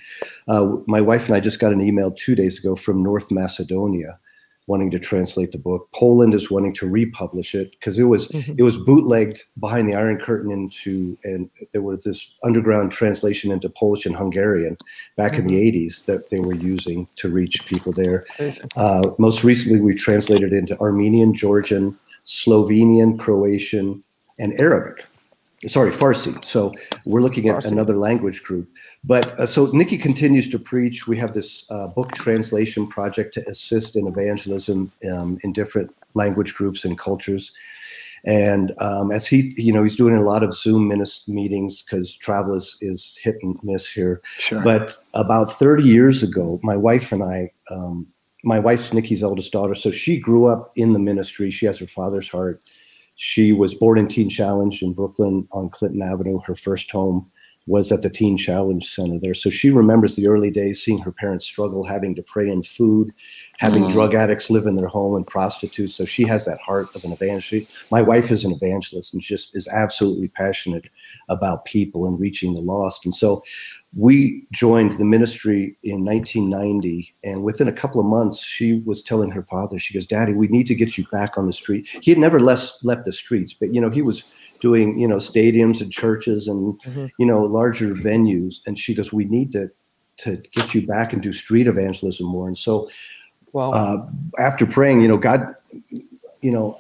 Uh, 0.49 0.83
my 0.87 1.01
wife 1.01 1.27
and 1.27 1.37
I 1.37 1.41
just 1.41 1.61
got 1.61 1.73
an 1.73 1.81
email 1.81 2.11
two 2.11 2.35
days 2.35 2.59
ago 2.59 2.77
from 2.77 3.03
North 3.03 3.31
Macedonia 3.31 4.19
wanting 4.67 4.91
to 4.91 4.99
translate 4.99 5.53
the 5.53 5.59
book. 5.59 5.89
Poland 5.95 6.33
is 6.33 6.51
wanting 6.51 6.73
to 6.75 6.89
republish 6.89 7.55
it 7.55 7.73
because 7.73 7.99
it 7.99 8.05
was 8.05 8.29
mm-hmm. 8.29 8.55
it 8.57 8.63
was 8.63 8.79
bootlegged 8.79 9.45
behind 9.61 9.89
the 9.89 9.95
Iron 9.95 10.19
Curtain 10.19 10.51
into 10.51 11.19
and 11.25 11.51
there 11.73 11.83
was 11.83 12.05
this 12.05 12.31
underground 12.43 12.91
translation 12.91 13.51
into 13.53 13.69
Polish 13.69 14.07
and 14.07 14.17
Hungarian 14.17 14.77
back 15.17 15.33
mm-hmm. 15.33 15.43
in 15.43 15.47
the 15.49 15.73
80s 15.73 15.87
mm-hmm. 15.87 16.13
that 16.13 16.31
they 16.31 16.41
were 16.41 16.55
using 16.55 17.07
to 17.17 17.29
reach 17.29 17.67
people 17.67 17.93
there. 17.93 18.25
Uh, 18.77 19.03
most 19.19 19.45
recently, 19.45 19.81
we've 19.81 19.97
translated 19.97 20.53
into 20.53 20.79
Armenian, 20.81 21.35
Georgian, 21.35 21.99
Slovenian, 22.25 23.19
Croatian, 23.19 24.03
and 24.39 24.59
Arabic. 24.61 25.05
Sorry, 25.67 25.91
Farsi. 25.91 26.45
So 26.45 26.75
we're 27.07 27.21
looking 27.21 27.49
at 27.49 27.57
Farsi. 27.57 27.73
another 27.73 27.97
language 27.97 28.43
group. 28.43 28.69
But 29.03 29.39
uh, 29.39 29.47
so 29.47 29.67
Nicky 29.67 29.97
continues 29.97 30.49
to 30.51 30.59
preach. 30.59 31.07
We 31.07 31.17
have 31.19 31.33
this 31.33 31.65
uh, 31.71 31.89
book 31.89 32.13
translation 32.13 32.87
project 32.87 33.35
to 33.35 33.49
assist 33.49 33.97
in 33.97 34.07
evangelism 34.07 34.93
um, 35.11 35.39
in 35.43 35.53
different 35.53 35.95
language 36.15 36.55
groups 36.55 36.85
and 36.85 36.99
cultures. 36.99 37.53
And 38.27 38.73
um, 38.79 39.11
as 39.13 39.27
he, 39.27 39.55
you 39.57 39.73
know, 39.73 39.83
he's 39.83 39.97
doing 39.97 40.17
a 40.17 40.23
lot 40.23 40.43
of 40.43 40.55
Zoom 40.55 40.89
meetings 41.27 41.83
because 41.83 42.17
travel 42.17 42.55
is, 42.55 42.79
is 42.81 43.19
hit 43.23 43.37
and 43.43 43.59
miss 43.63 43.87
here. 43.87 44.23
Sure. 44.39 44.63
But 44.63 44.97
about 45.13 45.51
30 45.51 45.83
years 45.83 46.23
ago, 46.23 46.59
my 46.63 46.77
wife 46.77 47.13
and 47.13 47.23
I, 47.23 47.51
um, 47.71 48.07
my 48.43 48.59
wife's 48.59 48.93
Nicky's 48.93 49.23
eldest 49.23 49.53
daughter, 49.53 49.75
so 49.75 49.91
she 49.91 50.19
grew 50.19 50.47
up 50.47 50.73
in 50.77 50.93
the 50.93 50.99
ministry. 50.99 51.51
She 51.51 51.67
has 51.67 51.79
her 51.79 51.87
father's 51.87 52.29
heart. 52.29 52.63
She 53.17 53.53
was 53.53 53.75
born 53.75 53.99
in 53.99 54.09
Teen 54.09 54.29
Challenge 54.29 54.83
in 54.83 54.93
Brooklyn 54.93 55.47
on 55.53 55.69
Clinton 55.69 56.03
Avenue, 56.03 56.41
her 56.47 56.55
first 56.55 56.91
home 56.91 57.31
was 57.67 57.91
at 57.91 58.03
the 58.03 58.11
Teen 58.11 58.37
Challenge 58.37 58.85
Center 58.85 59.19
there. 59.19 59.35
So 59.35 59.49
she 59.49 59.71
remembers 59.71 60.17
the 60.17 60.27
early 60.27 60.51
days 60.51 60.83
seeing 60.83 60.99
her 60.99 61.13
parents 61.13 61.45
struggle, 61.45 61.83
having 61.85 62.15
to 62.15 62.23
pray 62.23 62.51
in 62.51 62.63
food, 62.63 63.13
having 63.59 63.85
mm. 63.85 63.91
drug 63.91 64.15
addicts 64.15 64.51
live 64.51 64.67
in 64.67 64.75
their 64.75 64.87
home 64.87 65.17
and 65.17 65.27
prostitutes. 65.27 65.95
So 65.95 66.05
she 66.05 66.25
has 66.25 66.45
that 66.45 66.61
heart 66.61 66.95
of 66.95 67.05
an 67.05 67.13
evangelist. 67.13 67.71
My 67.91 68.03
wife 68.03 68.31
is 68.31 68.45
an 68.45 68.53
evangelist 68.53 69.15
and 69.15 69.23
just 69.23 69.57
is 69.57 69.67
absolutely 69.69 70.29
passionate 70.29 70.91
about 71.29 71.65
people 71.65 72.07
and 72.07 72.21
reaching 72.21 72.55
the 72.55 72.61
lost. 72.61 73.07
And 73.07 73.15
so 73.15 73.43
we 73.97 74.45
joined 74.53 74.93
the 74.93 75.05
ministry 75.05 75.75
in 75.85 76.05
1990 76.05 77.15
and 77.23 77.45
within 77.45 77.69
a 77.69 77.73
couple 77.73 78.01
of 78.01 78.07
months 78.07 78.43
she 78.43 78.83
was 78.85 79.03
telling 79.03 79.31
her 79.31 79.43
father 79.43 79.79
she 79.79 79.95
goes 79.95 80.07
daddy 80.07 80.33
we 80.33 80.49
need 80.49 80.67
to 80.67 80.75
get 80.75 80.99
you 80.99 81.05
back 81.13 81.39
on 81.39 81.47
the 81.47 81.53
street 81.53 81.87
he 82.03 82.11
had 82.11 82.19
never 82.19 82.41
left 82.41 82.75
left 82.83 83.05
the 83.05 83.13
streets 83.13 83.55
but 83.55 83.73
you 83.73 83.81
know 83.81 83.91
he 83.91 84.03
was 84.03 84.25
doing 84.61 84.99
you 84.99 85.09
know 85.09 85.17
stadiums 85.17 85.81
and 85.81 85.93
churches 85.93 86.49
and 86.49 86.81
mm-hmm. 86.83 87.07
you 87.19 87.27
know 87.27 87.43
larger 87.43 87.89
venues 87.95 88.61
and 88.67 88.79
she 88.79 88.95
goes 88.95 89.13
we 89.13 89.25
need 89.25 89.53
to 89.53 89.71
to 90.17 90.37
get 90.53 90.75
you 90.75 90.87
back 90.87 91.13
and 91.13 91.23
do 91.23 91.33
street 91.33 91.67
evangelism 91.67 92.27
more 92.27 92.47
and 92.47 92.57
so 92.57 92.89
well 93.53 93.75
uh, 93.75 94.07
after 94.39 94.65
praying 94.65 95.01
you 95.01 95.09
know 95.09 95.19
god 95.19 95.55
you 96.41 96.51
know 96.51 96.79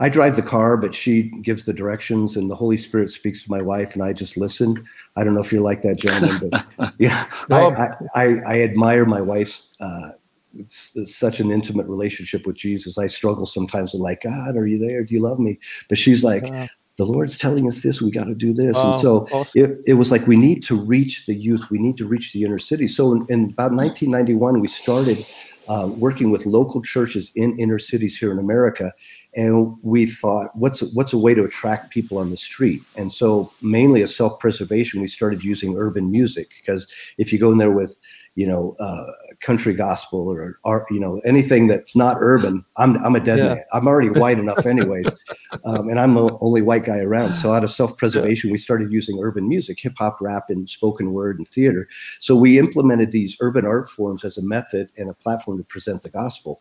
I 0.00 0.08
drive 0.08 0.34
the 0.34 0.42
car, 0.42 0.78
but 0.78 0.94
she 0.94 1.24
gives 1.42 1.64
the 1.64 1.74
directions, 1.74 2.36
and 2.36 2.50
the 2.50 2.54
Holy 2.54 2.78
Spirit 2.78 3.10
speaks 3.10 3.42
to 3.44 3.50
my 3.50 3.60
wife, 3.60 3.92
and 3.92 4.02
I 4.02 4.14
just 4.14 4.38
listen. 4.38 4.82
I 5.14 5.22
don't 5.22 5.34
know 5.34 5.42
if 5.42 5.52
you're 5.52 5.60
like 5.60 5.82
that, 5.82 5.96
gentlemen, 5.96 6.50
but 6.50 6.94
yeah, 6.98 7.26
I, 7.50 7.66
I, 7.66 7.96
I, 8.14 8.40
I, 8.46 8.62
admire 8.62 9.04
my 9.04 9.20
wife's. 9.20 9.74
Uh, 9.78 10.12
it's, 10.54 10.92
it's, 10.96 11.14
such 11.14 11.40
an 11.40 11.50
intimate 11.50 11.86
relationship 11.86 12.46
with 12.46 12.56
Jesus. 12.56 12.98
I 12.98 13.06
struggle 13.06 13.46
sometimes 13.46 13.92
with 13.92 14.02
like, 14.02 14.22
God, 14.22 14.56
are 14.56 14.66
you 14.66 14.78
there? 14.78 15.04
Do 15.04 15.14
you 15.14 15.22
love 15.22 15.38
me? 15.38 15.58
But 15.88 15.98
she's 15.98 16.24
like, 16.24 16.44
uh, 16.44 16.66
the 16.96 17.06
Lord's 17.06 17.38
telling 17.38 17.66
us 17.66 17.82
this. 17.82 18.02
We 18.02 18.10
got 18.10 18.24
to 18.24 18.34
do 18.34 18.52
this. 18.52 18.76
and 18.76 19.00
so 19.00 19.26
awesome. 19.32 19.64
it, 19.64 19.78
it 19.86 19.94
was 19.94 20.10
like 20.10 20.26
we 20.26 20.36
need 20.36 20.62
to 20.64 20.76
reach 20.76 21.26
the 21.26 21.34
youth. 21.34 21.70
We 21.70 21.78
need 21.78 21.96
to 21.98 22.06
reach 22.06 22.32
the 22.32 22.42
inner 22.42 22.58
city. 22.58 22.86
So 22.88 23.12
in, 23.12 23.26
in 23.28 23.44
about 23.44 23.72
1991, 23.72 24.60
we 24.60 24.68
started 24.68 25.24
uh, 25.68 25.86
working 25.86 26.30
with 26.30 26.46
local 26.46 26.82
churches 26.82 27.30
in 27.36 27.56
inner 27.58 27.78
cities 27.78 28.18
here 28.18 28.32
in 28.32 28.38
America 28.38 28.92
and 29.36 29.76
we 29.82 30.06
thought 30.06 30.54
what's 30.56 30.80
what's 30.94 31.12
a 31.12 31.18
way 31.18 31.32
to 31.34 31.44
attract 31.44 31.90
people 31.90 32.18
on 32.18 32.30
the 32.30 32.36
street 32.36 32.82
and 32.96 33.12
so 33.12 33.52
mainly 33.62 34.02
as 34.02 34.14
self-preservation 34.14 35.00
we 35.00 35.06
started 35.06 35.44
using 35.44 35.76
urban 35.76 36.10
music 36.10 36.48
because 36.60 36.88
if 37.18 37.32
you 37.32 37.38
go 37.38 37.52
in 37.52 37.58
there 37.58 37.70
with 37.70 38.00
you 38.34 38.46
know 38.46 38.74
uh, 38.80 39.06
country 39.40 39.72
gospel 39.72 40.28
or 40.28 40.56
art 40.64 40.84
you 40.90 41.00
know 41.00 41.20
anything 41.24 41.66
that's 41.66 41.96
not 41.96 42.16
urban 42.20 42.64
i'm, 42.76 43.02
I'm 43.04 43.16
a 43.16 43.20
dead 43.20 43.38
yeah. 43.38 43.54
man 43.54 43.64
i'm 43.72 43.88
already 43.88 44.10
white 44.10 44.38
enough 44.38 44.66
anyways 44.66 45.08
um, 45.64 45.88
and 45.88 45.98
i'm 45.98 46.14
the 46.14 46.36
only 46.40 46.60
white 46.60 46.84
guy 46.84 46.98
around 46.98 47.32
so 47.32 47.54
out 47.54 47.64
of 47.64 47.70
self-preservation 47.70 48.48
yeah. 48.48 48.52
we 48.52 48.58
started 48.58 48.92
using 48.92 49.18
urban 49.18 49.48
music 49.48 49.80
hip-hop 49.80 50.18
rap 50.20 50.44
and 50.50 50.68
spoken 50.68 51.12
word 51.12 51.38
and 51.38 51.48
theater 51.48 51.88
so 52.18 52.36
we 52.36 52.58
implemented 52.58 53.12
these 53.12 53.36
urban 53.40 53.64
art 53.64 53.88
forms 53.88 54.24
as 54.24 54.36
a 54.36 54.42
method 54.42 54.90
and 54.98 55.08
a 55.08 55.14
platform 55.14 55.56
to 55.56 55.64
present 55.64 56.02
the 56.02 56.10
gospel 56.10 56.60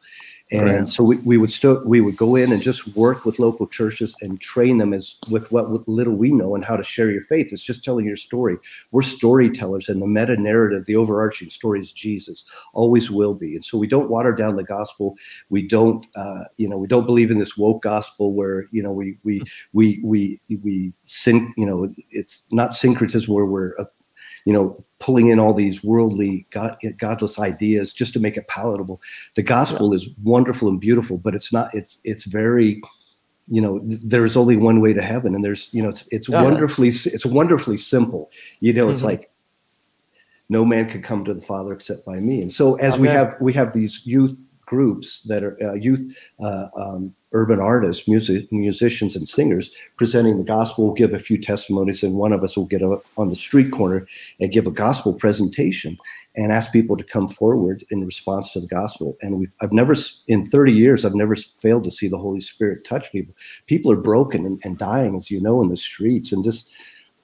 and 0.52 0.66
right. 0.66 0.88
so 0.88 1.04
we, 1.04 1.18
we 1.18 1.38
would 1.38 1.52
still 1.52 1.84
we 1.86 2.02
would 2.02 2.18
go 2.18 2.36
in 2.36 2.52
and 2.52 2.62
just 2.62 2.88
work 2.96 3.24
with 3.24 3.38
local 3.38 3.68
churches 3.68 4.16
and 4.22 4.42
train 4.42 4.80
them 4.80 4.94
as 4.94 5.16
with 5.30 5.52
what 5.52 5.70
with 5.70 5.88
little 5.88 6.16
we 6.16 6.32
know 6.32 6.56
and 6.56 6.66
how 6.66 6.76
to 6.76 6.84
share 6.84 7.12
your 7.12 7.22
faith. 7.22 7.54
It's 7.54 7.62
just 7.62 7.84
telling 7.84 8.06
your 8.06 8.16
story. 8.16 8.58
We're 8.92 9.04
storytellers 9.04 9.90
and 9.90 10.02
the 10.02 10.08
meta 10.08 10.38
narrative 10.38 10.86
the 10.86 10.96
overarching 10.96 11.52
story 11.52 11.80
is 11.80 11.92
jesus 11.92 12.46
always 12.74 13.12
will 13.12 13.36
be. 13.36 13.56
And 13.56 13.64
so 13.64 13.78
we 13.78 13.88
don't 13.88 14.10
water 14.10 14.34
down 14.34 14.56
the 14.56 14.64
gospel. 14.64 15.16
We 15.50 15.68
don't 15.68 16.08
uh, 16.16 16.46
you 16.58 16.68
know 16.68 16.78
we 16.78 16.88
don't 16.88 17.06
believe 17.06 17.30
in 17.30 17.38
this 17.38 17.56
woke 17.56 17.84
gospel 17.84 18.34
where 18.34 18.66
you 18.72 18.82
know 18.82 18.92
we 18.92 19.18
we 19.24 19.44
we 19.74 20.02
we 20.04 20.40
we 20.64 20.94
syn 21.02 21.54
you 21.58 21.66
know 21.66 21.88
it's 22.10 22.48
not 22.52 22.74
syncretism 22.74 23.32
where 23.34 23.46
we're 23.46 23.74
uh, 23.80 23.86
you 24.46 24.54
know, 24.54 24.84
pulling 25.00 25.30
in 25.30 25.40
all 25.40 25.54
these 25.54 25.84
worldly, 25.84 26.46
God, 26.52 26.78
godless 26.98 27.40
ideas 27.40 27.94
just 27.94 28.14
to 28.14 28.20
make 28.20 28.38
it 28.38 28.48
palatable. 28.48 29.02
The 29.36 29.44
gospel 29.44 29.92
yeah. 29.92 29.98
is 29.98 30.10
wonderful 30.24 30.68
and 30.68 30.80
beautiful, 30.80 31.18
but 31.18 31.36
it's 31.36 31.52
not. 31.54 31.74
It's 31.74 32.00
it's 32.04 32.26
very, 32.26 32.82
you 33.48 33.62
know, 33.62 33.80
there's 33.84 34.38
only 34.38 34.58
one 34.58 34.82
way 34.82 34.94
to 34.94 35.02
heaven, 35.02 35.36
and 35.36 35.44
there's 35.44 35.70
you 35.74 35.82
know, 35.82 35.90
it's 35.90 36.04
it's 36.12 36.30
yeah. 36.30 36.42
wonderfully 36.42 36.90
it's 36.90 37.26
wonderfully 37.26 37.78
simple. 37.78 38.30
You 38.60 38.74
know, 38.74 38.86
mm-hmm. 38.86 38.94
it's 38.94 39.04
like 39.04 39.32
no 40.50 40.66
man 40.66 40.90
can 40.90 41.02
come 41.02 41.24
to 41.26 41.34
the 41.34 41.42
Father 41.42 41.74
except 41.74 42.06
by 42.06 42.20
me. 42.20 42.42
And 42.42 42.52
so 42.52 42.76
as 42.76 42.96
Amen. 42.96 43.02
we 43.02 43.08
have 43.08 43.36
we 43.40 43.54
have 43.54 43.74
these 43.74 44.02
youth 44.06 44.50
groups 44.66 45.22
that 45.22 45.44
are 45.44 45.58
uh, 45.64 45.74
youth 45.74 46.16
uh, 46.40 46.68
um, 46.76 47.14
urban 47.34 47.60
artists, 47.60 48.08
music, 48.08 48.52
musicians, 48.52 49.16
and 49.16 49.28
singers 49.28 49.72
presenting 49.98 50.38
the 50.38 50.44
gospel. 50.44 50.86
We'll 50.86 50.94
give 50.94 51.14
a 51.14 51.20
few 51.20 51.38
testimonies, 51.38 52.04
and 52.04 52.16
one 52.16 52.34
of 52.34 52.44
us 52.44 52.58
will 52.58 52.66
get 52.66 52.82
up 52.82 53.06
on 53.18 53.30
the 53.30 53.36
street 53.36 53.72
corner 53.72 54.08
and 54.40 54.52
give 54.52 54.68
a 54.68 54.72
gospel 54.72 55.14
presentation 55.14 55.98
and 56.36 56.52
ask 56.52 56.72
people 56.72 56.98
to 56.98 57.04
come 57.04 57.28
forward 57.28 57.84
in 57.92 58.06
response 58.06 58.52
to 58.54 58.60
the 58.60 58.68
gospel. 58.68 59.18
And 59.22 59.40
we've 59.40 59.54
I've 59.62 59.74
never 59.74 59.96
in 60.28 60.44
30 60.44 60.74
years 60.74 61.06
I've 61.06 61.16
never 61.16 61.36
failed 61.36 61.84
to 61.84 61.92
see 61.92 62.08
the 62.08 62.18
Holy 62.18 62.40
Spirit 62.40 62.84
touch 62.84 63.12
people. 63.12 63.36
People 63.68 63.92
are 63.92 63.98
broken 63.98 64.46
and, 64.46 64.60
and 64.64 64.78
dying, 64.78 65.16
as 65.16 65.30
you 65.30 65.42
know, 65.42 65.62
in 65.62 65.70
the 65.70 65.78
streets, 65.78 66.32
and 66.32 66.44
just 66.44 66.72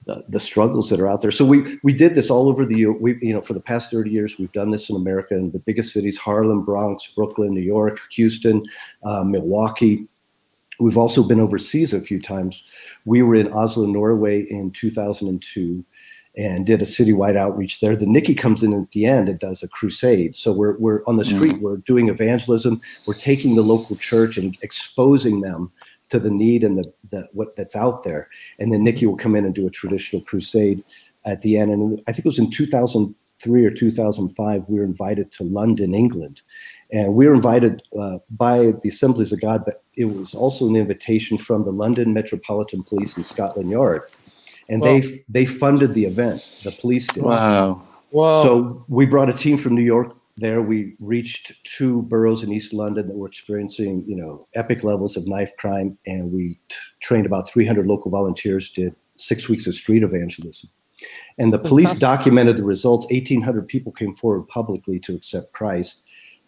the, 0.05 0.23
the 0.29 0.39
struggles 0.39 0.89
that 0.89 0.99
are 0.99 1.07
out 1.07 1.21
there. 1.21 1.31
So 1.31 1.45
we 1.45 1.77
we 1.83 1.93
did 1.93 2.15
this 2.15 2.29
all 2.29 2.47
over 2.47 2.65
the 2.65 2.87
we 2.87 3.17
you 3.21 3.33
know 3.33 3.41
for 3.41 3.53
the 3.53 3.59
past 3.59 3.91
30 3.91 4.09
years 4.09 4.37
we've 4.37 4.51
done 4.51 4.71
this 4.71 4.89
in 4.89 4.95
America 4.95 5.35
in 5.35 5.51
the 5.51 5.59
biggest 5.59 5.93
cities 5.93 6.17
Harlem, 6.17 6.63
Bronx, 6.63 7.07
Brooklyn, 7.07 7.53
New 7.53 7.61
York, 7.61 7.99
Houston, 8.11 8.63
uh, 9.03 9.23
Milwaukee. 9.23 10.07
We've 10.79 10.97
also 10.97 11.23
been 11.23 11.39
overseas 11.39 11.93
a 11.93 12.01
few 12.01 12.19
times. 12.19 12.63
We 13.05 13.21
were 13.21 13.35
in 13.35 13.51
Oslo, 13.53 13.85
Norway 13.85 14.41
in 14.41 14.71
2002 14.71 15.85
and 16.37 16.65
did 16.65 16.81
a 16.81 16.85
citywide 16.85 17.37
outreach 17.37 17.79
there. 17.79 17.95
The 17.95 18.05
Nicky 18.05 18.35
comes 18.35 18.61
in 18.61 18.73
at 18.73 18.91
the 18.91 19.05
end 19.05 19.29
and 19.29 19.39
does 19.39 19.63
a 19.63 19.69
crusade. 19.69 20.35
So 20.35 20.51
we're, 20.51 20.77
we're 20.77 21.01
on 21.07 21.15
the 21.15 21.23
street, 21.23 21.53
mm. 21.53 21.61
we're 21.61 21.77
doing 21.77 22.09
evangelism, 22.09 22.81
we're 23.05 23.13
taking 23.13 23.55
the 23.55 23.61
local 23.61 23.95
church 23.95 24.37
and 24.37 24.57
exposing 24.61 25.39
them 25.39 25.71
to 26.09 26.19
the 26.19 26.29
need 26.29 26.63
and 26.63 26.77
the, 26.77 26.91
the 27.11 27.27
what 27.33 27.55
that's 27.55 27.75
out 27.75 28.03
there. 28.03 28.29
And 28.59 28.71
then 28.71 28.83
Nicky 28.83 29.05
will 29.05 29.17
come 29.17 29.35
in 29.35 29.45
and 29.45 29.53
do 29.53 29.67
a 29.67 29.71
traditional 29.71 30.21
crusade 30.21 30.83
at 31.25 31.41
the 31.41 31.57
end. 31.57 31.71
And 31.71 32.01
I 32.07 32.11
think 32.11 32.25
it 32.25 32.29
was 32.29 32.39
in 32.39 32.51
2003 32.51 33.65
or 33.65 33.71
2005, 33.71 34.63
we 34.67 34.79
were 34.79 34.85
invited 34.85 35.31
to 35.31 35.43
London, 35.43 35.93
England. 35.93 36.41
And 36.91 37.15
we 37.15 37.27
were 37.27 37.33
invited 37.33 37.81
uh, 37.99 38.19
by 38.29 38.73
the 38.83 38.89
Assemblies 38.89 39.33
of 39.33 39.41
God, 39.41 39.65
but 39.65 39.83
it 39.95 40.05
was 40.05 40.35
also 40.35 40.67
an 40.67 40.75
invitation 40.75 41.37
from 41.37 41.63
the 41.63 41.71
London 41.71 42.13
Metropolitan 42.13 42.83
Police 42.83 43.15
and 43.15 43.25
Scotland 43.25 43.71
Yard. 43.71 44.03
And 44.69 44.81
they 44.81 45.03
they 45.29 45.45
funded 45.45 45.93
the 45.93 46.05
event, 46.05 46.41
the 46.63 46.71
police 46.71 47.05
did. 47.07 47.23
Wow. 47.23 47.83
Wow. 48.11 48.43
So 48.43 48.85
we 48.87 49.05
brought 49.05 49.29
a 49.29 49.33
team 49.33 49.57
from 49.57 49.75
New 49.75 49.83
York 49.83 50.15
there 50.37 50.61
we 50.61 50.95
reached 50.99 51.53
two 51.63 52.01
boroughs 52.03 52.43
in 52.43 52.51
East 52.51 52.73
London 52.73 53.07
that 53.07 53.15
were 53.15 53.27
experiencing, 53.27 54.03
you 54.05 54.15
know, 54.15 54.47
epic 54.53 54.83
levels 54.83 55.15
of 55.15 55.27
knife 55.27 55.55
crime, 55.57 55.97
and 56.05 56.31
we 56.31 56.59
t- 56.67 56.75
trained 56.99 57.25
about 57.25 57.49
300 57.49 57.87
local 57.87 58.11
volunteers. 58.11 58.69
Did 58.69 58.93
six 59.15 59.47
weeks 59.47 59.65
of 59.65 59.73
street 59.73 60.03
evangelism, 60.03 60.69
and 61.37 61.53
the 61.53 61.59
police 61.59 61.93
documented 61.99 62.57
the 62.57 62.63
results. 62.63 63.07
1,800 63.09 63.67
people 63.67 63.93
came 63.93 64.13
forward 64.13 64.47
publicly 64.47 64.99
to 64.99 65.15
accept 65.15 65.53
Christ. 65.53 66.01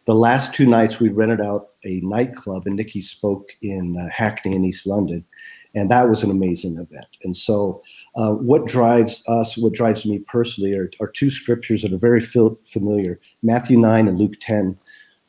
The 0.04 0.16
last 0.16 0.54
two 0.54 0.66
nights, 0.66 1.00
we 1.00 1.10
rented 1.10 1.42
out 1.42 1.70
a 1.86 2.02
nightclub, 2.02 2.66
and 2.66 2.76
Nicky 2.76 3.02
spoke 3.02 3.52
in 3.62 3.98
uh, 3.98 4.10
Hackney 4.10 4.56
in 4.56 4.66
East 4.66 4.86
London, 4.86 5.24
and 5.78 5.92
that 5.92 6.10
was 6.10 6.24
an 6.24 6.32
amazing 6.32 6.78
event. 6.78 7.18
And 7.24 7.36
so, 7.36 7.82
uh, 8.16 8.34
what 8.34 8.66
drives 8.66 9.24
us, 9.28 9.58
what 9.58 9.74
drives 9.74 10.06
me 10.06 10.20
personally, 10.20 10.74
are, 10.74 10.90
are 11.00 11.10
two 11.10 11.30
scriptures 11.30 11.82
that 11.82 11.94
are 11.94 11.98
very 11.98 12.22
familiar: 12.22 13.20
Matthew 13.44 13.78
nine 13.78 14.08
and 14.08 14.20
Luke 14.20 14.36
ten. 14.40 14.78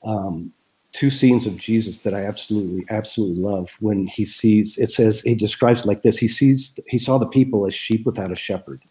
Um, 0.05 0.53
two 0.93 1.11
scenes 1.11 1.47
of 1.47 1.57
Jesus 1.57 1.99
that 1.99 2.15
I 2.15 2.25
absolutely, 2.25 2.85
absolutely 2.89 3.43
love. 3.43 3.77
When 3.81 4.07
he 4.07 4.25
sees, 4.25 4.79
it 4.79 4.91
says 4.91 5.21
he 5.21 5.35
describes 5.35 5.85
like 5.85 6.03
this: 6.03 6.19
He 6.19 6.29
sees, 6.29 6.73
he 6.89 6.99
saw 6.99 7.19
the 7.19 7.27
people 7.27 7.67
as 7.67 7.75
sheep 7.75 8.07
without 8.07 8.33
a 8.33 8.37
shepherd 8.37 8.83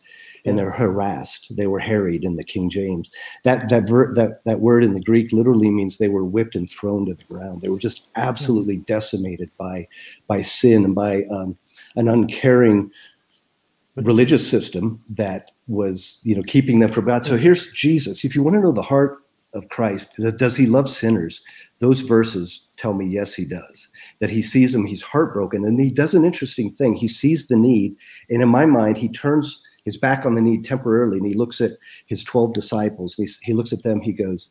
and 0.48 0.58
they're 0.58 0.72
harassed. 0.72 1.56
They 1.56 1.68
were 1.68 1.80
harried 1.80 2.24
in 2.24 2.38
the 2.38 2.44
King 2.44 2.70
James. 2.70 3.12
That 3.44 3.70
that 3.70 3.88
ver- 3.88 4.14
that 4.16 4.44
that 4.46 4.62
word 4.62 4.84
in 4.84 4.94
the 4.94 5.02
Greek 5.02 5.32
literally 5.34 5.70
means 5.70 5.98
they 5.98 6.10
were 6.10 6.24
whipped 6.24 6.56
and 6.56 6.70
thrown 6.70 7.06
to 7.08 7.14
the 7.14 7.24
ground. 7.26 7.62
They 7.62 7.70
were 7.70 7.80
just 7.80 8.08
absolutely 8.16 8.78
decimated 8.78 9.52
by 9.58 9.88
by 10.28 10.42
sin 10.42 10.86
and 10.86 10.96
by 10.96 11.24
um, 11.26 11.58
an 11.96 12.08
uncaring 12.08 12.90
religious 13.98 14.48
system 14.48 15.04
that 15.10 15.52
was 15.68 16.20
you 16.24 16.36
know 16.36 16.44
keeping 16.44 16.80
them 16.80 16.92
from 16.92 17.06
God. 17.06 17.26
So 17.26 17.38
here's 17.38 17.68
Jesus. 17.72 18.24
If 18.24 18.36
you 18.36 18.42
want 18.42 18.56
to 18.56 18.62
know 18.62 18.72
the 18.72 18.82
heart 18.82 19.18
of 19.54 19.68
Christ, 19.70 20.10
does 20.38 20.56
he 20.56 20.66
love 20.66 20.90
sinners? 20.90 21.42
Those 21.80 22.02
verses 22.02 22.68
tell 22.76 22.94
me 22.94 23.06
yes, 23.06 23.34
he 23.34 23.46
does. 23.46 23.90
That 24.20 24.30
he 24.30 24.42
sees 24.42 24.72
them, 24.72 24.86
he's 24.86 25.02
heartbroken, 25.02 25.64
and 25.66 25.80
he 25.80 25.92
does 25.92 26.14
an 26.14 26.26
interesting 26.26 26.74
thing. 26.74 26.96
He 26.96 27.08
sees 27.08 27.48
the 27.48 27.56
need, 27.58 27.96
and 28.30 28.42
in 28.42 28.50
my 28.50 28.66
mind, 28.66 28.98
he 28.98 29.10
turns 29.10 29.62
his 29.88 29.98
back 29.98 30.26
on 30.26 30.36
the 30.36 30.42
need 30.42 30.66
temporarily, 30.66 31.18
and 31.18 31.26
he 31.26 31.34
looks 31.34 31.62
at 31.62 31.72
his 32.06 32.24
twelve 32.24 32.54
disciples. 32.54 33.18
And 33.18 33.28
he, 33.28 33.34
he 33.48 33.54
looks 33.54 33.72
at 33.74 33.84
them. 33.84 34.02
He 34.02 34.12
goes, 34.12 34.50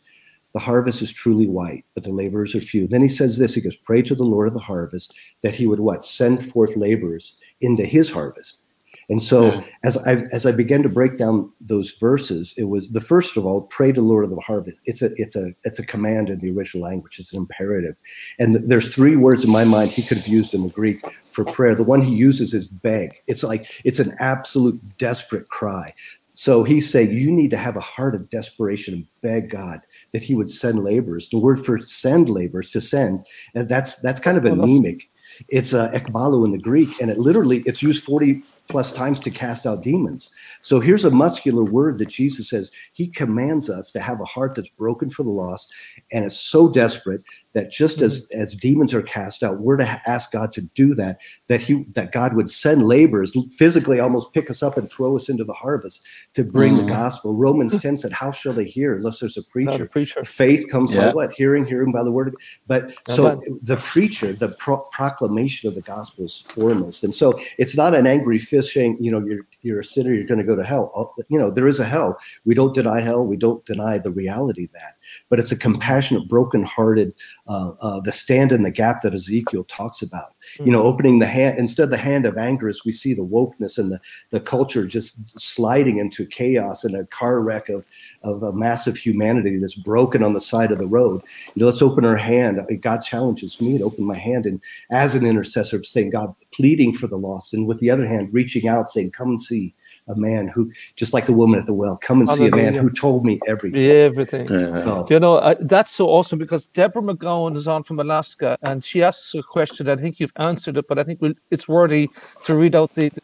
"The 0.54 0.58
harvest 0.58 1.02
is 1.02 1.12
truly 1.12 1.46
white, 1.46 1.84
but 1.94 2.04
the 2.04 2.14
laborers 2.22 2.54
are 2.54 2.60
few." 2.60 2.86
Then 2.86 3.02
he 3.02 3.08
says 3.08 3.36
this. 3.36 3.54
He 3.54 3.60
goes, 3.60 3.76
"Pray 3.76 4.00
to 4.02 4.14
the 4.14 4.30
Lord 4.34 4.48
of 4.48 4.54
the 4.54 4.60
harvest 4.60 5.14
that 5.42 5.54
he 5.54 5.66
would 5.66 5.80
what 5.80 6.02
send 6.02 6.50
forth 6.52 6.74
laborers 6.74 7.34
into 7.60 7.84
his 7.84 8.10
harvest." 8.10 8.62
And 9.08 9.22
so 9.22 9.46
yeah. 9.46 9.62
as 9.84 9.96
I 9.98 10.24
as 10.32 10.46
I 10.46 10.52
began 10.52 10.82
to 10.82 10.88
break 10.88 11.16
down 11.16 11.52
those 11.60 11.92
verses, 11.92 12.54
it 12.56 12.64
was 12.64 12.90
the 12.90 13.00
first 13.00 13.36
of 13.36 13.46
all, 13.46 13.62
pray 13.62 13.92
to 13.92 14.00
the 14.00 14.06
Lord 14.06 14.24
of 14.24 14.30
the 14.30 14.40
harvest. 14.40 14.80
It's 14.84 15.02
a 15.02 15.10
it's 15.16 15.36
a 15.36 15.52
it's 15.64 15.78
a 15.78 15.86
command 15.86 16.28
in 16.28 16.40
the 16.40 16.50
original 16.50 16.82
language. 16.88 17.20
It's 17.20 17.32
an 17.32 17.38
imperative, 17.38 17.94
and 18.40 18.54
th- 18.54 18.66
there's 18.66 18.88
three 18.88 19.14
words 19.14 19.44
in 19.44 19.50
my 19.50 19.64
mind 19.64 19.90
he 19.90 20.02
could 20.02 20.18
have 20.18 20.26
used 20.26 20.54
in 20.54 20.62
the 20.64 20.70
Greek 20.70 21.00
for 21.36 21.44
prayer. 21.44 21.74
The 21.74 21.84
one 21.84 22.00
he 22.00 22.14
uses 22.14 22.54
is 22.54 22.66
beg. 22.66 23.14
It's 23.26 23.42
like 23.42 23.70
it's 23.84 24.00
an 24.00 24.16
absolute 24.18 24.80
desperate 24.96 25.50
cry. 25.50 25.92
So 26.32 26.64
he's 26.64 26.90
saying 26.90 27.12
you 27.12 27.30
need 27.30 27.50
to 27.50 27.58
have 27.58 27.76
a 27.76 27.80
heart 27.80 28.14
of 28.14 28.28
desperation 28.30 28.94
and 28.94 29.06
beg 29.22 29.50
God 29.50 29.80
that 30.12 30.22
He 30.22 30.34
would 30.34 30.50
send 30.50 30.82
laborers. 30.82 31.28
The 31.28 31.38
word 31.38 31.64
for 31.64 31.78
send 31.78 32.28
laborers 32.28 32.70
to 32.72 32.80
send, 32.80 33.24
and 33.54 33.68
that's 33.68 33.96
that's 33.98 34.20
kind 34.20 34.36
of 34.36 34.44
anemic. 34.44 35.08
It's 35.48 35.74
uh, 35.74 35.90
ekbalu 35.92 36.44
in 36.46 36.52
the 36.52 36.58
Greek, 36.58 37.00
and 37.00 37.10
it 37.10 37.18
literally 37.18 37.62
it's 37.66 37.82
used 37.82 38.04
forty 38.04 38.42
plus 38.68 38.92
times 38.92 39.20
to 39.20 39.30
cast 39.30 39.64
out 39.66 39.82
demons. 39.82 40.28
So 40.60 40.80
here's 40.80 41.04
a 41.04 41.10
muscular 41.10 41.64
word 41.64 41.98
that 41.98 42.08
Jesus 42.08 42.50
says 42.50 42.70
he 42.92 43.08
commands 43.08 43.70
us 43.70 43.92
to 43.92 44.00
have 44.00 44.20
a 44.20 44.24
heart 44.24 44.54
that's 44.54 44.68
broken 44.68 45.08
for 45.08 45.22
the 45.22 45.30
lost 45.30 45.72
and 46.12 46.24
is 46.24 46.38
so 46.38 46.68
desperate 46.68 47.22
that 47.56 47.72
just 47.72 47.96
mm-hmm. 47.96 48.04
as 48.04 48.28
as 48.32 48.54
demons 48.54 48.92
are 48.92 49.00
cast 49.00 49.42
out, 49.42 49.60
we're 49.60 49.78
to 49.78 50.02
ask 50.06 50.30
God 50.30 50.52
to 50.52 50.60
do 50.60 50.94
that. 50.94 51.18
That 51.48 51.62
he 51.62 51.86
that 51.94 52.12
God 52.12 52.34
would 52.34 52.50
send 52.50 52.86
laborers 52.86 53.32
physically 53.56 53.98
almost 53.98 54.34
pick 54.34 54.50
us 54.50 54.62
up 54.62 54.76
and 54.76 54.90
throw 54.90 55.16
us 55.16 55.30
into 55.30 55.42
the 55.42 55.54
harvest 55.54 56.02
to 56.34 56.44
bring 56.44 56.74
mm. 56.74 56.84
the 56.84 56.90
gospel. 56.90 57.32
Romans 57.32 57.78
ten 57.78 57.96
said, 57.96 58.12
"How 58.12 58.30
shall 58.30 58.52
they 58.52 58.66
hear 58.66 58.94
unless 58.94 59.20
there's 59.20 59.38
a 59.38 59.42
preacher?" 59.42 59.84
A 59.84 59.88
preacher. 59.88 60.22
Faith 60.22 60.68
comes 60.68 60.92
yeah. 60.92 61.08
by 61.08 61.14
what? 61.14 61.32
Hearing, 61.32 61.64
hearing 61.64 61.92
by 61.92 62.02
the 62.02 62.12
word. 62.12 62.28
Of, 62.28 62.34
but 62.66 62.92
so 63.06 63.40
the 63.62 63.78
preacher, 63.78 64.34
the 64.34 64.50
pro- 64.50 64.82
proclamation 64.92 65.66
of 65.66 65.74
the 65.74 65.80
gospel 65.80 66.26
is 66.26 66.44
foremost, 66.50 67.04
and 67.04 67.14
so 67.14 67.40
it's 67.56 67.74
not 67.74 67.94
an 67.94 68.06
angry 68.06 68.38
fist 68.38 68.74
saying, 68.74 68.98
you 69.00 69.10
know, 69.10 69.24
you're 69.24 69.46
you're 69.62 69.80
a 69.80 69.84
sinner, 69.84 70.12
you're 70.12 70.26
going 70.26 70.40
to 70.40 70.44
go 70.44 70.56
to 70.56 70.62
hell. 70.62 71.14
You 71.30 71.38
know, 71.38 71.50
there 71.50 71.68
is 71.68 71.80
a 71.80 71.84
hell. 71.84 72.18
We 72.44 72.54
don't 72.54 72.74
deny 72.74 73.00
hell. 73.00 73.26
We 73.26 73.38
don't 73.38 73.64
deny 73.64 73.96
the 73.96 74.10
reality 74.10 74.64
of 74.64 74.72
that. 74.72 74.95
But 75.28 75.38
it's 75.38 75.52
a 75.52 75.56
compassionate, 75.56 76.28
broken-hearted, 76.28 77.14
uh, 77.48 77.72
uh, 77.80 78.00
the 78.00 78.12
stand 78.12 78.52
in 78.52 78.62
the 78.62 78.70
gap 78.70 79.02
that 79.02 79.14
Ezekiel 79.14 79.64
talks 79.64 80.02
about. 80.02 80.30
Mm-hmm. 80.30 80.66
You 80.66 80.72
know, 80.72 80.80
mm-hmm. 80.80 80.88
opening 80.88 81.18
the 81.18 81.26
hand 81.26 81.58
instead 81.58 81.90
the 81.90 81.96
hand 81.96 82.26
of 82.26 82.36
anger 82.36 82.68
as 82.68 82.82
we 82.84 82.92
see 82.92 83.14
the 83.14 83.24
wokeness 83.24 83.78
and 83.78 83.92
the 83.92 84.00
the 84.30 84.40
culture 84.40 84.86
just 84.86 85.38
sliding 85.38 85.98
into 85.98 86.26
chaos 86.26 86.84
and 86.84 86.94
a 86.94 87.06
car 87.06 87.40
wreck 87.40 87.68
of 87.68 87.84
of 88.22 88.42
a 88.42 88.52
massive 88.52 88.96
humanity 88.96 89.58
that's 89.58 89.74
broken 89.74 90.22
on 90.22 90.32
the 90.32 90.40
side 90.40 90.72
of 90.72 90.78
the 90.78 90.86
road. 90.86 91.22
You 91.54 91.60
know, 91.60 91.66
let's 91.66 91.82
open 91.82 92.04
our 92.04 92.16
hand. 92.16 92.60
God 92.80 92.98
challenges 92.98 93.60
me 93.60 93.78
to 93.78 93.84
open 93.84 94.04
my 94.04 94.16
hand 94.16 94.46
and 94.46 94.60
as 94.90 95.14
an 95.14 95.26
intercessor, 95.26 95.82
saying, 95.82 96.10
God, 96.10 96.34
pleading 96.52 96.92
for 96.92 97.06
the 97.06 97.18
lost, 97.18 97.54
and 97.54 97.66
with 97.66 97.78
the 97.78 97.90
other 97.90 98.06
hand, 98.06 98.32
reaching 98.32 98.68
out, 98.68 98.90
saying, 98.90 99.10
Come 99.12 99.28
and 99.28 99.40
see 99.40 99.74
a 100.08 100.14
man 100.14 100.48
who, 100.48 100.70
just 100.94 101.12
like 101.12 101.26
the 101.26 101.32
woman 101.32 101.58
at 101.58 101.66
the 101.66 101.72
well, 101.72 101.96
come 101.96 102.20
and 102.20 102.28
see 102.28 102.46
a 102.46 102.50
man 102.50 102.74
who 102.74 102.90
told 102.90 103.24
me 103.24 103.40
everything. 103.46 103.84
Everything. 103.84 104.46
Yeah. 104.48 104.72
So, 104.72 105.06
you 105.10 105.18
know, 105.18 105.36
uh, 105.36 105.54
that's 105.60 105.90
so 105.92 106.08
awesome 106.08 106.38
because 106.38 106.66
Deborah 106.66 107.02
McGowan 107.02 107.56
is 107.56 107.66
on 107.66 107.82
from 107.82 107.98
Alaska 107.98 108.56
and 108.62 108.84
she 108.84 109.02
asks 109.02 109.34
a 109.34 109.42
question. 109.42 109.88
I 109.88 109.96
think 109.96 110.20
you've 110.20 110.32
answered 110.36 110.76
it, 110.76 110.86
but 110.88 110.98
I 110.98 111.04
think 111.04 111.20
we'll, 111.20 111.34
it's 111.50 111.68
worthy 111.68 112.08
to 112.44 112.54
read 112.54 112.76
out 112.76 112.94
the, 112.94 113.08
the 113.08 113.20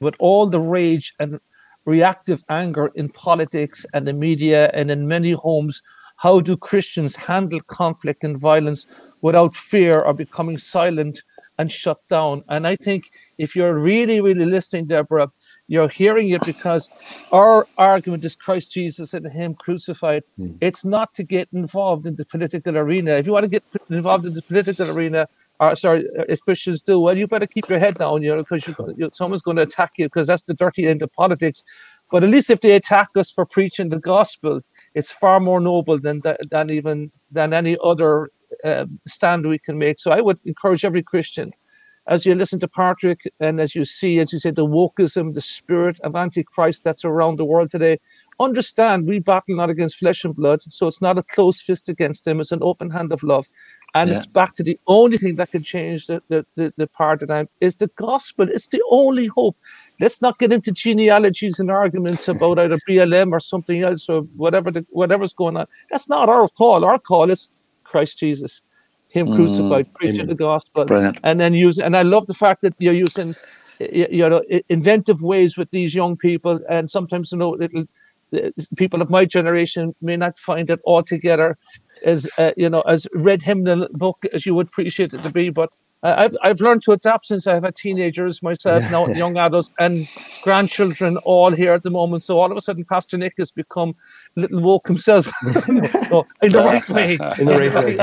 with 0.00 0.14
all 0.18 0.46
the 0.46 0.60
rage 0.60 1.14
and 1.20 1.40
reactive 1.86 2.44
anger 2.48 2.90
in 2.94 3.08
politics 3.08 3.86
and 3.94 4.06
the 4.06 4.12
media 4.12 4.70
and 4.74 4.90
in 4.90 5.08
many 5.08 5.32
homes. 5.32 5.82
How 6.16 6.40
do 6.40 6.56
Christians 6.56 7.14
handle 7.14 7.60
conflict 7.60 8.24
and 8.24 8.38
violence 8.38 8.86
without 9.20 9.54
fear 9.54 10.00
or 10.00 10.14
becoming 10.14 10.58
silent 10.58 11.22
and 11.58 11.70
shut 11.70 12.06
down? 12.08 12.42
And 12.48 12.66
I 12.66 12.76
think 12.76 13.10
if 13.38 13.54
you're 13.54 13.78
really, 13.78 14.20
really 14.20 14.46
listening, 14.46 14.86
Deborah, 14.86 15.30
you're 15.68 15.88
hearing 15.88 16.30
it 16.30 16.44
because 16.44 16.88
our 17.32 17.66
argument 17.76 18.24
is 18.24 18.36
Christ 18.36 18.72
Jesus 18.72 19.14
and 19.14 19.26
Him 19.26 19.54
crucified. 19.54 20.22
Mm. 20.38 20.56
It's 20.60 20.84
not 20.84 21.12
to 21.14 21.24
get 21.24 21.48
involved 21.52 22.06
in 22.06 22.16
the 22.16 22.24
political 22.24 22.76
arena. 22.76 23.12
If 23.12 23.26
you 23.26 23.32
want 23.32 23.44
to 23.44 23.48
get 23.48 23.64
involved 23.90 24.26
in 24.26 24.34
the 24.34 24.42
political 24.42 24.90
arena, 24.90 25.28
or 25.58 25.74
sorry, 25.74 26.06
if 26.28 26.40
Christians 26.40 26.82
do, 26.82 27.00
well, 27.00 27.18
you 27.18 27.26
better 27.26 27.46
keep 27.46 27.68
your 27.68 27.78
head 27.80 27.98
down, 27.98 28.22
you 28.22 28.34
know, 28.34 28.44
because 28.44 28.66
you, 28.96 29.10
someone's 29.12 29.42
going 29.42 29.56
to 29.56 29.64
attack 29.64 29.92
you 29.98 30.06
because 30.06 30.26
that's 30.26 30.44
the 30.44 30.54
dirty 30.54 30.86
end 30.86 31.02
of 31.02 31.12
politics. 31.12 31.62
But 32.10 32.22
at 32.22 32.30
least 32.30 32.50
if 32.50 32.60
they 32.60 32.72
attack 32.72 33.08
us 33.16 33.30
for 33.30 33.44
preaching 33.44 33.88
the 33.88 33.98
gospel, 33.98 34.60
it's 34.94 35.10
far 35.10 35.40
more 35.40 35.60
noble 35.60 35.98
than 35.98 36.22
than 36.50 36.70
even 36.70 37.10
than 37.32 37.52
any 37.52 37.76
other 37.82 38.30
uh, 38.64 38.86
stand 39.08 39.46
we 39.46 39.58
can 39.58 39.78
make. 39.78 39.98
So 39.98 40.12
I 40.12 40.20
would 40.20 40.38
encourage 40.44 40.84
every 40.84 41.02
Christian 41.02 41.52
as 42.08 42.24
you 42.24 42.34
listen 42.34 42.60
to 42.60 42.68
Patrick 42.68 43.22
and 43.40 43.60
as 43.60 43.74
you 43.74 43.84
see, 43.84 44.20
as 44.20 44.32
you 44.32 44.38
say, 44.38 44.50
the 44.50 44.66
wokeism, 44.66 45.34
the 45.34 45.40
spirit 45.40 45.98
of 46.00 46.14
Antichrist 46.14 46.84
that's 46.84 47.04
around 47.04 47.36
the 47.36 47.44
world 47.44 47.70
today, 47.70 47.98
understand 48.38 49.06
we 49.06 49.18
battle 49.18 49.56
not 49.56 49.70
against 49.70 49.98
flesh 49.98 50.24
and 50.24 50.34
blood. 50.36 50.60
So 50.62 50.86
it's 50.86 51.02
not 51.02 51.18
a 51.18 51.22
closed 51.24 51.62
fist 51.62 51.88
against 51.88 52.24
them, 52.24 52.40
it's 52.40 52.52
an 52.52 52.62
open 52.62 52.90
hand 52.90 53.12
of 53.12 53.22
love. 53.24 53.48
And 53.94 54.10
yeah. 54.10 54.16
it's 54.16 54.26
back 54.26 54.54
to 54.54 54.62
the 54.62 54.78
only 54.86 55.18
thing 55.18 55.36
that 55.36 55.50
can 55.50 55.62
change 55.62 56.06
the, 56.06 56.22
the, 56.28 56.46
the, 56.54 56.72
the 56.76 56.86
paradigm 56.86 57.48
is 57.60 57.76
the 57.76 57.88
gospel. 57.96 58.48
It's 58.48 58.68
the 58.68 58.82
only 58.90 59.26
hope. 59.26 59.56
Let's 60.00 60.22
not 60.22 60.38
get 60.38 60.52
into 60.52 60.70
genealogies 60.70 61.58
and 61.58 61.70
arguments 61.70 62.28
about 62.28 62.58
either 62.58 62.78
BLM 62.88 63.32
or 63.32 63.40
something 63.40 63.82
else 63.82 64.08
or 64.08 64.20
whatever 64.36 64.70
the, 64.70 64.86
whatever's 64.90 65.32
going 65.32 65.56
on. 65.56 65.66
That's 65.90 66.08
not 66.08 66.28
our 66.28 66.48
call. 66.48 66.84
Our 66.84 66.98
call 66.98 67.30
is 67.30 67.50
Christ 67.84 68.18
Jesus 68.18 68.62
him 69.16 69.34
crucified, 69.34 69.86
mm, 69.88 69.94
preaching 69.94 70.26
the 70.26 70.34
gospel, 70.34 70.84
brilliant. 70.84 71.20
and 71.24 71.40
then 71.40 71.54
use. 71.54 71.78
And 71.78 71.96
I 71.96 72.02
love 72.02 72.26
the 72.26 72.34
fact 72.34 72.62
that 72.62 72.74
you're 72.78 72.94
using, 72.94 73.34
you 73.80 74.28
know, 74.28 74.42
inventive 74.68 75.22
ways 75.22 75.56
with 75.56 75.70
these 75.70 75.94
young 75.94 76.16
people, 76.16 76.60
and 76.68 76.90
sometimes 76.90 77.32
you 77.32 77.38
know, 77.38 77.50
little 77.50 77.86
people 78.76 79.00
of 79.00 79.08
my 79.08 79.24
generation 79.24 79.94
may 80.02 80.16
not 80.16 80.36
find 80.36 80.68
it 80.70 80.80
altogether 80.84 81.56
as 82.04 82.28
uh, 82.38 82.52
you 82.56 82.68
know 82.68 82.82
as 82.82 83.06
read 83.14 83.42
hymnal 83.42 83.88
book 83.92 84.26
as 84.32 84.44
you 84.44 84.54
would 84.54 84.66
appreciate 84.66 85.14
it 85.14 85.22
to 85.22 85.30
be, 85.30 85.48
but 85.48 85.70
I've 86.02 86.36
I've 86.42 86.60
learned 86.60 86.82
to 86.84 86.92
adapt 86.92 87.26
since 87.26 87.46
I've 87.46 87.64
had 87.64 87.74
teenagers 87.74 88.42
myself, 88.42 88.82
yeah. 88.82 88.90
now 88.90 89.06
young 89.08 89.36
adults 89.38 89.70
and 89.78 90.08
grandchildren 90.42 91.16
all 91.18 91.50
here 91.50 91.72
at 91.72 91.82
the 91.82 91.90
moment. 91.90 92.22
So 92.22 92.38
all 92.38 92.50
of 92.50 92.56
a 92.56 92.60
sudden, 92.60 92.84
Pastor 92.84 93.16
Nick 93.16 93.34
has 93.38 93.50
become 93.50 93.96
little 94.36 94.60
walk 94.60 94.86
himself. 94.86 95.26
no, 95.42 96.26
in 96.42 96.50
the 96.50 96.62
right 96.64 96.88
way. 96.88 97.18
In 97.38 97.46
the 97.46 97.70
right 97.70 98.00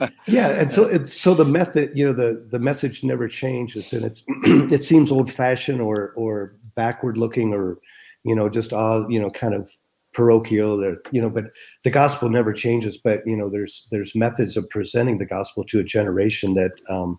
way. 0.00 0.10
yeah, 0.26 0.48
and 0.50 0.70
so 0.70 0.84
it's 0.84 1.12
so 1.12 1.34
the 1.34 1.44
method, 1.44 1.90
you 1.94 2.04
know, 2.04 2.12
the 2.12 2.46
the 2.50 2.58
message 2.58 3.02
never 3.02 3.28
changes, 3.28 3.92
and 3.92 4.04
it's 4.04 4.22
it 4.44 4.84
seems 4.84 5.10
old 5.10 5.32
fashioned 5.32 5.80
or 5.80 6.12
or 6.16 6.54
backward 6.74 7.16
looking 7.16 7.52
or 7.52 7.78
you 8.24 8.34
know 8.34 8.48
just 8.48 8.72
all 8.72 9.10
you 9.10 9.20
know 9.20 9.28
kind 9.30 9.54
of 9.54 9.70
parochial 10.12 10.76
there 10.76 10.98
you 11.10 11.20
know 11.20 11.30
but 11.30 11.44
the 11.84 11.90
gospel 11.90 12.28
never 12.28 12.52
changes 12.52 12.98
but 12.98 13.20
you 13.26 13.36
know 13.36 13.48
there's 13.48 13.86
there's 13.90 14.14
methods 14.14 14.56
of 14.56 14.68
presenting 14.68 15.16
the 15.16 15.24
gospel 15.24 15.64
to 15.64 15.80
a 15.80 15.84
generation 15.84 16.52
that 16.52 16.72
um, 16.88 17.18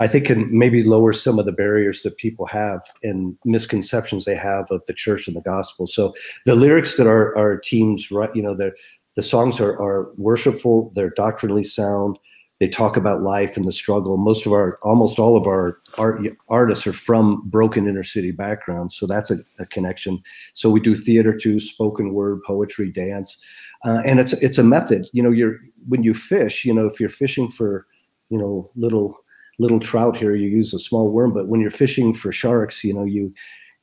i 0.00 0.06
think 0.06 0.26
can 0.26 0.46
maybe 0.56 0.82
lower 0.82 1.12
some 1.12 1.38
of 1.38 1.46
the 1.46 1.52
barriers 1.52 2.02
that 2.02 2.16
people 2.16 2.46
have 2.46 2.82
and 3.02 3.36
misconceptions 3.44 4.24
they 4.24 4.36
have 4.36 4.70
of 4.70 4.82
the 4.86 4.94
church 4.94 5.26
and 5.26 5.36
the 5.36 5.42
gospel 5.42 5.86
so 5.86 6.14
the 6.44 6.54
lyrics 6.54 6.96
that 6.96 7.06
our, 7.06 7.36
our 7.36 7.58
teams 7.58 8.10
write 8.10 8.34
you 8.34 8.42
know 8.42 8.54
the 8.54 8.72
the 9.14 9.22
songs 9.22 9.60
are, 9.60 9.80
are 9.80 10.10
worshipful 10.16 10.90
they're 10.94 11.10
doctrinally 11.10 11.64
sound 11.64 12.18
they 12.60 12.68
talk 12.68 12.96
about 12.96 13.22
life 13.22 13.56
and 13.56 13.66
the 13.66 13.72
struggle. 13.72 14.16
Most 14.16 14.44
of 14.44 14.52
our, 14.52 14.78
almost 14.82 15.18
all 15.18 15.36
of 15.36 15.46
our 15.46 15.78
art, 15.96 16.20
artists 16.48 16.86
are 16.86 16.92
from 16.92 17.42
broken 17.46 17.86
inner 17.86 18.02
city 18.02 18.32
backgrounds, 18.32 18.96
so 18.96 19.06
that's 19.06 19.30
a, 19.30 19.38
a 19.60 19.66
connection. 19.66 20.20
So 20.54 20.68
we 20.68 20.80
do 20.80 20.94
theater 20.96 21.36
too, 21.36 21.60
spoken 21.60 22.12
word, 22.14 22.42
poetry, 22.44 22.90
dance, 22.90 23.36
uh, 23.84 24.02
and 24.04 24.18
it's 24.18 24.32
it's 24.34 24.58
a 24.58 24.64
method. 24.64 25.08
You 25.12 25.22
know, 25.22 25.30
you're 25.30 25.58
when 25.88 26.02
you 26.02 26.14
fish, 26.14 26.64
you 26.64 26.74
know, 26.74 26.86
if 26.86 26.98
you're 26.98 27.08
fishing 27.08 27.48
for, 27.48 27.86
you 28.28 28.38
know, 28.38 28.68
little 28.74 29.16
little 29.58 29.80
trout 29.80 30.16
here, 30.16 30.34
you 30.34 30.48
use 30.48 30.72
a 30.72 30.78
small 30.78 31.10
worm, 31.10 31.32
but 31.32 31.48
when 31.48 31.60
you're 31.60 31.70
fishing 31.70 32.14
for 32.14 32.32
sharks, 32.32 32.84
you 32.84 32.92
know, 32.92 33.04
you 33.04 33.32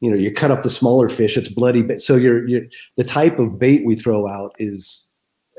you 0.01 0.11
know 0.11 0.17
you 0.17 0.31
cut 0.31 0.51
up 0.51 0.61
the 0.61 0.69
smaller 0.69 1.07
fish 1.07 1.37
it's 1.37 1.47
bloody 1.47 1.81
but 1.81 2.01
so 2.01 2.17
you're, 2.17 2.45
you're 2.49 2.63
the 2.97 3.03
type 3.03 3.39
of 3.39 3.57
bait 3.57 3.85
we 3.85 3.95
throw 3.95 4.27
out 4.27 4.53
is 4.59 5.07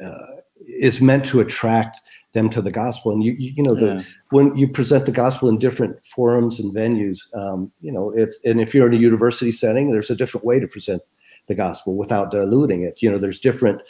uh, 0.04 0.36
is 0.60 1.00
meant 1.00 1.24
to 1.26 1.40
attract 1.40 2.00
them 2.32 2.50
to 2.50 2.60
the 2.62 2.70
gospel. 2.70 3.12
And 3.12 3.22
you, 3.22 3.32
you, 3.38 3.52
you 3.56 3.62
know, 3.62 3.74
the, 3.74 3.94
yeah. 3.94 4.02
when 4.30 4.56
you 4.56 4.68
present 4.68 5.06
the 5.06 5.12
gospel 5.12 5.48
in 5.48 5.58
different 5.58 6.04
forums 6.06 6.58
and 6.58 6.72
venues, 6.74 7.20
um, 7.34 7.70
you 7.80 7.92
know, 7.92 8.10
if 8.16 8.34
and 8.44 8.60
if 8.60 8.74
you're 8.74 8.86
in 8.86 8.94
a 8.94 8.98
university 8.98 9.52
setting, 9.52 9.90
there's 9.90 10.10
a 10.10 10.16
different 10.16 10.44
way 10.44 10.60
to 10.60 10.66
present 10.66 11.02
the 11.46 11.54
gospel 11.54 11.96
without 11.96 12.30
diluting 12.30 12.82
it. 12.82 13.00
You 13.00 13.10
know, 13.10 13.18
there's 13.18 13.40
different 13.40 13.82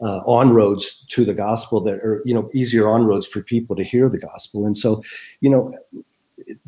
uh, 0.00 0.20
on 0.26 0.50
roads 0.50 1.04
to 1.08 1.24
the 1.24 1.34
gospel 1.34 1.80
that 1.80 1.94
are, 1.94 2.22
you 2.24 2.34
know, 2.34 2.50
easier 2.52 2.88
on 2.88 3.04
roads 3.04 3.26
for 3.26 3.42
people 3.42 3.76
to 3.76 3.84
hear 3.84 4.08
the 4.08 4.18
gospel. 4.18 4.66
And 4.66 4.76
so, 4.76 5.02
you 5.40 5.50
know, 5.50 5.72
it, 6.38 6.58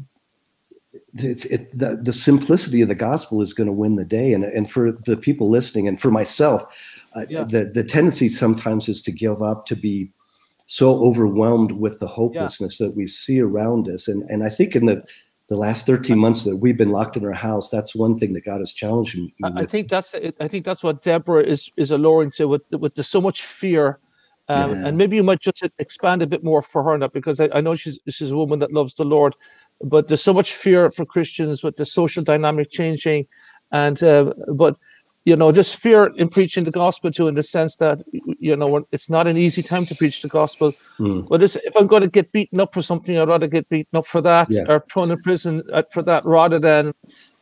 it's 1.15 1.45
it, 1.47 1.71
the, 1.79 1.99
the 2.03 2.13
simplicity 2.13 2.83
of 2.83 2.89
the 2.89 2.95
gospel 2.95 3.43
is 3.43 3.53
going 3.53 3.67
to 3.67 3.73
win 3.73 3.97
the 3.97 4.05
day. 4.05 4.33
And, 4.33 4.45
and 4.45 4.71
for 4.71 4.93
the 4.93 5.17
people 5.17 5.49
listening 5.49 5.89
and 5.89 6.01
for 6.01 6.11
myself, 6.11 6.63
uh, 7.15 7.27
yeah. 7.29 7.45
the, 7.45 7.71
the 7.73 7.85
tendency 7.85 8.29
sometimes 8.29 8.89
is 8.89 9.03
to 9.03 9.13
give 9.13 9.43
up, 9.43 9.67
to 9.67 9.77
be 9.77 10.11
so 10.67 10.95
overwhelmed 11.05 11.73
with 11.73 11.99
the 11.99 12.07
hopelessness 12.07 12.79
yeah. 12.79 12.87
that 12.87 12.97
we 12.97 13.07
see 13.07 13.41
around 13.41 13.89
us. 13.89 14.09
And, 14.09 14.23
and 14.31 14.45
I 14.45 14.51
think 14.51 14.75
in 14.77 14.87
the, 14.87 15.05
the 15.49 15.57
last 15.57 15.87
13 15.87 16.19
months 16.19 16.45
that 16.45 16.57
we've 16.57 16.77
been 16.77 16.91
locked 16.91 17.17
in 17.17 17.25
our 17.25 17.33
house, 17.33 17.71
that's 17.71 17.95
one 17.95 18.19
thing 18.19 18.33
that 18.33 18.45
God 18.45 18.59
has 18.59 18.73
challenged 18.73 19.17
me. 19.17 19.33
I 19.45 19.65
think 19.65 19.89
that's, 19.89 20.15
I 20.15 20.49
think 20.49 20.65
that's 20.65 20.83
what 20.83 21.03
Deborah 21.03 21.43
is, 21.43 21.71
is 21.77 21.93
alluring 21.93 22.33
to 22.33 22.49
with, 22.49 22.63
with 22.73 22.95
the 22.95 23.03
so 23.03 23.21
much 23.21 23.43
fear 23.43 24.01
um, 24.49 24.71
yeah. 24.71 24.89
And 24.89 24.97
maybe 24.97 25.17
you 25.17 25.23
might 25.23 25.41
just 25.41 25.63
expand 25.79 26.23
a 26.23 26.27
bit 26.27 26.45
more 26.45 26.63
for 26.63 26.83
her 26.85 26.93
on 26.93 27.01
that 27.01 27.13
because 27.13 27.41
I, 27.41 27.49
I, 27.53 27.61
know 27.61 27.75
she's 27.75 27.99
she's 28.09 28.31
a 28.31 28.37
woman 28.37 28.61
that 28.61 28.73
loves 28.73 28.95
the 28.95 29.05
Lord, 29.05 29.35
but 29.83 30.07
there's 30.07 30.23
so 30.23 30.33
much 30.33 30.55
fear 30.55 30.91
for 30.91 31.05
Christians 31.05 31.65
with 31.65 31.77
the 31.77 31.85
social 31.85 32.23
dynamic 32.23 32.71
changing, 32.71 33.27
and 33.73 34.01
uh, 34.05 34.33
but 34.55 34.77
you 35.27 35.35
know 35.35 35.51
just 35.53 35.77
fear 35.77 36.07
in 36.17 36.29
preaching 36.29 36.65
the 36.65 36.71
gospel 36.71 37.11
too, 37.11 37.27
in 37.27 37.35
the 37.35 37.43
sense 37.43 37.77
that 37.77 38.01
you 38.13 38.57
know 38.57 38.87
it's 38.93 39.11
not 39.11 39.27
an 39.27 39.37
easy 39.37 39.63
time 39.63 39.85
to 39.87 39.95
preach 39.95 40.23
the 40.23 40.29
gospel. 40.29 40.73
Mm. 40.99 41.29
But 41.29 41.43
if 41.43 41.77
I'm 41.77 41.89
going 41.89 42.03
to 42.03 42.09
get 42.09 42.31
beaten 42.31 42.61
up 42.61 42.73
for 42.73 42.81
something, 42.81 43.19
I'd 43.19 43.29
rather 43.29 43.49
get 43.49 43.69
beaten 43.69 43.99
up 43.99 44.07
for 44.07 44.21
that 44.21 44.47
yeah. 44.51 44.63
or 44.69 44.85
thrown 44.91 45.11
in 45.11 45.21
prison 45.21 45.65
uh, 45.73 45.83
for 45.93 46.03
that 46.05 46.25
rather 46.25 46.61
than 46.61 46.95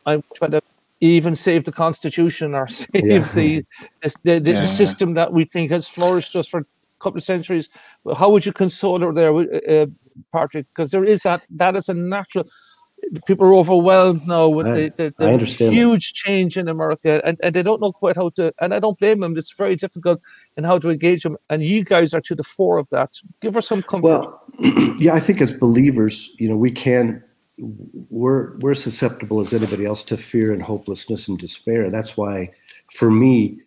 I'm 0.07 0.23
trying 0.33 0.51
to 0.51 0.61
even 0.99 1.35
save 1.35 1.65
the 1.65 1.71
constitution 1.71 2.55
or 2.55 2.67
save 2.81 3.05
yeah. 3.05 3.31
the, 3.33 3.63
the, 4.01 4.11
the, 4.23 4.51
yeah. 4.51 4.61
the, 4.61 4.67
system 4.67 5.13
that 5.13 5.31
we 5.31 5.45
think 5.45 5.69
has 5.69 5.87
flourished 5.87 6.33
just 6.33 6.49
for 6.49 6.61
a 6.61 6.65
couple 6.99 7.19
of 7.19 7.23
centuries. 7.23 7.69
How 8.17 8.31
would 8.31 8.47
you 8.47 8.51
console 8.51 8.99
her 8.99 9.13
there, 9.13 9.31
uh, 9.31 9.43
uh 9.69 9.85
Patrick? 10.33 10.65
Because 10.73 10.89
there 10.89 11.05
is 11.05 11.21
that 11.21 11.43
that 11.51 11.75
is 11.75 11.87
a 11.87 11.93
natural. 11.93 12.45
People 13.25 13.47
are 13.47 13.53
overwhelmed 13.53 14.27
now 14.27 14.47
with 14.49 14.67
I, 14.67 14.89
the, 14.89 15.13
the, 15.17 15.37
the 15.59 15.71
huge 15.71 16.13
change 16.13 16.57
in 16.57 16.67
America, 16.67 17.21
and, 17.23 17.37
and 17.43 17.55
they 17.55 17.63
don't 17.63 17.81
know 17.81 17.91
quite 17.91 18.15
how 18.15 18.29
to. 18.29 18.53
And 18.59 18.73
I 18.73 18.79
don't 18.79 18.97
blame 18.97 19.19
them; 19.19 19.37
it's 19.37 19.51
very 19.51 19.75
difficult 19.75 20.21
in 20.57 20.63
how 20.63 20.79
to 20.79 20.89
engage 20.89 21.23
them. 21.23 21.37
And 21.49 21.63
you 21.63 21.83
guys 21.83 22.13
are 22.13 22.21
to 22.21 22.35
the 22.35 22.43
fore 22.43 22.77
of 22.77 22.89
that. 22.89 23.13
Give 23.41 23.55
us 23.57 23.67
some 23.67 23.83
comfort. 23.83 24.07
Well, 24.07 24.41
yeah, 24.97 25.13
I 25.13 25.19
think 25.19 25.41
as 25.41 25.51
believers, 25.51 26.31
you 26.39 26.49
know, 26.49 26.57
we 26.57 26.71
can 26.71 27.23
we're 28.09 28.57
we're 28.57 28.75
susceptible 28.75 29.39
as 29.39 29.53
anybody 29.53 29.85
else 29.85 30.03
to 30.03 30.17
fear 30.17 30.51
and 30.51 30.61
hopelessness 30.61 31.27
and 31.27 31.37
despair. 31.37 31.89
That's 31.89 32.17
why, 32.17 32.51
for 32.91 33.09
me, 33.09 33.59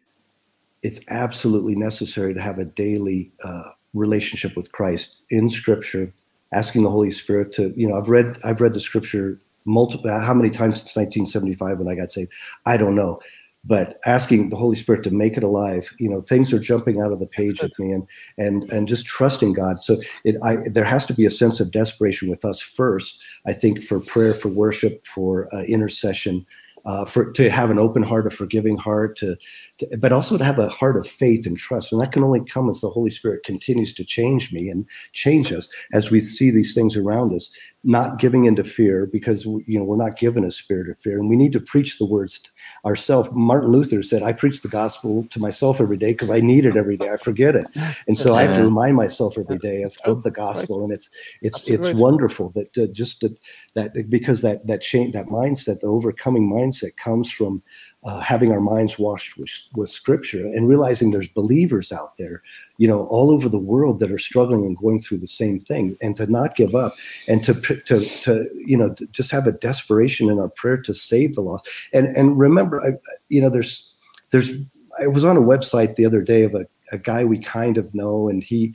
it's 0.83 1.01
absolutely 1.09 1.75
necessary 1.75 2.35
to 2.35 2.41
have 2.41 2.59
a 2.59 2.65
daily 2.65 3.33
uh, 3.43 3.71
relationship 3.95 4.57
with 4.57 4.73
Christ 4.73 5.17
in 5.31 5.49
Scripture, 5.49 6.13
asking 6.53 6.83
the 6.83 6.91
Holy 6.91 7.11
Spirit 7.11 7.53
to, 7.53 7.73
you 7.77 7.89
know, 7.89 7.97
I've 7.97 8.09
read 8.09 8.39
I've 8.45 8.61
read 8.61 8.75
the 8.75 8.81
Scripture 8.81 9.41
multiple 9.65 10.11
how 10.11 10.35
many 10.35 10.51
times 10.51 10.79
since 10.79 10.97
1975 10.97 11.79
when 11.79 11.89
I 11.89 11.95
got 11.95 12.11
saved, 12.11 12.33
I 12.65 12.77
don't 12.77 12.95
know, 12.95 13.21
but 13.65 13.99
asking 14.07 14.49
the 14.49 14.57
Holy 14.57 14.77
Spirit 14.77 15.03
to 15.05 15.11
make 15.11 15.37
it 15.37 15.43
alive, 15.43 15.93
you 15.99 16.09
know, 16.09 16.23
things 16.23 16.53
are 16.55 16.59
jumping 16.59 17.01
out 17.01 17.13
of 17.13 17.21
the 17.21 17.27
page 17.27 17.63
with 17.63 17.79
me, 17.79 17.93
and 17.93 18.09
and 18.39 18.71
and 18.73 18.89
just 18.89 19.05
trusting 19.05 19.53
God. 19.53 19.81
So 19.81 20.01
it, 20.25 20.37
I 20.43 20.57
there 20.69 20.85
has 20.85 21.05
to 21.07 21.15
be 21.15 21.27
a 21.27 21.31
sense 21.31 21.61
of 21.61 21.71
desperation 21.71 22.31
with 22.31 22.45
us 22.45 22.61
first. 22.61 23.19
I 23.47 23.53
think 23.53 23.83
for 23.83 24.01
prayer, 24.01 24.33
for 24.33 24.49
worship, 24.49 25.07
for 25.07 25.53
uh, 25.55 25.63
intercession 25.63 26.47
uh, 26.89 27.05
for 27.05 27.31
to 27.33 27.51
have 27.51 27.71
an 27.71 27.79
open 27.79 28.03
heart, 28.03 28.27
a 28.27 28.31
forgiving 28.31 28.77
heart, 28.77 29.17
to, 29.17 29.37
to, 29.79 29.99
but 29.99 30.13
also 30.13 30.37
to 30.37 30.45
have 30.45 30.59
a 30.59 30.69
heart 30.69 30.97
of 30.97 31.07
faith 31.07 31.47
and 31.47 31.57
trust. 31.57 31.93
And 31.93 32.01
that 32.01 32.13
can 32.13 32.25
only 32.25 32.41
come 32.45 32.69
as 32.69 32.81
the 32.81 32.91
Holy 32.91 33.11
Spirit 33.11 33.45
continues 33.45 33.93
to 33.95 34.05
change 34.05 34.53
me 34.53 34.69
and 34.69 34.87
change 35.13 35.53
us 35.53 35.69
as 35.93 36.11
we 36.11 36.21
see 36.21 36.51
these 36.51 36.75
things 36.75 36.97
around 36.97 37.35
us. 37.35 37.51
Not 37.85 38.19
giving 38.19 38.45
into 38.45 38.65
fear 38.65 39.07
because 39.07 39.45
you 39.45 39.79
know 39.79 39.85
we're 39.85 39.97
not 39.97 40.19
given 40.19 40.45
a 40.45 40.51
spirit 40.51 40.91
of 40.91 40.99
fear, 40.99 41.19
and 41.19 41.31
we 41.31 41.37
need 41.37 41.53
to 41.53 41.61
preach 41.61 41.99
the 41.99 42.07
words 42.07 42.41
ourselves. 42.85 43.29
Martin 43.33 43.71
Luther 43.71 44.03
said, 44.03 44.23
"I 44.23 44.33
preach 44.33 44.63
the 44.63 44.69
gospel 44.69 45.27
to 45.31 45.41
myself 45.41 45.81
every 45.81 45.97
day 45.97 46.13
because 46.13 46.31
I 46.31 46.41
need 46.41 46.67
it 46.67 46.77
every 46.77 46.97
day. 46.97 47.11
I 47.11 47.17
forget 47.17 47.55
it, 47.55 47.67
and 48.07 48.19
so 48.19 48.35
I 48.35 48.43
have 48.43 48.57
to 48.57 48.65
remind 48.65 48.97
myself 48.97 49.39
every 49.39 49.59
day 49.59 49.83
of, 49.83 49.97
of 50.05 50.23
the 50.23 50.31
gospel." 50.31 50.83
And 50.83 50.93
it's 50.93 51.09
it's 51.41 51.63
it's 51.69 51.93
wonderful 51.93 52.51
that 52.51 52.77
uh, 52.77 52.87
just 52.93 53.21
that, 53.21 53.37
that 53.75 54.11
because 54.11 54.43
that 54.43 54.67
that 54.67 54.81
change 54.81 55.15
that 55.15 55.27
mindset, 55.27 55.81
the 55.81 55.87
overcoming 55.87 56.53
mindset 56.53 56.97
comes 56.97 57.31
from 57.31 57.63
uh, 58.05 58.21
having 58.21 58.53
our 58.53 58.61
minds 58.61 58.99
washed 58.99 59.37
with, 59.37 59.51
with 59.75 59.89
scripture 59.89 60.47
and 60.47 60.69
realizing 60.69 61.11
there's 61.11 61.29
believers 61.29 61.91
out 61.91 62.17
there 62.17 62.43
you 62.77 62.87
know 62.87 63.07
all 63.07 63.31
over 63.31 63.49
the 63.49 63.59
world 63.59 63.99
that 63.99 64.11
are 64.11 64.19
struggling 64.19 64.65
and 64.65 64.79
going 64.79 65.01
through 65.01 65.19
the 65.19 65.27
same 65.27 65.59
thing 65.59 65.97
and 66.01 66.17
to 66.17 66.27
not 66.27 66.55
give 66.55 66.75
up 66.75 66.95
and 67.27 67.43
to 67.43 67.55
to 67.55 68.01
to 68.01 68.49
you 68.55 68.77
know 68.77 68.95
just 69.11 69.31
have 69.31 69.47
a 69.47 69.53
desperation 69.53 70.31
in 70.31 70.39
our 70.39 70.49
prayer 70.49 70.79
to 70.79 70.95
save 70.95 71.35
the 71.35 71.41
lost. 71.41 71.69
And 71.93 72.17
and 72.17 72.39
remember 72.39 72.81
I, 72.81 72.93
you 73.29 73.43
know 73.43 73.51
there's 73.51 73.93
there's 74.31 74.53
i 75.01 75.07
was 75.07 75.25
on 75.25 75.37
a 75.37 75.43
website 75.43 75.97
the 75.97 76.07
other 76.07 76.23
day 76.23 76.43
of 76.43 76.55
a, 76.55 76.67
a 76.93 76.99
guy 76.99 77.25
we 77.25 77.39
kind 77.39 77.79
of 77.79 77.93
know 77.95 78.29
and 78.29 78.43
he 78.43 78.75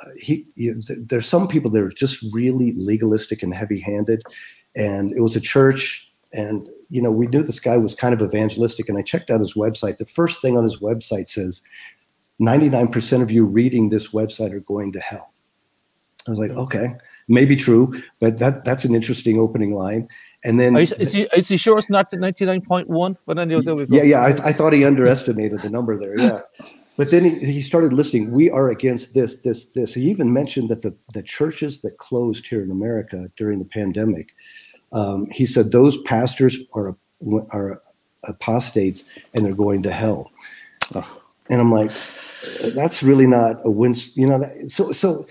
uh, 0.00 0.08
he, 0.16 0.46
he 0.56 0.72
there's 1.08 1.26
some 1.26 1.48
people 1.48 1.70
that 1.70 1.82
are 1.82 1.90
just 1.90 2.24
really 2.32 2.72
legalistic 2.72 3.42
and 3.42 3.54
heavy-handed. 3.54 4.22
And 4.74 5.12
it 5.12 5.20
was 5.20 5.36
a 5.36 5.40
church 5.40 6.08
and 6.32 6.68
you 6.88 7.00
know, 7.00 7.10
we 7.10 7.26
knew 7.26 7.42
this 7.42 7.60
guy 7.60 7.76
was 7.76 7.94
kind 7.94 8.14
of 8.14 8.22
evangelistic, 8.22 8.88
and 8.88 8.98
I 8.98 9.02
checked 9.02 9.30
out 9.30 9.40
his 9.40 9.54
website. 9.54 9.98
The 9.98 10.06
first 10.06 10.42
thing 10.42 10.56
on 10.56 10.64
his 10.64 10.78
website 10.78 11.28
says, 11.28 11.62
99% 12.40 13.22
of 13.22 13.30
you 13.30 13.44
reading 13.44 13.88
this 13.88 14.08
website 14.08 14.52
are 14.52 14.60
going 14.60 14.92
to 14.92 15.00
hell. 15.00 15.32
I 16.26 16.30
was 16.30 16.38
like, 16.38 16.50
hmm. 16.52 16.58
okay, 16.58 16.94
maybe 17.28 17.56
true, 17.56 18.00
but 18.20 18.38
that 18.38 18.64
that's 18.64 18.84
an 18.84 18.94
interesting 18.94 19.38
opening 19.38 19.72
line. 19.72 20.08
And 20.44 20.58
then 20.58 20.76
is, 20.76 20.92
is, 20.94 21.12
he, 21.12 21.22
is 21.36 21.48
he 21.48 21.56
sure 21.56 21.78
it's 21.78 21.88
not 21.88 22.10
the 22.10 22.16
99.1? 22.16 23.16
But 23.26 23.38
I 23.38 23.44
we. 23.44 23.86
Yeah, 23.88 24.02
yeah, 24.02 24.20
I, 24.22 24.48
I 24.48 24.52
thought 24.52 24.72
he 24.72 24.84
underestimated 24.84 25.60
the 25.60 25.70
number 25.70 25.96
there. 25.96 26.18
Yeah. 26.18 26.40
But 26.96 27.10
then 27.10 27.24
he, 27.24 27.52
he 27.52 27.62
started 27.62 27.92
listing, 27.92 28.30
we 28.32 28.50
are 28.50 28.68
against 28.68 29.14
this, 29.14 29.36
this, 29.38 29.66
this. 29.66 29.94
He 29.94 30.10
even 30.10 30.32
mentioned 30.32 30.68
that 30.68 30.82
the, 30.82 30.94
the 31.14 31.22
churches 31.22 31.80
that 31.82 31.96
closed 31.98 32.46
here 32.46 32.62
in 32.62 32.70
America 32.70 33.30
during 33.36 33.58
the 33.58 33.64
pandemic, 33.64 34.34
um, 34.92 35.28
he 35.30 35.46
said 35.46 35.70
those 35.70 35.98
pastors 36.02 36.58
are 36.74 36.96
are 37.50 37.82
apostates 38.24 39.04
and 39.34 39.44
they're 39.44 39.54
going 39.54 39.82
to 39.82 39.92
hell. 39.92 40.30
Oh. 40.94 41.18
And 41.48 41.60
I'm 41.60 41.72
like, 41.72 41.90
that's 42.74 43.02
really 43.02 43.26
not 43.26 43.60
a 43.64 43.70
win. 43.70 43.94
You 44.14 44.26
know, 44.26 44.38
that, 44.38 44.70
so 44.70 44.92
so 44.92 45.26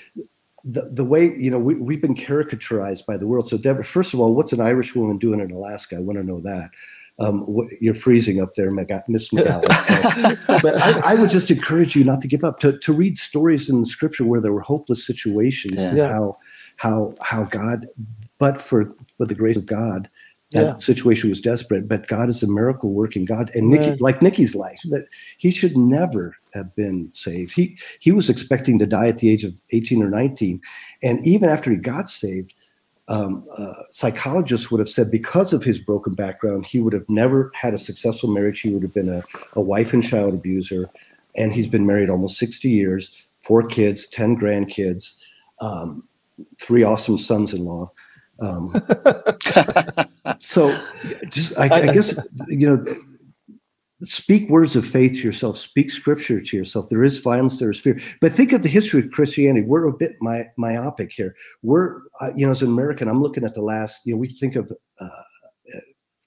the 0.64 0.89
the 0.91 1.05
way 1.05 1.36
you 1.38 1.49
know 1.49 1.59
we 1.59 1.76
we've 1.76 2.01
been 2.01 2.16
caricaturized 2.16 3.05
by 3.05 3.18
the 3.18 3.28
world. 3.28 3.49
So 3.49 3.57
Deborah, 3.57 3.84
first 3.84 4.14
of 4.14 4.20
all, 4.20 4.34
what's 4.34 4.53
an 4.53 4.62
Irish 4.62 4.95
woman 4.95 5.18
doing 5.18 5.39
in 5.39 5.51
Alaska? 5.51 5.97
I 5.97 5.99
want 5.99 6.18
to 6.18 6.24
know 6.24 6.39
that. 6.41 6.70
Um, 7.20 7.41
what, 7.41 7.68
you're 7.80 7.93
freezing 7.93 8.41
up 8.41 8.55
there, 8.55 8.72
Miss 8.72 9.30
McGowan. 9.30 10.38
but 10.62 10.82
I, 10.82 11.12
I, 11.12 11.14
would 11.14 11.30
just 11.30 11.51
encourage 11.51 11.95
you 11.95 12.03
not 12.03 12.20
to 12.22 12.28
give 12.28 12.43
up. 12.43 12.59
To 12.59 12.78
to 12.80 12.93
read 12.93 13.18
stories 13.18 13.70
in 13.70 13.82
the 13.82 13.86
Scripture 13.86 14.26
where 14.26 14.41
there 14.41 14.53
were 14.53 14.62
hopeless 14.62 15.05
situations 15.05 15.76
yeah. 15.76 15.89
and 15.89 15.99
how 15.99 16.38
how 16.78 17.14
how 17.22 17.43
God, 17.43 17.88
but 18.41 18.59
for 18.59 18.91
but 19.19 19.29
the 19.29 19.35
grace 19.35 19.55
of 19.55 19.67
God, 19.67 20.09
that 20.53 20.65
yeah. 20.65 20.77
situation 20.77 21.29
was 21.29 21.39
desperate. 21.39 21.87
But 21.87 22.07
God 22.07 22.27
is 22.27 22.41
a 22.41 22.47
miracle 22.47 22.89
working 22.89 23.23
God, 23.23 23.51
and 23.53 23.69
Nicky, 23.69 23.95
like 23.99 24.19
Nicky's 24.23 24.55
life, 24.55 24.79
that 24.89 25.05
he 25.37 25.51
should 25.51 25.77
never 25.77 26.35
have 26.55 26.75
been 26.75 27.09
saved. 27.11 27.53
He 27.53 27.77
he 27.99 28.11
was 28.11 28.31
expecting 28.31 28.79
to 28.79 28.87
die 28.87 29.09
at 29.09 29.19
the 29.19 29.29
age 29.29 29.43
of 29.43 29.53
eighteen 29.69 30.01
or 30.01 30.09
nineteen, 30.09 30.59
and 31.03 31.25
even 31.25 31.49
after 31.49 31.69
he 31.71 31.77
got 31.77 32.09
saved. 32.09 32.53
Um, 33.07 33.45
uh, 33.57 33.83
psychologists 33.89 34.71
would 34.71 34.79
have 34.79 34.87
said 34.87 35.11
because 35.11 35.51
of 35.51 35.63
his 35.63 35.81
broken 35.81 36.13
background, 36.13 36.65
he 36.65 36.79
would 36.79 36.93
have 36.93 37.09
never 37.09 37.51
had 37.53 37.73
a 37.73 37.77
successful 37.77 38.29
marriage. 38.31 38.61
He 38.61 38.69
would 38.69 38.83
have 38.83 38.93
been 38.93 39.09
a, 39.09 39.21
a 39.53 39.59
wife 39.59 39.91
and 39.91 40.01
child 40.01 40.33
abuser. 40.33 40.89
And 41.35 41.51
he's 41.51 41.67
been 41.67 41.85
married 41.85 42.09
almost 42.09 42.37
60 42.37 42.69
years, 42.69 43.11
four 43.41 43.63
kids, 43.63 44.07
10 44.07 44.37
grandkids, 44.37 45.15
um, 45.59 46.07
three 46.57 46.83
awesome 46.83 47.17
sons 47.17 47.53
in 47.53 47.65
law. 47.65 47.91
Um, 48.41 48.73
so, 50.39 50.75
just 51.29 51.57
I, 51.57 51.65
I 51.65 51.87
guess 51.87 52.15
you 52.47 52.69
know, 52.69 52.83
speak 54.01 54.49
words 54.49 54.75
of 54.75 54.85
faith 54.85 55.13
to 55.13 55.19
yourself. 55.19 55.57
Speak 55.57 55.91
scripture 55.91 56.41
to 56.41 56.57
yourself. 56.57 56.89
There 56.89 57.03
is 57.03 57.19
violence, 57.19 57.59
there 57.59 57.69
is 57.69 57.79
fear. 57.79 57.99
But 58.19 58.33
think 58.33 58.51
of 58.51 58.63
the 58.63 58.69
history 58.69 59.01
of 59.01 59.11
Christianity. 59.11 59.65
We're 59.65 59.87
a 59.87 59.93
bit 59.93 60.15
my, 60.21 60.47
myopic 60.57 61.11
here. 61.11 61.35
We're 61.61 62.01
uh, 62.19 62.31
you 62.35 62.45
know, 62.45 62.51
as 62.51 62.61
an 62.61 62.69
American, 62.69 63.07
I'm 63.07 63.21
looking 63.21 63.43
at 63.43 63.53
the 63.53 63.61
last. 63.61 64.01
You 64.05 64.13
know, 64.13 64.19
we 64.19 64.27
think 64.27 64.55
of 64.55 64.71
uh, 64.99 65.09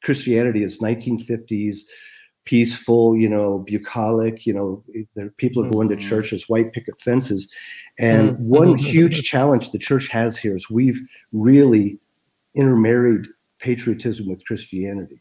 Christianity 0.02 0.62
as 0.62 0.78
1950s 0.78 1.80
peaceful, 2.44 3.16
you 3.16 3.28
know, 3.28 3.64
bucolic, 3.66 4.46
you 4.46 4.52
know, 4.52 4.84
there, 5.14 5.30
people 5.38 5.64
are 5.64 5.70
going 5.70 5.88
to 5.88 5.96
Mhm. 5.96 6.00
churches, 6.00 6.48
white 6.48 6.72
picket 6.72 7.00
fences. 7.00 7.48
And 7.98 8.32
Mhm. 8.32 8.38
one 8.38 8.76
huge 8.76 9.22
challenge 9.22 9.70
the 9.70 9.78
church 9.78 10.08
has 10.08 10.36
here 10.36 10.54
is 10.54 10.68
we've 10.68 11.00
really 11.32 11.98
intermarried 12.55 13.26
patriotism 13.59 14.28
with 14.28 14.44
Christianity. 14.46 15.20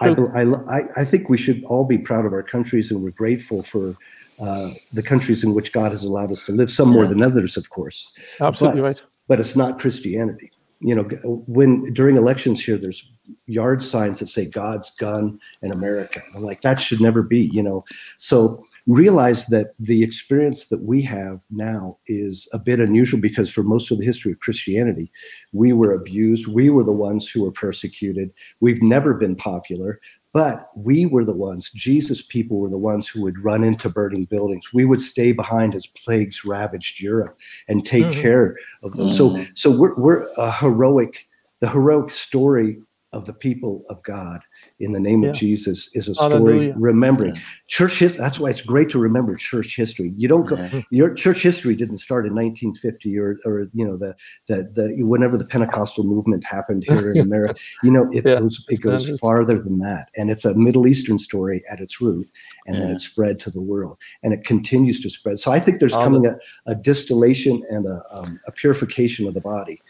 I, 0.00 0.08
I, 0.34 0.42
I- 0.78 0.88
I 0.96 1.04
think 1.04 1.28
we 1.28 1.38
should 1.38 1.62
all 1.64 1.84
be 1.84 1.98
proud 1.98 2.26
of 2.26 2.32
our 2.32 2.42
countries 2.42 2.90
and 2.90 3.02
we're 3.02 3.10
grateful 3.10 3.62
for 3.62 3.96
uh, 4.40 4.70
the 4.92 5.02
countries 5.02 5.44
in 5.44 5.54
which 5.54 5.72
God 5.72 5.92
has 5.92 6.02
allowed 6.04 6.30
us 6.32 6.42
to 6.44 6.52
live, 6.52 6.70
some 6.70 6.88
more 6.88 7.04
Yeah. 7.04 7.10
than 7.10 7.22
others, 7.22 7.56
of 7.56 7.70
course 7.70 8.10
Absolutely 8.40 8.80
But- 8.80 8.86
right. 8.86 9.02
but 9.28 9.40
it's 9.40 9.54
not 9.56 9.78
Christianity. 9.78 10.50
You 10.80 10.96
know, 10.96 11.02
when 11.46 11.92
during 11.92 12.16
elections 12.16 12.60
here, 12.64 12.76
there's 12.76 13.08
yard 13.46 13.84
signs 13.84 14.18
that 14.18 14.26
say 14.26 14.46
God's 14.46 14.90
gun 14.90 15.38
and 15.62 15.72
America. 15.72 16.20
And 16.26 16.34
I'm 16.34 16.42
like, 16.42 16.62
that 16.62 16.80
should 16.80 17.00
never 17.00 17.22
be, 17.22 17.48
you 17.52 17.62
know. 17.62 17.84
So 18.16 18.66
realize 18.86 19.46
that 19.46 19.74
the 19.78 20.02
experience 20.02 20.66
that 20.66 20.82
we 20.82 21.02
have 21.02 21.42
now 21.50 21.98
is 22.06 22.48
a 22.52 22.58
bit 22.58 22.80
unusual 22.80 23.20
because 23.20 23.50
for 23.50 23.62
most 23.62 23.90
of 23.90 23.98
the 23.98 24.04
history 24.04 24.32
of 24.32 24.40
Christianity, 24.40 25.10
we 25.52 25.72
were 25.72 25.92
abused. 25.92 26.46
We 26.48 26.70
were 26.70 26.84
the 26.84 26.92
ones 26.92 27.28
who 27.28 27.42
were 27.42 27.52
persecuted. 27.52 28.32
We've 28.60 28.82
never 28.82 29.14
been 29.14 29.36
popular. 29.36 30.00
But 30.32 30.70
we 30.74 31.04
were 31.04 31.26
the 31.26 31.34
ones, 31.34 31.70
Jesus 31.74 32.22
people 32.22 32.58
were 32.58 32.70
the 32.70 32.78
ones 32.78 33.06
who 33.06 33.20
would 33.20 33.38
run 33.44 33.62
into 33.62 33.90
burning 33.90 34.24
buildings. 34.24 34.72
We 34.72 34.86
would 34.86 35.02
stay 35.02 35.32
behind 35.32 35.74
as 35.74 35.86
plagues 35.86 36.42
ravaged 36.42 37.02
Europe 37.02 37.36
and 37.68 37.84
take 37.84 38.06
Mhm. 38.06 38.14
care 38.14 38.56
of 38.82 38.96
them. 38.96 39.10
So, 39.10 39.30
Mhm. 39.30 39.50
so 39.54 39.70
we're, 39.70 39.94
we're 39.96 40.26
a 40.38 40.50
heroic, 40.50 41.28
the 41.60 41.68
heroic 41.68 42.10
story 42.10 42.78
of 43.12 43.26
the 43.26 43.32
people 43.32 43.84
of 43.90 44.02
God 44.04 44.40
in 44.80 44.92
the 44.92 45.00
name 45.00 45.22
Yeah. 45.22 45.30
of 45.30 45.36
Jesus 45.36 45.90
is 45.92 46.08
a 46.08 46.14
story 46.14 46.30
Hallelujah. 46.32 46.74
remembering 46.78 47.34
Yeah. 47.34 47.40
church 47.68 47.98
history. 47.98 48.18
That's 48.18 48.40
why 48.40 48.48
it's 48.50 48.62
great 48.62 48.88
to 48.90 48.98
remember 48.98 49.36
church 49.36 49.76
history. 49.76 50.14
You 50.16 50.28
don't 50.28 50.46
go, 50.46 50.56
Yeah. 50.56 50.80
your 50.90 51.12
church 51.14 51.42
history 51.42 51.74
didn't 51.76 51.98
start 51.98 52.26
in 52.26 52.34
1950 52.34 53.18
or, 53.18 53.36
or 53.44 53.68
you 53.74 53.84
know, 53.86 53.96
the, 53.98 54.14
the, 54.46 54.68
the, 54.74 55.02
whenever 55.02 55.36
the 55.36 55.44
Pentecostal 55.44 56.04
movement 56.04 56.42
happened 56.44 56.84
here 56.88 57.12
in 57.12 57.18
America, 57.30 57.54
you 57.82 57.90
know, 57.90 58.08
it 58.12 58.24
Yeah. 58.26 58.40
goes, 58.40 58.64
it 58.70 58.80
goes 58.80 59.06
That 59.06 59.12
is- 59.14 59.20
farther 59.20 59.58
than 59.60 59.78
that. 59.80 60.08
And 60.16 60.30
it's 60.30 60.46
a 60.46 60.54
Middle 60.54 60.86
Eastern 60.86 61.18
story 61.18 61.62
at 61.70 61.80
its 61.80 62.00
root. 62.00 62.28
And 62.66 62.80
then 62.80 62.88
Yeah. 62.88 62.94
it 62.94 63.00
spread 63.00 63.38
to 63.40 63.50
the 63.50 63.60
world 63.60 63.98
and 64.22 64.32
it 64.32 64.44
continues 64.44 65.00
to 65.00 65.10
spread. 65.10 65.38
So 65.38 65.50
I 65.52 65.60
think 65.60 65.80
there's 65.80 65.92
coming 65.94 66.26
a, 66.26 66.36
a 66.66 66.74
distillation 66.74 67.62
and 67.70 67.86
a, 67.86 68.02
um, 68.10 68.40
a 68.46 68.52
purification 68.52 69.26
of 69.26 69.34
the 69.34 69.40
body. 69.42 69.80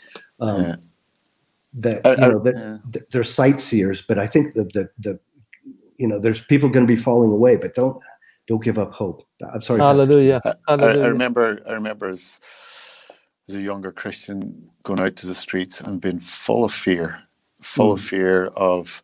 Um, 0.41 0.63
Yeah. 0.63 0.77
That 1.75 2.07
I- 2.07 2.11
you 2.13 2.17
know 2.33 2.39
that 2.41 2.55
yeah. 2.57 2.79
th- 2.93 3.05
they're 3.11 3.25
sightseers, 3.25 4.03
but 4.03 4.19
I 4.19 4.27
think 4.27 4.55
that 4.55 4.73
the 4.73 4.89
the 4.99 5.19
you 5.99 6.07
know 6.07 6.19
there's 6.19 6.41
people 6.43 6.69
going 6.69 6.87
to 6.87 6.93
be 6.93 7.01
falling 7.01 7.31
away, 7.31 7.57
but 7.57 7.75
don't 7.75 7.99
don't 8.47 8.63
give 8.63 8.79
up 8.79 8.93
hope. 8.93 9.23
I'm 9.55 9.63
sorry. 9.63 9.79
Patrick. 9.81 10.09
Hallelujah. 10.09 10.43
I, 10.69 10.75
I 10.75 11.07
remember 11.07 11.61
I 11.67 11.73
remember 11.73 12.07
as 12.09 12.41
as 13.49 13.55
a 13.55 13.61
younger 13.61 13.91
Christian 13.93 14.69
going 14.83 15.01
out 15.01 15.17
to 15.17 15.27
the 15.27 15.35
streets 15.35 15.81
and 15.81 16.01
being 16.01 16.21
full 16.21 16.65
of 16.65 16.73
fear, 16.75 17.21
full 17.61 17.93
of 17.93 18.01
fear 18.01 18.47
of 18.49 19.03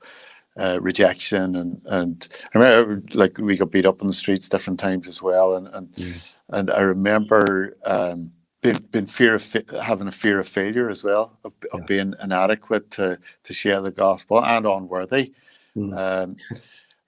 uh, 0.58 0.78
rejection 0.82 1.56
and 1.56 1.80
and 1.86 2.28
I 2.54 2.58
remember 2.58 3.02
like 3.14 3.38
we 3.38 3.56
got 3.56 3.70
beat 3.70 3.86
up 3.86 4.02
on 4.02 4.08
the 4.08 4.12
streets 4.12 4.48
different 4.48 4.78
times 4.80 5.06
as 5.08 5.22
well 5.22 5.54
and 5.56 5.68
and 5.68 5.88
Mm. 5.94 6.34
and 6.50 6.70
I 6.72 6.80
remember 6.80 7.76
um, 7.86 8.32
being, 8.62 8.78
being 8.90 9.06
fear 9.06 9.34
of 9.36 9.52
having 9.82 10.08
a 10.08 10.12
fear 10.12 10.38
of 10.40 10.48
failure 10.48 10.88
as 10.90 11.04
well 11.04 11.38
of, 11.44 11.52
of 11.72 11.80
Yeah. 11.80 11.86
being 11.86 12.14
inadequate 12.22 12.90
to 12.92 13.18
to 13.44 13.52
share 13.52 13.80
the 13.82 13.92
gospel 13.92 14.44
and 14.44 14.66
unworthy 14.66 15.32
Mm. 15.76 15.96
um, 15.96 16.36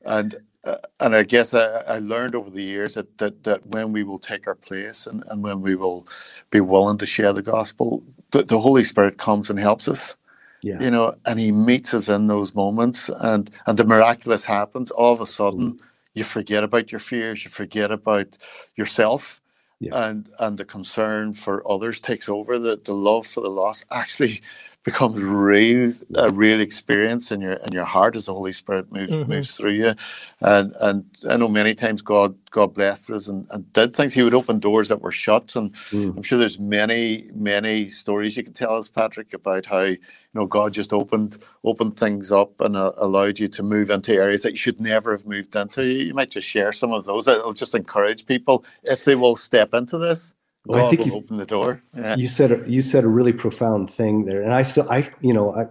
and 0.05 0.37
uh, 0.65 0.77
and 1.01 1.17
I 1.17 1.23
guess 1.25 1.55
I, 1.55 1.67
I 1.89 1.99
learned 1.99 2.35
over 2.35 2.51
the 2.51 2.63
years 2.63 2.95
that, 2.95 3.19
that 3.19 3.45
that 3.45 3.67
when 3.67 3.93
we 3.93 4.05
will 4.05 4.19
take 4.19 4.47
our 4.47 4.55
place 4.55 5.07
and, 5.07 5.25
and 5.29 5.43
when 5.43 5.63
we 5.63 5.75
will 5.75 6.07
be 6.51 6.61
willing 6.61 6.99
to 6.99 7.07
share 7.07 7.33
the 7.33 7.43
gospel, 7.43 8.03
the, 8.33 8.43
the 8.45 8.61
Holy 8.61 8.85
Spirit 8.85 9.19
comes 9.19 9.51
and 9.51 9.59
helps 9.59 9.89
us. 9.89 10.17
Yeah. 10.63 10.81
You 10.81 10.91
know, 10.91 11.15
and 11.25 11.41
He 11.41 11.53
meets 11.53 11.95
us 11.95 12.09
in 12.11 12.27
those 12.27 12.55
moments, 12.55 13.09
and 13.09 13.51
and 13.67 13.79
the 13.79 13.85
miraculous 13.85 14.45
happens. 14.45 14.91
All 14.91 15.13
of 15.13 15.21
a 15.23 15.27
sudden, 15.27 15.79
you 16.15 16.25
forget 16.25 16.63
about 16.65 16.93
your 16.93 17.01
fears, 17.01 17.45
you 17.45 17.51
forget 17.51 17.91
about 17.91 18.37
yourself, 18.77 19.41
Yeah. 19.81 19.93
and 20.11 20.29
and 20.39 20.59
the 20.59 20.65
concern 20.67 21.33
for 21.33 21.69
others 21.71 22.01
takes 22.01 22.29
over. 22.29 22.59
The 22.59 22.81
the 22.85 22.95
love 22.95 23.27
for 23.27 23.41
the 23.41 23.49
lost 23.51 23.85
actually 23.91 24.43
becomes 24.85 25.23
real 25.23 25.93
a 26.17 26.31
real 26.33 26.61
experience 26.61 27.33
in 27.33 27.41
your 27.43 27.55
in 27.55 27.73
your 27.73 27.85
heart 27.87 28.17
as 28.17 28.27
the 28.27 28.35
Holy 28.35 28.53
Spirit 28.53 28.93
moves 28.93 29.13
Mhm. 29.15 29.29
moves 29.29 29.57
through 29.57 29.73
you. 29.73 29.95
And 30.41 30.75
and 30.81 31.05
I 31.29 31.37
know 31.39 31.49
many 31.49 31.75
times 31.75 32.03
God 32.03 32.37
God 32.51 32.75
blessed 32.75 33.11
us 33.11 33.29
and, 33.29 33.47
and 33.51 33.73
did 33.75 33.95
things. 33.97 34.15
He 34.15 34.23
would 34.23 34.35
open 34.35 34.59
doors 34.61 34.89
that 34.89 35.03
were 35.03 35.13
shut. 35.13 35.57
And 35.57 35.73
Mm. 35.93 36.17
I'm 36.17 36.23
sure 36.25 36.39
there's 36.39 36.59
many, 36.61 37.31
many 37.35 37.91
stories 37.91 38.37
you 38.37 38.45
can 38.45 38.55
tell 38.55 38.77
us, 38.77 38.89
Patrick, 38.89 39.35
about 39.35 39.67
how 39.67 39.83
you 39.83 39.99
know 40.35 40.47
God 40.47 40.73
just 40.75 40.93
opened 40.95 41.39
opened 41.65 41.97
things 41.97 42.33
up 42.33 42.61
and 42.61 42.77
uh, 42.77 42.93
allowed 42.99 43.39
you 43.39 43.49
to 43.49 43.63
move 43.63 43.91
into 43.91 44.15
areas 44.15 44.43
that 44.43 44.53
you 44.53 44.59
should 44.59 44.81
never 44.81 45.13
have 45.13 45.27
moved 45.27 45.57
into. 45.57 45.85
You, 45.85 46.07
you 46.07 46.15
might 46.15 46.31
just 46.31 46.49
share 46.49 46.73
some 46.73 46.93
of 46.93 47.05
those. 47.07 47.29
It'll 47.29 47.53
just 47.55 47.75
encourage 47.77 48.27
people 48.27 48.65
if 48.85 49.05
they 49.05 49.17
will 49.17 49.37
step 49.37 49.75
into 49.75 49.99
this. 49.99 50.35
Well, 50.67 50.87
I 50.87 50.91
think 50.91 51.07
you- 51.07 51.15
open 51.15 51.37
the 51.39 51.47
door. 51.47 51.83
Yeah. 51.97 52.17
you 52.17 52.29
said 52.29 52.53
a, 52.53 52.71
you 52.71 52.83
said 52.83 53.05
a 53.05 53.09
really 53.09 53.33
profound 53.33 53.91
thing 53.91 54.25
there, 54.27 54.43
and 54.43 54.53
I 54.53 54.63
still 54.63 54.91
I 54.91 55.11
you 55.21 55.33
know 55.33 55.55
I 55.55 55.67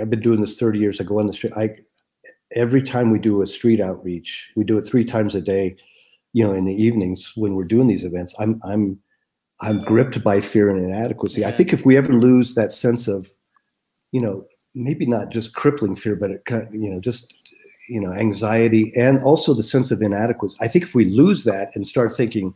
I've 0.00 0.10
been 0.10 0.20
doing 0.20 0.40
this 0.40 0.58
30 0.58 0.78
years. 0.78 1.00
I 1.00 1.04
go 1.04 1.18
on 1.18 1.26
the 1.26 1.32
street. 1.32 1.52
I 1.56 1.74
every 2.54 2.82
time 2.82 3.10
we 3.10 3.18
do 3.18 3.42
a 3.42 3.46
street 3.46 3.80
outreach, 3.80 4.50
we 4.56 4.64
do 4.64 4.78
it 4.78 4.86
three 4.86 5.04
times 5.04 5.34
a 5.34 5.40
day. 5.40 5.76
You 6.32 6.44
know, 6.44 6.54
in 6.54 6.64
the 6.64 6.74
evenings 6.74 7.32
when 7.36 7.54
we're 7.54 7.64
doing 7.64 7.88
these 7.88 8.04
events, 8.04 8.34
I'm 8.38 8.58
I'm 8.64 8.98
I'm 9.60 9.78
gripped 9.80 10.24
by 10.24 10.40
fear 10.40 10.70
and 10.70 10.82
inadequacy. 10.82 11.44
I 11.44 11.52
think 11.52 11.72
if 11.72 11.84
we 11.84 11.96
ever 11.96 12.12
lose 12.14 12.54
that 12.54 12.72
sense 12.72 13.06
of, 13.06 13.30
you 14.12 14.20
know, 14.20 14.44
maybe 14.74 15.04
not 15.06 15.28
just 15.30 15.54
crippling 15.54 15.94
fear, 15.94 16.16
but 16.16 16.30
it 16.30 16.44
kind 16.46 16.66
of, 16.66 16.74
you 16.74 16.88
know 16.90 17.00
just 17.00 17.34
you 17.88 18.00
know 18.00 18.12
anxiety 18.14 18.92
and 18.96 19.22
also 19.22 19.52
the 19.52 19.62
sense 19.62 19.90
of 19.90 20.00
inadequacy. 20.00 20.56
I 20.60 20.68
think 20.68 20.84
if 20.84 20.94
we 20.94 21.04
lose 21.04 21.44
that 21.44 21.70
and 21.74 21.86
start 21.86 22.12
thinking, 22.16 22.54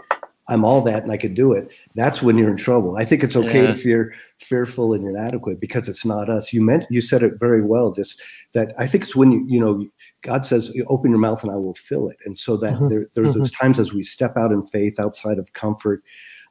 I'm 0.48 0.64
all 0.64 0.80
that 0.82 1.02
and 1.02 1.10
I 1.10 1.16
could 1.16 1.34
do 1.34 1.52
it, 1.52 1.68
that's 1.94 2.22
when 2.22 2.38
you're 2.38 2.50
in 2.50 2.56
trouble. 2.56 2.96
I 2.96 3.04
think 3.04 3.24
it's 3.24 3.34
okay 3.36 3.62
Yeah. 3.62 3.72
to 3.72 3.74
fear 3.74 4.14
fearful 4.38 4.92
and 4.94 5.06
inadequate 5.06 5.58
because 5.60 5.88
it's 5.88 6.04
not 6.04 6.28
us. 6.28 6.52
You 6.52 6.62
meant 6.62 6.84
you 6.90 7.00
said 7.00 7.22
it 7.22 7.38
very 7.40 7.62
well. 7.62 7.90
Just 7.92 8.20
that 8.54 8.72
I 8.78 8.86
think 8.86 9.04
it's 9.04 9.16
when 9.16 9.32
you 9.32 9.44
you 9.48 9.60
know 9.60 9.84
God 10.22 10.46
says, 10.46 10.70
"Open 10.88 11.10
your 11.10 11.18
mouth 11.20 11.42
and 11.42 11.50
I 11.52 11.56
will 11.56 11.74
fill 11.74 12.08
it." 12.08 12.16
And 12.24 12.36
so 12.38 12.56
that 12.58 12.74
Mhm. 12.78 12.88
there 12.90 13.06
there's 13.14 13.34
those 13.34 13.50
times 13.50 13.80
as 13.80 13.92
we 13.92 14.02
step 14.02 14.36
out 14.36 14.52
in 14.52 14.64
faith 14.66 15.00
outside 15.00 15.38
of 15.38 15.52
comfort. 15.52 16.02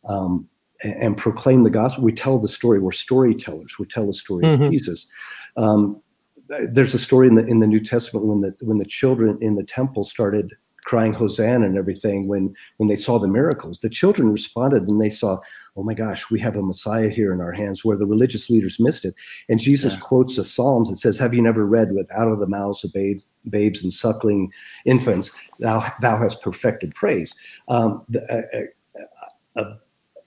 Um, 0.08 0.48
and, 0.84 0.94
and 1.02 1.18
proclaim 1.18 1.64
the 1.64 1.70
gospel. 1.70 2.04
We 2.04 2.12
tell 2.12 2.38
the 2.38 2.50
story. 2.50 2.80
We're 2.82 2.92
storytellers. 2.92 3.80
We 3.80 3.86
tell 3.86 4.06
the 4.06 4.14
story 4.14 4.44
Mhm. 4.44 4.66
of 4.66 4.72
Jesus. 4.72 5.08
Um, 5.56 6.02
there's 6.70 6.94
a 6.94 7.00
story 7.00 7.28
in 7.30 7.36
the 7.36 7.46
in 7.46 7.60
the 7.60 7.66
New 7.68 7.80
Testament 7.80 8.26
when 8.26 8.42
the 8.42 8.54
when 8.62 8.78
the 8.78 8.86
children 8.86 9.38
in 9.40 9.56
the 9.56 9.64
temple 9.64 10.04
started 10.04 10.52
crying 10.86 11.14
Hosanna 11.14 11.66
and 11.66 11.78
everything 11.78 12.28
when 12.28 12.56
when 12.78 12.88
they 12.88 12.96
saw 12.96 13.20
the 13.20 13.28
miracles. 13.28 13.80
The 13.80 13.90
children 13.90 14.32
responded 14.32 14.88
and 14.88 15.02
they 15.02 15.10
saw, 15.10 15.40
oh 15.76 15.84
my 15.84 15.94
gosh, 15.94 16.30
we 16.32 16.40
have 16.40 16.56
a 16.56 16.64
Messiah 16.64 17.10
here 17.10 17.34
in 17.34 17.42
our 17.42 17.52
hands, 17.52 17.84
where 17.84 17.98
the 17.98 18.08
religious 18.08 18.50
leaders 18.50 18.80
missed 18.80 19.04
it. 19.04 19.16
And 19.50 19.60
Jesus 19.60 19.96
Yeah. 19.96 20.00
quotes 20.00 20.38
the 20.38 20.44
Psalms 20.44 20.88
and 20.88 20.98
says, 20.98 21.20
Have 21.20 21.34
you 21.34 21.42
never 21.42 21.66
read 21.66 21.92
with 21.94 22.10
out 22.16 22.32
of 22.32 22.40
the 22.40 22.48
mouths 22.48 22.84
of 22.84 22.94
babes, 22.94 23.28
babes 23.50 23.84
and 23.84 23.92
suckling 23.94 24.52
infants, 24.86 25.32
thou 25.60 25.92
thou 26.02 26.18
hast 26.18 26.42
perfected 26.42 26.96
praise. 26.96 27.36
Um, 27.68 28.04
the, 28.08 28.22
a, 28.34 29.62
a, 29.62 29.64
a 29.64 29.78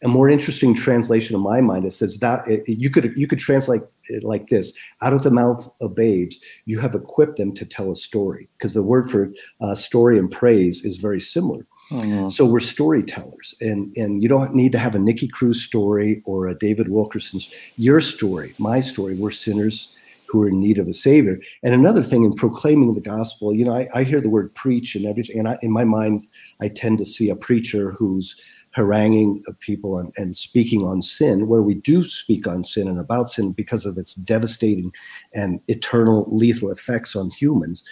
more 0.07 0.29
interesting 0.29 0.75
translation 0.75 1.35
in 1.35 1.43
my 1.43 1.61
mind. 1.61 1.85
It 1.85 1.93
says 1.93 2.19
that 2.19 2.47
it, 2.47 2.63
you 2.69 2.89
could 2.89 3.13
you 3.17 3.27
could 3.27 3.41
translate 3.41 3.83
it 4.09 4.23
like 4.23 4.47
this. 4.49 4.73
Out 5.03 5.13
of 5.13 5.25
the 5.25 5.31
mouth 5.31 5.69
of 5.81 5.95
babes 5.97 6.39
you 6.67 6.79
have 6.79 6.95
equipped 6.95 7.37
them 7.37 7.53
to 7.55 7.65
tell 7.65 7.91
a 7.91 7.97
story 7.97 8.49
because 8.57 8.75
the 8.75 8.83
word 8.83 9.11
for 9.11 9.33
uh, 9.61 9.75
story 9.75 10.19
and 10.19 10.31
praise 10.31 10.85
is 10.85 10.99
very 10.99 11.21
similar. 11.21 11.67
Mhm. 11.91 12.31
so 12.31 12.45
we're 12.45 12.61
storytellers 12.61 13.55
and 13.63 13.97
and 13.97 14.23
you 14.23 14.29
don't 14.29 14.55
need 14.55 14.73
to 14.73 14.79
have 14.79 14.95
a 14.95 14.99
Nicky 14.99 15.27
Cruz 15.27 15.63
story 15.63 16.21
or 16.27 16.47
a 16.47 16.55
David 16.55 16.89
Wilkerson's 16.89 17.49
your 17.77 18.01
story 18.03 18.55
my 18.59 18.79
story. 18.81 19.15
We're 19.15 19.31
sinners 19.31 19.91
who 20.27 20.43
are 20.43 20.49
in 20.49 20.61
need 20.61 20.79
of 20.79 20.87
a 20.87 20.93
savior. 20.93 21.41
And 21.63 21.73
another 21.73 22.03
thing 22.03 22.25
in 22.25 22.35
proclaiming 22.35 22.93
the 22.93 23.01
gospel 23.01 23.55
you 23.55 23.65
know 23.65 23.73
I, 23.73 23.89
I 23.95 24.03
hear 24.05 24.21
the 24.21 24.29
word 24.29 24.55
preach 24.55 24.95
and 24.97 25.07
everything 25.07 25.39
and 25.39 25.49
I, 25.49 25.59
in 25.63 25.73
my 25.73 25.85
mind 25.85 26.27
I 26.61 26.69
tend 26.69 26.99
to 26.99 27.07
see 27.07 27.31
a 27.31 27.37
preacher 27.37 27.93
who's 27.93 28.37
haranguing 28.77 29.43
of 29.47 29.59
people 29.61 29.99
and, 29.99 30.13
and 30.17 30.37
speaking 30.37 30.85
on 30.85 31.03
sin, 31.03 31.49
where 31.49 31.63
we 31.63 31.75
do 31.75 32.05
speak 32.05 32.47
on 32.47 32.65
sin 32.65 32.89
and 32.89 32.99
about 32.99 33.31
sin 33.31 33.53
because 33.53 33.87
of 33.87 33.99
its 33.99 34.15
devastating 34.15 34.93
and 35.35 35.61
eternal 35.69 36.27
lethal 36.35 36.71
effects 36.71 37.17
on 37.17 37.31
humans. 37.31 37.83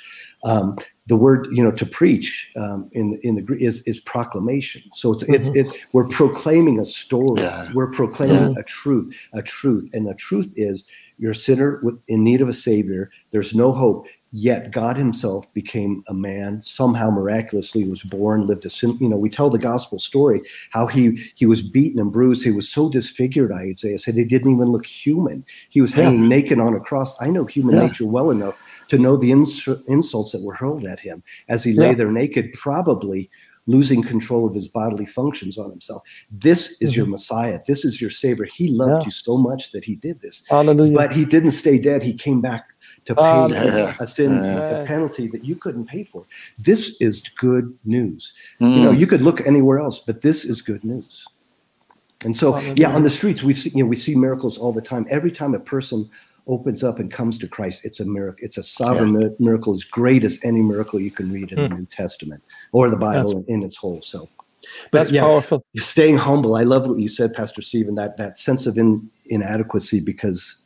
Um, 0.44 0.76
the 1.06 1.16
word, 1.16 1.48
you 1.52 1.62
know, 1.62 1.70
to 1.70 1.86
preach 1.86 2.48
um, 2.56 2.88
in 2.92 3.18
in 3.22 3.36
the 3.36 3.42
Greek 3.42 3.62
is 3.62 3.82
is 3.82 4.00
proclamation. 4.00 4.82
So 4.92 5.12
it's 5.12 5.22
it's 5.24 5.48
it, 5.54 5.66
we're 5.92 6.08
proclaiming 6.08 6.80
a 6.80 6.84
story. 6.84 7.42
Yeah. 7.42 7.70
We're 7.74 7.90
proclaiming 7.90 8.56
a 8.58 8.62
truth, 8.64 9.14
a 9.32 9.42
truth, 9.42 9.88
and 9.92 10.06
the 10.06 10.14
truth 10.14 10.52
is 10.56 10.84
you're 11.18 11.32
a 11.32 11.36
sinner 11.36 11.80
with, 11.82 12.02
in 12.08 12.24
need 12.24 12.40
of 12.40 12.48
a 12.48 12.52
savior. 12.52 13.10
There's 13.30 13.54
no 13.54 13.72
hope. 13.72 14.06
Yet 14.36 14.70
God 14.70 14.98
Himself 14.98 15.52
became 15.54 16.04
a 16.08 16.14
man. 16.14 16.60
Somehow, 16.60 17.10
miraculously, 17.10 17.88
was 17.88 18.02
born, 18.02 18.46
lived 18.46 18.66
a 18.66 18.70
sin. 18.70 18.98
You 19.00 19.08
know, 19.08 19.16
we 19.16 19.30
tell 19.30 19.48
the 19.48 19.58
gospel 19.58 19.98
story 19.98 20.42
how 20.70 20.86
he 20.86 21.18
he 21.34 21.46
was 21.46 21.62
beaten 21.62 21.98
and 21.98 22.12
bruised. 22.12 22.44
He 22.44 22.50
was 22.50 22.68
so 22.68 22.90
disfigured. 22.90 23.50
Isaiah 23.50 23.98
said 23.98 24.14
he 24.14 24.24
didn't 24.24 24.52
even 24.52 24.68
look 24.68 24.84
human. 24.84 25.44
He 25.70 25.80
was 25.80 25.94
hanging 25.94 26.22
yeah. 26.22 26.28
naked 26.28 26.60
on 26.60 26.74
a 26.74 26.80
cross. 26.80 27.14
I 27.20 27.30
know 27.30 27.46
human 27.46 27.76
yeah. 27.76 27.86
nature 27.86 28.06
well 28.06 28.30
enough 28.30 28.58
to 28.88 28.98
know 28.98 29.16
the 29.16 29.32
ins- 29.32 29.68
insults 29.88 30.32
that 30.32 30.42
were 30.42 30.54
hurled 30.54 30.84
at 30.84 31.00
him 31.00 31.22
as 31.48 31.64
he 31.64 31.72
lay 31.72 31.88
yeah. 31.88 31.94
there 31.94 32.12
naked, 32.12 32.52
probably 32.52 33.30
losing 33.66 34.02
control 34.02 34.46
of 34.46 34.54
his 34.54 34.68
bodily 34.68 35.06
functions 35.06 35.58
on 35.58 35.70
himself. 35.70 36.02
This 36.30 36.76
is 36.80 36.90
mm-hmm. 36.90 36.98
your 36.98 37.06
Messiah. 37.06 37.58
This 37.66 37.84
is 37.84 38.00
your 38.00 38.10
Savior. 38.10 38.46
He 38.52 38.68
loved 38.68 39.04
you 39.04 39.10
so 39.10 39.36
much 39.36 39.72
that 39.72 39.84
he 39.84 39.96
did 39.96 40.20
this. 40.20 40.44
Hallelujah. 40.48 40.94
But 40.94 41.12
he 41.12 41.24
didn't 41.24 41.50
stay 41.50 41.78
dead. 41.78 42.02
He 42.02 42.12
came 42.12 42.40
back 42.40 42.75
to 43.06 43.14
pay 43.14 43.22
um, 43.22 43.52
a 44.00 44.06
sin, 44.06 44.44
a 44.44 44.84
penalty 44.86 45.28
that 45.28 45.44
you 45.44 45.56
couldn't 45.56 45.86
pay 45.86 46.04
for. 46.04 46.24
This 46.58 46.96
is 47.00 47.20
good 47.36 47.76
news. 47.84 48.32
Mm. 48.60 48.76
You 48.76 48.82
know, 48.82 48.92
mm. 48.92 48.98
you 48.98 49.06
could 49.06 49.22
look 49.22 49.46
anywhere 49.46 49.78
else, 49.78 50.00
but 50.00 50.22
this 50.22 50.44
is 50.44 50.60
good 50.60 50.84
news. 50.84 51.24
And 52.24 52.34
so, 52.34 52.58
yeah, 52.76 52.94
on 52.94 53.02
the 53.02 53.10
streets, 53.10 53.42
we 53.42 53.54
see, 53.54 53.70
you 53.70 53.84
know, 53.84 53.88
we 53.88 53.96
see 53.96 54.14
miracles 54.16 54.58
all 54.58 54.72
the 54.72 54.82
time. 54.82 55.06
Every 55.08 55.30
time 55.30 55.54
a 55.54 55.60
person 55.60 56.10
opens 56.48 56.82
up 56.82 56.98
and 56.98 57.10
comes 57.10 57.38
to 57.38 57.48
Christ, 57.48 57.84
it's 57.84 58.00
a 58.00 58.04
miracle. 58.04 58.38
It's 58.42 58.58
a 58.58 58.62
sovereign 58.62 59.20
yeah. 59.20 59.28
miracle, 59.38 59.74
as 59.74 59.84
great 59.84 60.24
as 60.24 60.38
any 60.42 60.62
miracle 60.62 61.00
you 61.00 61.10
can 61.10 61.30
read 61.30 61.52
in 61.52 61.58
the 61.58 61.68
hmm. 61.68 61.80
New 61.80 61.86
Testament 61.86 62.42
or 62.72 62.88
the 62.88 62.96
Bible 62.96 63.32
in, 63.32 63.44
in, 63.46 63.62
its 63.62 63.76
whole. 63.76 64.00
So, 64.02 64.28
but 64.90 64.98
that's 64.98 65.10
yeah, 65.12 65.20
powerful. 65.20 65.64
Staying 65.76 66.16
humble. 66.16 66.56
I 66.56 66.64
love 66.64 66.88
what 66.88 66.98
you 66.98 67.08
said, 67.08 67.34
Pastor 67.34 67.62
Stephen. 67.62 67.94
That 67.94 68.16
that 68.16 68.38
sense 68.38 68.66
of 68.66 68.78
in, 68.78 69.08
inadequacy 69.26 70.00
because 70.00 70.64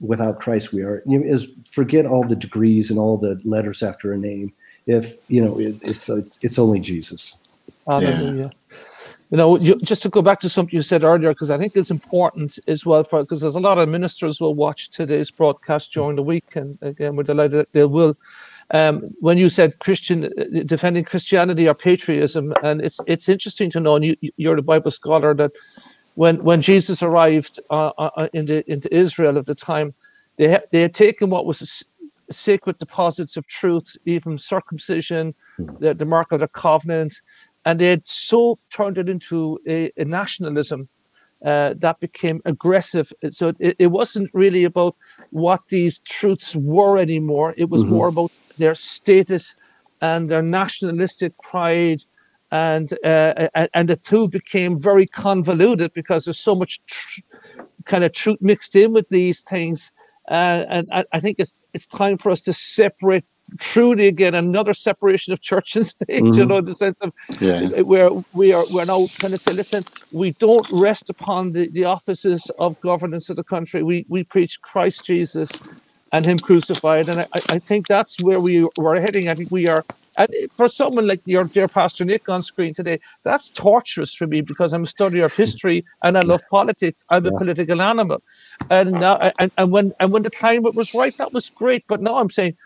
without 0.00 0.40
Christ 0.40 0.72
we 0.72 0.82
are 0.82 1.02
you 1.06 1.18
know, 1.18 1.26
is 1.26 1.48
forget 1.70 2.06
all 2.06 2.24
the 2.24 2.36
degrees 2.36 2.90
and 2.90 2.98
all 2.98 3.16
the 3.16 3.40
letters 3.44 3.82
after 3.82 4.12
a 4.12 4.18
name. 4.18 4.52
If 4.86 5.16
you 5.28 5.40
know 5.40 5.58
it, 5.58 5.76
it's 5.82 6.08
it's 6.08 6.38
it's 6.42 6.58
only 6.58 6.80
Jesus. 6.80 7.34
Hallelujah. 7.88 8.50
Yeah. 8.70 8.76
You 9.30 9.36
know, 9.36 9.58
you, 9.58 9.74
just 9.80 10.02
to 10.02 10.08
go 10.08 10.22
back 10.22 10.38
to 10.40 10.48
something 10.48 10.74
you 10.74 10.82
said 10.82 11.02
earlier, 11.02 11.30
because 11.30 11.50
I 11.50 11.58
think 11.58 11.72
it's 11.74 11.90
important 11.90 12.60
as 12.68 12.86
well 12.86 13.02
for 13.02 13.22
because 13.22 13.40
there's 13.40 13.56
a 13.56 13.60
lot 13.60 13.78
of 13.78 13.88
ministers 13.88 14.40
will 14.40 14.54
watch 14.54 14.88
today's 14.90 15.32
broadcast 15.32 15.92
during 15.92 16.14
the 16.14 16.22
week, 16.22 16.54
and 16.54 16.78
again, 16.80 17.16
we're 17.16 17.24
delighted 17.24 17.58
that 17.58 17.72
they 17.72 17.84
will. 17.86 18.16
Um, 18.72 19.14
when 19.20 19.36
you 19.38 19.48
said 19.48 19.80
Christian 19.80 20.32
defending 20.66 21.04
Christianity 21.04 21.68
or 21.68 21.74
patriotism, 21.74 22.54
and 22.62 22.80
it's 22.80 23.00
it's 23.08 23.28
interesting 23.28 23.68
to 23.72 23.80
know, 23.80 23.96
and 23.96 24.04
you, 24.04 24.16
you're 24.36 24.58
a 24.58 24.62
Bible 24.62 24.92
scholar, 24.92 25.34
that 25.34 25.50
when 26.16 26.42
when 26.42 26.60
Jesus 26.60 27.02
arrived 27.02 27.60
uh, 27.70 27.92
uh, 27.98 28.28
into 28.32 28.68
into 28.70 28.92
Israel 28.94 29.38
at 29.38 29.46
the 29.46 29.54
time, 29.54 29.94
they 30.36 30.50
ha- 30.52 30.66
they 30.72 30.82
had 30.82 30.94
taken 30.94 31.30
what 31.30 31.46
was 31.46 31.84
sacred 32.30 32.78
deposits 32.78 33.36
of 33.36 33.46
truth, 33.46 33.96
even 34.04 34.36
circumcision, 34.36 35.34
hmm. 35.56 35.66
the, 35.78 35.94
the 35.94 36.04
mark 36.04 36.32
of 36.32 36.40
the 36.40 36.48
covenant, 36.48 37.20
and 37.64 37.78
they 37.78 37.88
had 37.88 38.06
so 38.06 38.58
turned 38.70 38.98
it 38.98 39.08
into 39.08 39.58
a, 39.68 39.92
a 39.96 40.04
nationalism 40.04 40.88
uh, 41.44 41.74
that 41.76 42.00
became 42.00 42.40
aggressive. 42.46 43.12
So 43.30 43.52
it, 43.58 43.76
it, 43.78 43.86
wasn't 43.88 44.30
really 44.32 44.64
about 44.64 44.96
what 45.30 45.60
these 45.68 45.98
truths 45.98 46.56
were 46.56 46.98
anymore. 46.98 47.54
It 47.56 47.68
was 47.68 47.82
mm-hmm. 47.82 47.92
more 47.92 48.08
about 48.08 48.32
their 48.56 48.74
status 48.74 49.54
and 50.00 50.28
their 50.28 50.42
nationalistic 50.42 51.38
pride 51.42 52.02
and 52.56 52.92
uh, 53.04 53.48
and 53.74 53.88
the 53.88 53.96
two 53.96 54.28
became 54.28 54.80
very 54.80 55.06
convoluted 55.06 55.92
because 55.92 56.24
there's 56.24 56.38
so 56.38 56.54
much 56.54 56.80
tr- 56.86 57.20
kind 57.84 58.04
of 58.04 58.12
truth 58.12 58.38
mixed 58.40 58.74
in 58.76 58.92
with 58.92 59.08
these 59.08 59.42
things. 59.42 59.92
Uh, 60.30 60.64
and 60.68 60.88
I, 60.92 61.04
I, 61.12 61.20
think 61.20 61.38
it's 61.38 61.54
it's 61.74 61.86
time 61.86 62.16
for 62.16 62.30
us 62.30 62.40
to 62.42 62.52
separate 62.52 63.24
truly 63.60 64.08
again 64.08 64.34
another 64.34 64.74
separation 64.74 65.32
of 65.32 65.40
church 65.40 65.76
and 65.76 65.86
state. 65.86 66.22
Mm-hmm. 66.22 66.38
You 66.38 66.46
know, 66.46 66.58
in 66.58 66.64
the 66.64 66.74
sense 66.74 66.98
of 67.00 67.12
yeah. 67.40 67.82
where 67.92 68.10
we 68.32 68.52
are 68.52 68.64
we're 68.72 68.84
now 68.84 69.06
kind 69.18 69.34
of 69.34 69.40
say, 69.40 69.52
listen, 69.52 69.82
we 70.12 70.32
don't 70.32 70.68
rest 70.70 71.10
upon 71.10 71.52
the, 71.52 71.68
the 71.68 71.84
offices 71.84 72.50
of 72.58 72.80
governance 72.80 73.30
of 73.30 73.36
the 73.36 73.44
country. 73.44 73.82
We 73.82 74.06
we 74.08 74.24
preach 74.24 74.60
Christ 74.62 75.04
Jesus 75.04 75.50
and 76.12 76.24
Him 76.24 76.38
crucified, 76.38 77.08
and 77.08 77.20
I, 77.20 77.28
I 77.56 77.58
think 77.58 77.86
that's 77.86 78.20
where 78.22 78.40
we 78.40 78.66
we're 78.78 79.00
heading. 79.00 79.28
I 79.28 79.34
think 79.34 79.50
we 79.50 79.68
are 79.68 79.84
and 80.16 80.30
for 80.50 80.68
someone 80.68 81.06
like 81.06 81.20
your 81.24 81.44
dear 81.44 81.68
Pastor 81.68 82.04
Nick 82.04 82.28
on 82.28 82.42
screen 82.42 82.74
today, 82.74 82.98
that's 83.22 83.50
torturous 83.50 84.14
for 84.14 84.26
me 84.26 84.40
because 84.40 84.72
I'm 84.72 84.84
a 84.84 84.86
studier 84.86 85.24
of 85.24 85.34
history 85.34 85.84
and 86.02 86.16
I 86.16 86.20
love 86.20 86.42
politics. 86.50 87.04
I'm 87.10 87.26
a 87.26 87.32
political 87.32 87.82
animal, 87.82 88.22
and 88.70 88.92
now 88.92 89.16
and, 89.38 89.50
and 89.58 89.70
when 89.70 89.92
and 90.00 90.12
when 90.12 90.22
the 90.22 90.30
climate 90.30 90.74
was 90.74 90.94
right, 90.94 91.16
that 91.18 91.32
was 91.32 91.50
great. 91.50 91.84
But 91.86 92.02
now 92.02 92.16
I'm 92.16 92.30
saying 92.30 92.56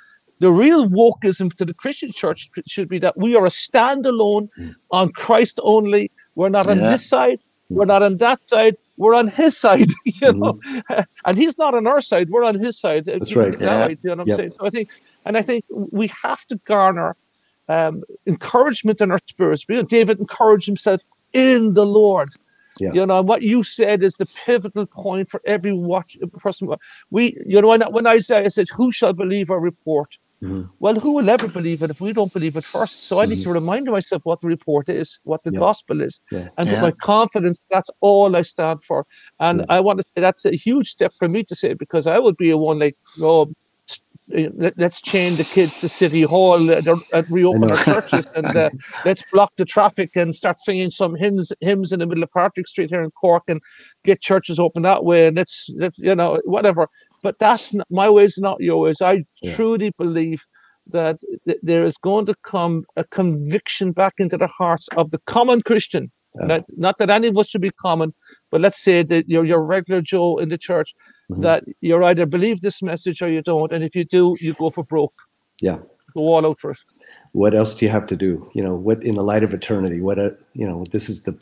the 0.40 0.50
real 0.50 0.88
wokeism 0.88 1.54
to 1.56 1.64
the 1.64 1.74
Christian 1.74 2.12
church 2.12 2.50
should 2.66 2.88
be 2.88 2.98
that 2.98 3.16
we 3.16 3.36
are 3.36 3.46
a 3.46 3.50
standalone 3.50 4.48
mm. 4.58 4.74
on 4.90 5.12
Christ 5.12 5.60
only. 5.62 6.10
We're 6.34 6.48
not 6.48 6.68
on 6.68 6.78
yeah. 6.78 6.90
this 6.90 7.06
side. 7.06 7.40
We're 7.68 7.84
not 7.84 8.02
on 8.02 8.16
that 8.16 8.40
side. 8.48 8.76
We're 8.96 9.14
on 9.14 9.28
his 9.28 9.56
side, 9.56 9.88
you 10.04 10.32
know, 10.32 10.54
mm. 10.54 11.06
and 11.24 11.38
he's 11.38 11.56
not 11.56 11.74
on 11.74 11.86
our 11.86 12.00
side. 12.00 12.30
We're 12.30 12.44
on 12.44 12.56
his 12.56 12.78
side. 12.78 13.06
That's 13.06 13.34
right. 13.34 13.58
Yeah. 13.58 13.86
Way, 13.86 13.98
you 14.02 14.10
know 14.10 14.16
what 14.16 14.20
I'm 14.20 14.28
yep. 14.28 14.36
saying? 14.36 14.50
So 14.52 14.66
I 14.66 14.70
think, 14.70 14.90
and 15.24 15.36
I 15.36 15.42
think 15.42 15.64
we 15.70 16.08
have 16.22 16.44
to 16.46 16.56
garner 16.66 17.16
um, 17.70 18.02
encouragement 18.26 19.00
in 19.00 19.10
our 19.12 19.20
spirits. 19.26 19.64
You 19.68 19.76
know, 19.76 19.82
David 19.82 20.18
encouraged 20.18 20.66
himself 20.66 21.02
in 21.32 21.74
the 21.74 21.86
Lord. 21.86 22.30
Yeah. 22.80 22.92
You 22.92 23.06
know, 23.06 23.22
what 23.22 23.42
you 23.42 23.62
said 23.62 24.02
is 24.02 24.14
the 24.14 24.26
pivotal 24.26 24.86
point 24.86 25.30
for 25.30 25.40
every 25.44 25.72
watch 25.72 26.16
person. 26.38 26.68
We, 27.10 27.36
you 27.46 27.60
know, 27.60 27.68
when, 27.68 27.82
when 27.92 28.06
Isaiah 28.06 28.50
said, 28.50 28.68
"Who 28.74 28.90
shall 28.90 29.12
believe 29.12 29.50
our 29.50 29.60
report?" 29.60 30.18
Mm-hmm. 30.42 30.62
Well, 30.78 30.94
who 30.94 31.12
will 31.12 31.28
ever 31.28 31.48
believe 31.48 31.82
it 31.82 31.90
if 31.90 32.00
we 32.00 32.14
don't 32.14 32.32
believe 32.32 32.56
it 32.56 32.64
first? 32.64 33.02
So 33.02 33.20
I 33.20 33.26
need 33.26 33.40
mm-hmm. 33.40 33.42
to 33.44 33.52
remind 33.52 33.86
myself 33.86 34.24
what 34.24 34.40
the 34.40 34.48
report 34.48 34.88
is, 34.88 35.20
what 35.24 35.44
the 35.44 35.52
yeah. 35.52 35.58
gospel 35.58 36.00
is, 36.00 36.18
yeah. 36.30 36.48
and 36.56 36.66
yeah. 36.66 36.72
with 36.72 36.82
my 36.82 36.90
confidence, 36.92 37.60
that's 37.70 37.90
all 38.00 38.34
I 38.34 38.42
stand 38.42 38.82
for. 38.82 39.06
And 39.38 39.66
I 39.68 39.80
want 39.80 40.00
to 40.00 40.04
say 40.04 40.22
that's 40.22 40.46
a 40.46 40.56
huge 40.56 40.90
step 40.90 41.12
for 41.18 41.28
me 41.28 41.44
to 41.44 41.54
say 41.54 41.74
because 41.74 42.06
I 42.06 42.18
would 42.18 42.38
be 42.38 42.50
a 42.50 42.56
one 42.56 42.78
like, 42.78 42.96
oh, 43.20 43.52
let's 44.76 45.00
chain 45.00 45.36
the 45.36 45.44
kids 45.44 45.78
to 45.78 45.88
City 45.88 46.22
Hall, 46.22 46.70
uh, 46.70 46.96
uh, 47.12 47.22
reopen 47.28 47.70
our 47.70 47.76
churches, 47.84 48.26
and 48.34 48.46
uh, 48.56 48.70
let's 49.04 49.24
block 49.32 49.52
the 49.56 49.64
traffic 49.64 50.16
and 50.16 50.34
start 50.34 50.56
singing 50.58 50.90
some 50.90 51.14
hymns 51.14 51.52
hymns 51.60 51.92
in 51.92 52.00
the 52.00 52.06
middle 52.06 52.22
of 52.22 52.30
Patrick 52.32 52.68
Street 52.68 52.90
here 52.90 53.02
in 53.02 53.10
Cork, 53.10 53.44
and 53.48 53.60
get 54.04 54.20
churches 54.20 54.58
open 54.58 54.82
that 54.82 55.04
way. 55.04 55.26
And 55.26 55.36
let's 55.36 55.68
let's 55.76 55.98
you 55.98 56.14
know 56.14 56.40
whatever. 56.44 56.88
But 57.22 57.38
that's 57.38 57.74
not, 57.74 57.86
my 57.90 58.08
ways, 58.08 58.38
not 58.38 58.60
your 58.60 58.80
ways. 58.80 59.00
I 59.02 59.24
yeah. 59.42 59.54
truly 59.54 59.92
believe 59.98 60.44
that 60.86 61.20
th- 61.46 61.58
there 61.62 61.84
is 61.84 61.96
going 61.98 62.26
to 62.26 62.34
come 62.42 62.84
a 62.96 63.04
conviction 63.04 63.92
back 63.92 64.14
into 64.18 64.36
the 64.36 64.46
hearts 64.46 64.88
of 64.96 65.10
the 65.10 65.20
common 65.26 65.60
Christian 65.62 66.10
yeah. 66.38 66.46
Not, 66.46 66.64
not 66.76 66.98
that 66.98 67.10
any 67.10 67.28
of 67.28 67.38
us 67.38 67.48
should 67.48 67.60
be 67.60 67.70
common, 67.70 68.14
but 68.50 68.60
let's 68.60 68.82
say 68.82 69.02
that 69.02 69.28
you're 69.28 69.44
your 69.44 69.64
regular 69.64 70.00
Joe 70.00 70.38
in 70.38 70.48
the 70.48 70.58
church, 70.58 70.94
mm-hmm. 71.30 71.42
that 71.42 71.64
you're 71.80 72.02
either 72.04 72.26
believe 72.26 72.60
this 72.60 72.82
message 72.82 73.22
or 73.22 73.30
you 73.30 73.42
don't. 73.42 73.72
And 73.72 73.84
if 73.84 73.94
you 73.94 74.04
do, 74.04 74.36
you 74.40 74.54
go 74.54 74.70
for 74.70 74.84
broke. 74.84 75.14
Yeah. 75.60 75.78
Go 76.14 76.20
all 76.20 76.46
out 76.46 76.58
for 76.58 76.72
it. 76.72 76.78
What 77.32 77.54
else 77.54 77.74
do 77.74 77.84
you 77.84 77.90
have 77.90 78.06
to 78.06 78.16
do? 78.16 78.50
You 78.54 78.62
know, 78.62 78.74
what 78.74 79.02
in 79.02 79.14
the 79.14 79.22
light 79.22 79.44
of 79.44 79.54
eternity, 79.54 80.00
what, 80.00 80.18
a, 80.18 80.36
you 80.54 80.66
know, 80.66 80.84
this 80.90 81.08
is 81.08 81.22
the, 81.22 81.38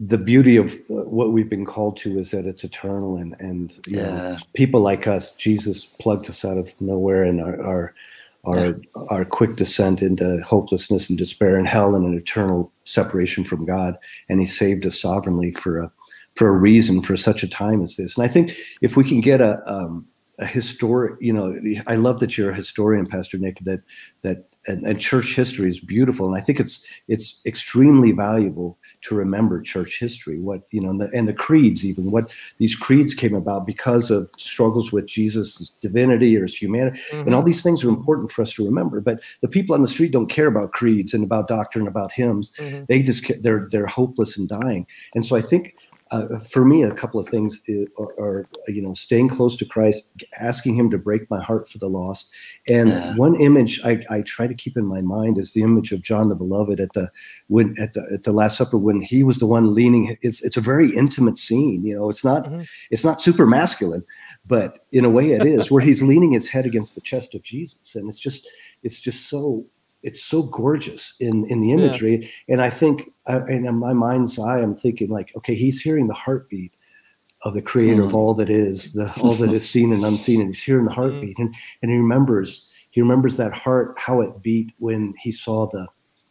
the 0.00 0.18
beauty 0.18 0.56
of 0.56 0.74
uh, 0.90 1.04
what 1.04 1.32
we've 1.32 1.48
been 1.48 1.64
called 1.64 1.96
to 1.98 2.18
is 2.18 2.32
that 2.32 2.46
it's 2.46 2.64
eternal 2.64 3.16
and, 3.16 3.34
and, 3.38 3.72
you 3.86 3.98
yeah. 3.98 4.10
know, 4.10 4.36
people 4.54 4.80
like 4.80 5.06
us, 5.06 5.30
Jesus 5.30 5.86
plugged 5.86 6.28
us 6.28 6.44
out 6.44 6.58
of 6.58 6.78
nowhere 6.80 7.24
and 7.24 7.40
our, 7.40 7.62
our 7.62 7.94
our 8.44 8.76
our 9.10 9.24
quick 9.24 9.56
descent 9.56 10.00
into 10.00 10.40
hopelessness 10.42 11.08
and 11.08 11.18
despair 11.18 11.56
and 11.56 11.66
hell 11.66 11.94
and 11.94 12.06
an 12.06 12.16
eternal 12.16 12.72
separation 12.84 13.44
from 13.44 13.64
God, 13.64 13.98
and 14.28 14.40
He 14.40 14.46
saved 14.46 14.86
us 14.86 15.00
sovereignly 15.00 15.50
for 15.50 15.80
a 15.80 15.92
for 16.38 16.48
a 16.48 16.52
reason 16.52 17.02
for 17.02 17.16
such 17.16 17.42
a 17.42 17.48
time 17.48 17.82
as 17.82 17.96
this. 17.96 18.16
And 18.16 18.24
I 18.24 18.28
think 18.28 18.56
if 18.80 18.96
we 18.96 19.02
can 19.02 19.20
get 19.20 19.40
a 19.40 19.60
um, 19.66 20.06
a 20.40 20.46
historic, 20.46 21.16
you 21.20 21.32
know, 21.32 21.56
I 21.88 21.96
love 21.96 22.20
that 22.20 22.38
you're 22.38 22.52
a 22.52 22.54
historian, 22.54 23.06
Pastor 23.06 23.38
Nick. 23.38 23.58
That 23.64 23.80
that 24.22 24.44
and, 24.68 24.86
and 24.86 25.00
church 25.00 25.34
history 25.34 25.68
is 25.68 25.80
beautiful, 25.80 26.26
and 26.26 26.40
I 26.40 26.44
think 26.44 26.60
it's 26.60 26.80
it's 27.08 27.40
extremely 27.44 28.12
valuable 28.12 28.78
to 29.02 29.16
remember 29.16 29.60
church 29.60 29.98
history, 29.98 30.38
what 30.38 30.62
you 30.70 30.80
know, 30.80 30.90
and 30.90 31.00
the, 31.00 31.10
and 31.12 31.26
the 31.26 31.34
creeds, 31.34 31.84
even 31.84 32.12
what 32.12 32.30
these 32.58 32.76
creeds 32.76 33.14
came 33.14 33.34
about 33.34 33.66
because 33.66 34.12
of 34.12 34.30
struggles 34.36 34.92
with 34.92 35.06
Jesus' 35.06 35.70
divinity 35.80 36.36
or 36.36 36.42
his 36.42 36.54
humanity, 36.54 37.00
mm-hmm. 37.10 37.26
and 37.26 37.34
all 37.34 37.42
these 37.42 37.64
things 37.64 37.82
are 37.82 37.88
important 37.88 38.30
for 38.30 38.42
us 38.42 38.52
to 38.52 38.64
remember. 38.64 39.00
But 39.00 39.20
the 39.40 39.48
people 39.48 39.74
on 39.74 39.82
the 39.82 39.88
street 39.88 40.12
don't 40.12 40.30
care 40.30 40.46
about 40.46 40.70
creeds 40.70 41.14
and 41.14 41.24
about 41.24 41.48
doctrine, 41.48 41.88
about 41.88 42.12
hymns. 42.12 42.52
Mm-hmm. 42.58 42.84
They 42.88 43.02
just 43.02 43.24
they're 43.42 43.66
they're 43.72 43.86
hopeless 43.86 44.36
and 44.36 44.48
dying. 44.48 44.86
And 45.16 45.26
so 45.26 45.34
I 45.34 45.40
think 45.40 45.74
uh, 46.10 46.38
for 46.38 46.64
me, 46.64 46.82
a 46.82 46.94
couple 46.94 47.20
of 47.20 47.28
things 47.28 47.60
are, 47.98 48.20
are, 48.20 48.48
you 48.66 48.80
know, 48.80 48.94
staying 48.94 49.28
close 49.28 49.56
to 49.56 49.64
Christ, 49.64 50.04
asking 50.38 50.76
Him 50.76 50.90
to 50.90 50.98
break 50.98 51.30
my 51.30 51.40
heart 51.40 51.68
for 51.68 51.78
the 51.78 51.88
lost. 51.88 52.30
And 52.66 52.88
yeah. 52.88 53.14
one 53.16 53.40
image 53.40 53.80
I, 53.84 54.02
I, 54.08 54.22
try 54.22 54.46
to 54.46 54.54
keep 54.54 54.76
in 54.76 54.86
my 54.86 55.00
mind 55.00 55.38
is 55.38 55.52
the 55.52 55.62
image 55.62 55.92
of 55.92 56.02
John 56.02 56.28
the 56.28 56.34
Beloved 56.34 56.80
at 56.80 56.92
the 56.94 57.10
when 57.48 57.74
at 57.78 57.94
the 57.94 58.08
at 58.12 58.22
the 58.22 58.32
Last 58.32 58.56
Supper 58.56 58.78
when 58.78 59.00
he 59.00 59.22
was 59.22 59.38
the 59.38 59.46
one 59.46 59.74
leaning. 59.74 60.16
It's 60.22 60.42
it's 60.42 60.56
a 60.56 60.62
very 60.62 60.90
intimate 60.94 61.38
scene. 61.38 61.84
You 61.84 61.96
know, 61.96 62.08
it's 62.10 62.24
not 62.24 62.44
mm-hmm. 62.44 62.62
it's 62.90 63.04
not 63.04 63.20
super 63.20 63.46
masculine, 63.46 64.04
but 64.46 64.86
in 64.92 65.04
a 65.04 65.10
way 65.10 65.32
it 65.32 65.44
is 65.44 65.70
where 65.70 65.82
he's 65.82 66.02
leaning 66.02 66.32
his 66.32 66.48
head 66.48 66.66
against 66.66 66.94
the 66.94 67.00
chest 67.00 67.34
of 67.34 67.42
Jesus, 67.42 67.94
and 67.94 68.08
it's 68.08 68.20
just 68.20 68.46
it's 68.82 69.00
just 69.00 69.28
so 69.28 69.64
it's 70.02 70.22
so 70.22 70.42
gorgeous 70.42 71.14
in 71.20 71.44
in 71.46 71.60
the 71.60 71.72
imagery, 71.72 72.22
yeah. 72.22 72.28
and 72.54 72.62
I 72.62 72.70
think 72.70 73.10
uh, 73.26 73.42
and 73.48 73.66
in 73.66 73.74
my 73.76 73.92
mind's 73.92 74.38
eye, 74.38 74.60
I'm 74.60 74.74
thinking 74.74 75.08
like, 75.08 75.34
okay, 75.36 75.54
he's 75.54 75.80
hearing 75.80 76.06
the 76.06 76.14
heartbeat 76.14 76.74
of 77.42 77.54
the 77.54 77.62
creator 77.62 78.02
mm. 78.02 78.06
of 78.06 78.14
all 78.14 78.34
that 78.34 78.50
is, 78.50 78.92
the 78.92 79.12
all 79.20 79.34
that 79.34 79.52
is 79.52 79.68
seen 79.68 79.92
and 79.92 80.04
unseen, 80.04 80.40
and 80.40 80.50
he's 80.50 80.62
hearing 80.62 80.84
the 80.84 80.92
heartbeat, 81.00 81.36
mm. 81.36 81.44
and 81.44 81.54
and 81.82 81.90
he 81.90 81.96
remembers 81.96 82.68
he 82.90 83.00
remembers 83.00 83.36
that 83.36 83.52
heart 83.52 83.94
how 83.98 84.20
it 84.20 84.42
beat 84.42 84.72
when 84.78 85.14
he 85.20 85.32
saw 85.32 85.66
the 85.66 85.86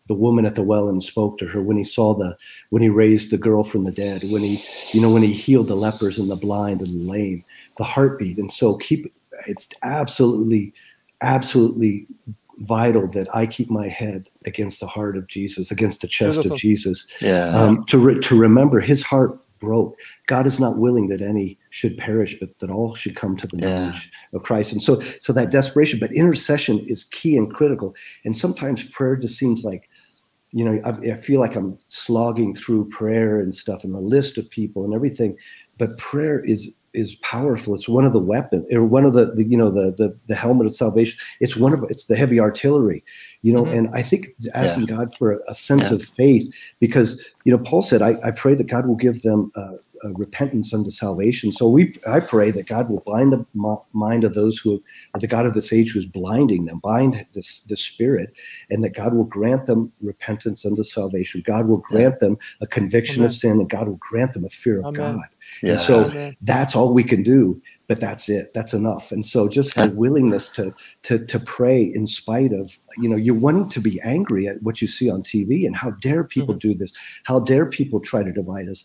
the 0.08 0.16
woman 0.16 0.46
at 0.46 0.56
the 0.56 0.64
well 0.64 0.88
and 0.88 1.04
spoke 1.04 1.38
to 1.38 1.48
her 1.48 1.62
when 1.62 1.78
he 1.78 1.84
saw 1.84 2.14
the 2.14 2.36
when 2.70 2.82
he 2.82 2.90
raised 2.90 3.30
the 3.30 3.38
girl 3.38 3.64
from 3.64 3.84
the 3.84 3.92
dead 3.92 4.24
when 4.32 4.42
he 4.42 4.64
you 4.92 5.02
know 5.02 5.12
when 5.12 5.24
he 5.24 5.34
healed 5.34 5.68
the 5.68 5.76
lepers 5.76 6.18
and 6.18 6.32
the 6.32 6.36
blind 6.36 6.82
and 6.82 6.90
the 6.90 7.12
lame 7.12 7.44
the 7.78 7.84
heartbeat 7.84 8.38
and 8.38 8.52
so 8.52 8.78
keep 8.78 9.14
it's 9.48 9.70
absolutely 9.84 10.74
absolutely 11.22 12.08
vital 12.60 13.08
that 13.10 13.28
I 13.36 13.46
keep 13.46 13.70
my 13.70 13.88
head 13.88 14.30
against 14.46 14.80
the 14.80 14.88
heart 14.88 15.18
of 15.18 15.28
Jesus, 15.28 15.72
against 15.72 16.02
the 16.02 16.08
chest 16.08 16.36
Beautiful. 16.36 16.56
of 16.56 16.60
Jesus. 16.60 17.06
Yeah. 17.22 17.50
Um, 17.50 17.86
to 17.86 17.98
re- 17.98 18.20
to 18.20 18.38
remember 18.38 18.80
His 18.80 19.04
heart 19.04 19.40
broke. 19.60 19.98
God 20.28 20.46
is 20.46 20.60
not 20.60 20.78
willing 20.78 21.08
that 21.08 21.22
any 21.22 21.58
should 21.70 21.98
perish, 21.98 22.36
but 22.40 22.58
that 22.60 22.70
all 22.70 22.96
should 22.96 23.16
come 23.16 23.36
to 23.38 23.48
the 23.48 23.58
knowledge 23.58 24.12
yeah. 24.12 24.38
of 24.38 24.44
Christ. 24.44 24.72
And 24.72 24.82
so, 24.82 25.02
so 25.20 25.34
that 25.34 25.52
desperation, 25.52 26.00
but 26.00 26.14
intercession 26.14 26.80
is 26.88 27.06
key 27.06 27.38
and 27.38 27.54
critical. 27.54 27.96
And 28.24 28.36
sometimes 28.36 28.84
prayer 28.84 29.16
just 29.16 29.38
seems 29.38 29.64
like, 29.64 29.90
you 30.52 30.64
know, 30.64 30.80
I, 30.86 31.14
I 31.14 31.16
feel 31.16 31.40
like 31.40 31.56
I'm 31.56 31.78
slogging 31.88 32.54
through 32.54 32.90
prayer 32.90 33.40
and 33.40 33.54
stuff 33.54 33.84
and 33.84 33.94
the 33.94 34.00
list 34.00 34.38
of 34.38 34.50
people 34.50 34.86
and 34.86 34.94
everything. 34.94 35.36
But 35.78 35.98
prayer 35.98 36.40
is 36.44 36.76
is 36.94 37.16
powerful. 37.18 37.76
It's 37.76 37.88
one 37.88 38.06
of 38.06 38.14
the 38.14 38.20
weapons, 38.20 38.66
or 38.72 38.84
one 38.84 39.06
of 39.06 39.14
the, 39.14 39.32
the 39.34 39.44
you 39.44 39.58
know 39.58 39.70
the, 39.70 39.92
the 39.92 40.18
the 40.28 40.36
helmet 40.36 40.66
of 40.66 40.72
salvation. 40.72 41.20
It's 41.40 41.56
one 41.56 41.74
of 41.74 41.84
it's 41.90 42.06
the 42.06 42.16
heavy 42.16 42.40
artillery, 42.40 43.04
you 43.42 43.54
know. 43.54 43.64
Mm-hmm. 43.64 43.78
And 43.78 43.90
I 43.94 44.02
think 44.02 44.30
asking 44.54 44.88
yeah. 44.88 44.96
God 44.96 45.16
for 45.16 45.34
a, 45.34 45.40
a 45.48 45.56
sense 45.56 45.84
yeah. 45.84 45.94
of 45.94 46.04
faith, 46.04 46.52
because 46.80 47.24
you 47.44 47.52
know 47.52 47.60
Paul 47.60 47.82
said, 47.82 48.02
I, 48.02 48.16
I 48.24 48.32
pray 48.32 48.56
that 48.56 48.68
God 48.68 48.88
will 48.88 48.96
give 48.96 49.22
them 49.22 49.52
uh, 49.56 49.74
uh, 50.04 50.14
repentance 50.14 50.74
unto 50.74 50.92
salvation. 50.92 51.52
So 51.52 51.68
we, 51.68 51.94
I 52.06 52.20
pray 52.20 52.52
that 52.52 52.68
God 52.68 52.90
will 52.90 53.04
bind 53.06 53.34
the 53.34 53.46
mind 53.94 54.24
of 54.24 54.34
those 54.34 54.58
who, 54.58 54.84
the 55.20 55.28
God 55.28 55.46
of 55.46 55.54
this 55.54 55.74
age 55.74 55.92
who 55.92 56.00
is 56.00 56.06
blinding 56.06 56.66
them, 56.66 56.80
bind 56.80 57.26
this 57.34 57.62
the 57.62 57.78
spirit, 57.78 58.34
and 58.70 58.84
that 58.84 58.96
God 58.96 59.16
will 59.16 59.24
grant 59.24 59.66
them 59.66 59.92
repentance 60.02 60.66
unto 60.66 60.84
salvation. 60.84 61.44
God 61.46 61.68
will 61.68 61.78
grant 61.80 62.16
yeah. 62.16 62.28
them 62.28 62.38
a 62.62 62.68
conviction 62.68 63.22
Amen. 63.22 63.28
of 63.28 63.34
sin, 63.34 63.52
and 63.52 63.70
God 63.70 63.88
will 63.88 64.00
grant 64.00 64.34
them 64.34 64.46
a 64.46 64.50
fear 64.50 64.80
of 64.80 64.86
Amen. 64.86 65.16
God. 65.16 65.28
Yeah. 65.62 65.72
And 65.72 65.80
so 65.80 66.06
Amen. 66.06 66.38
that's 66.42 66.76
all 66.76 66.94
we 66.94 67.04
can 67.04 67.24
do 67.24 67.62
but 67.88 68.02
that's 68.02 68.28
it 68.28 68.54
that's 68.54 68.74
enough 68.74 69.14
and 69.14 69.24
so 69.24 69.48
just 69.48 69.74
the 69.76 69.90
willingness 69.96 70.50
to 70.50 70.74
to 71.04 71.26
to 71.26 71.40
pray 71.40 71.82
in 71.82 72.06
spite 72.06 72.52
of 72.52 72.78
you 72.98 73.08
know 73.08 73.16
you're 73.16 73.34
wanting 73.34 73.70
to 73.70 73.80
be 73.80 73.98
angry 74.02 74.46
at 74.46 74.62
what 74.62 74.82
you 74.82 74.90
see 74.90 75.10
on 75.10 75.24
tv 75.24 75.66
and 75.66 75.74
how 75.74 75.92
dare 75.92 76.26
people 76.26 76.54
mm-hmm. 76.54 76.70
do 76.70 76.76
this 76.76 76.92
how 77.24 77.40
dare 77.40 77.66
people 77.66 78.02
try 78.02 78.24
to 78.24 78.34
divide 78.34 78.68
us 78.68 78.84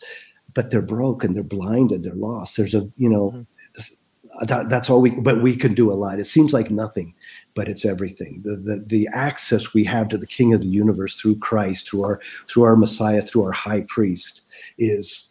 but 0.55 0.71
they're 0.71 0.83
broken, 0.83 1.33
they're 1.33 1.43
blinded, 1.43 2.03
they're 2.03 2.15
lost. 2.15 2.57
There's 2.57 2.75
a, 2.75 2.89
you 2.97 3.09
know, 3.09 3.31
mm-hmm. 3.31 4.45
that, 4.47 4.69
that's 4.69 4.91
all 4.91 5.01
we, 5.01 5.11
but 5.11 5.43
we 5.43 5.57
can 5.57 5.75
do 5.75 5.91
a 5.91 5.95
lot. 5.95 6.21
It 6.21 6.27
seems 6.27 6.53
like 6.53 6.71
nothing, 6.71 7.15
but 7.55 7.69
it's 7.69 7.85
everything. 7.85 8.41
The, 8.45 8.57
the, 8.57 8.85
the 8.87 9.09
access 9.13 9.75
we 9.75 9.85
have 9.85 10.09
to 10.09 10.19
the 10.19 10.27
King 10.27 10.53
of 10.53 10.61
the 10.61 10.69
universe 10.69 11.17
through 11.17 11.39
Christ, 11.39 11.89
through 11.89 12.05
our, 12.05 12.21
through 12.49 12.65
our 12.65 12.77
Messiah, 12.77 13.23
through 13.23 13.45
our 13.45 13.53
high 13.53 13.85
priest 13.89 14.43
is 14.79 15.29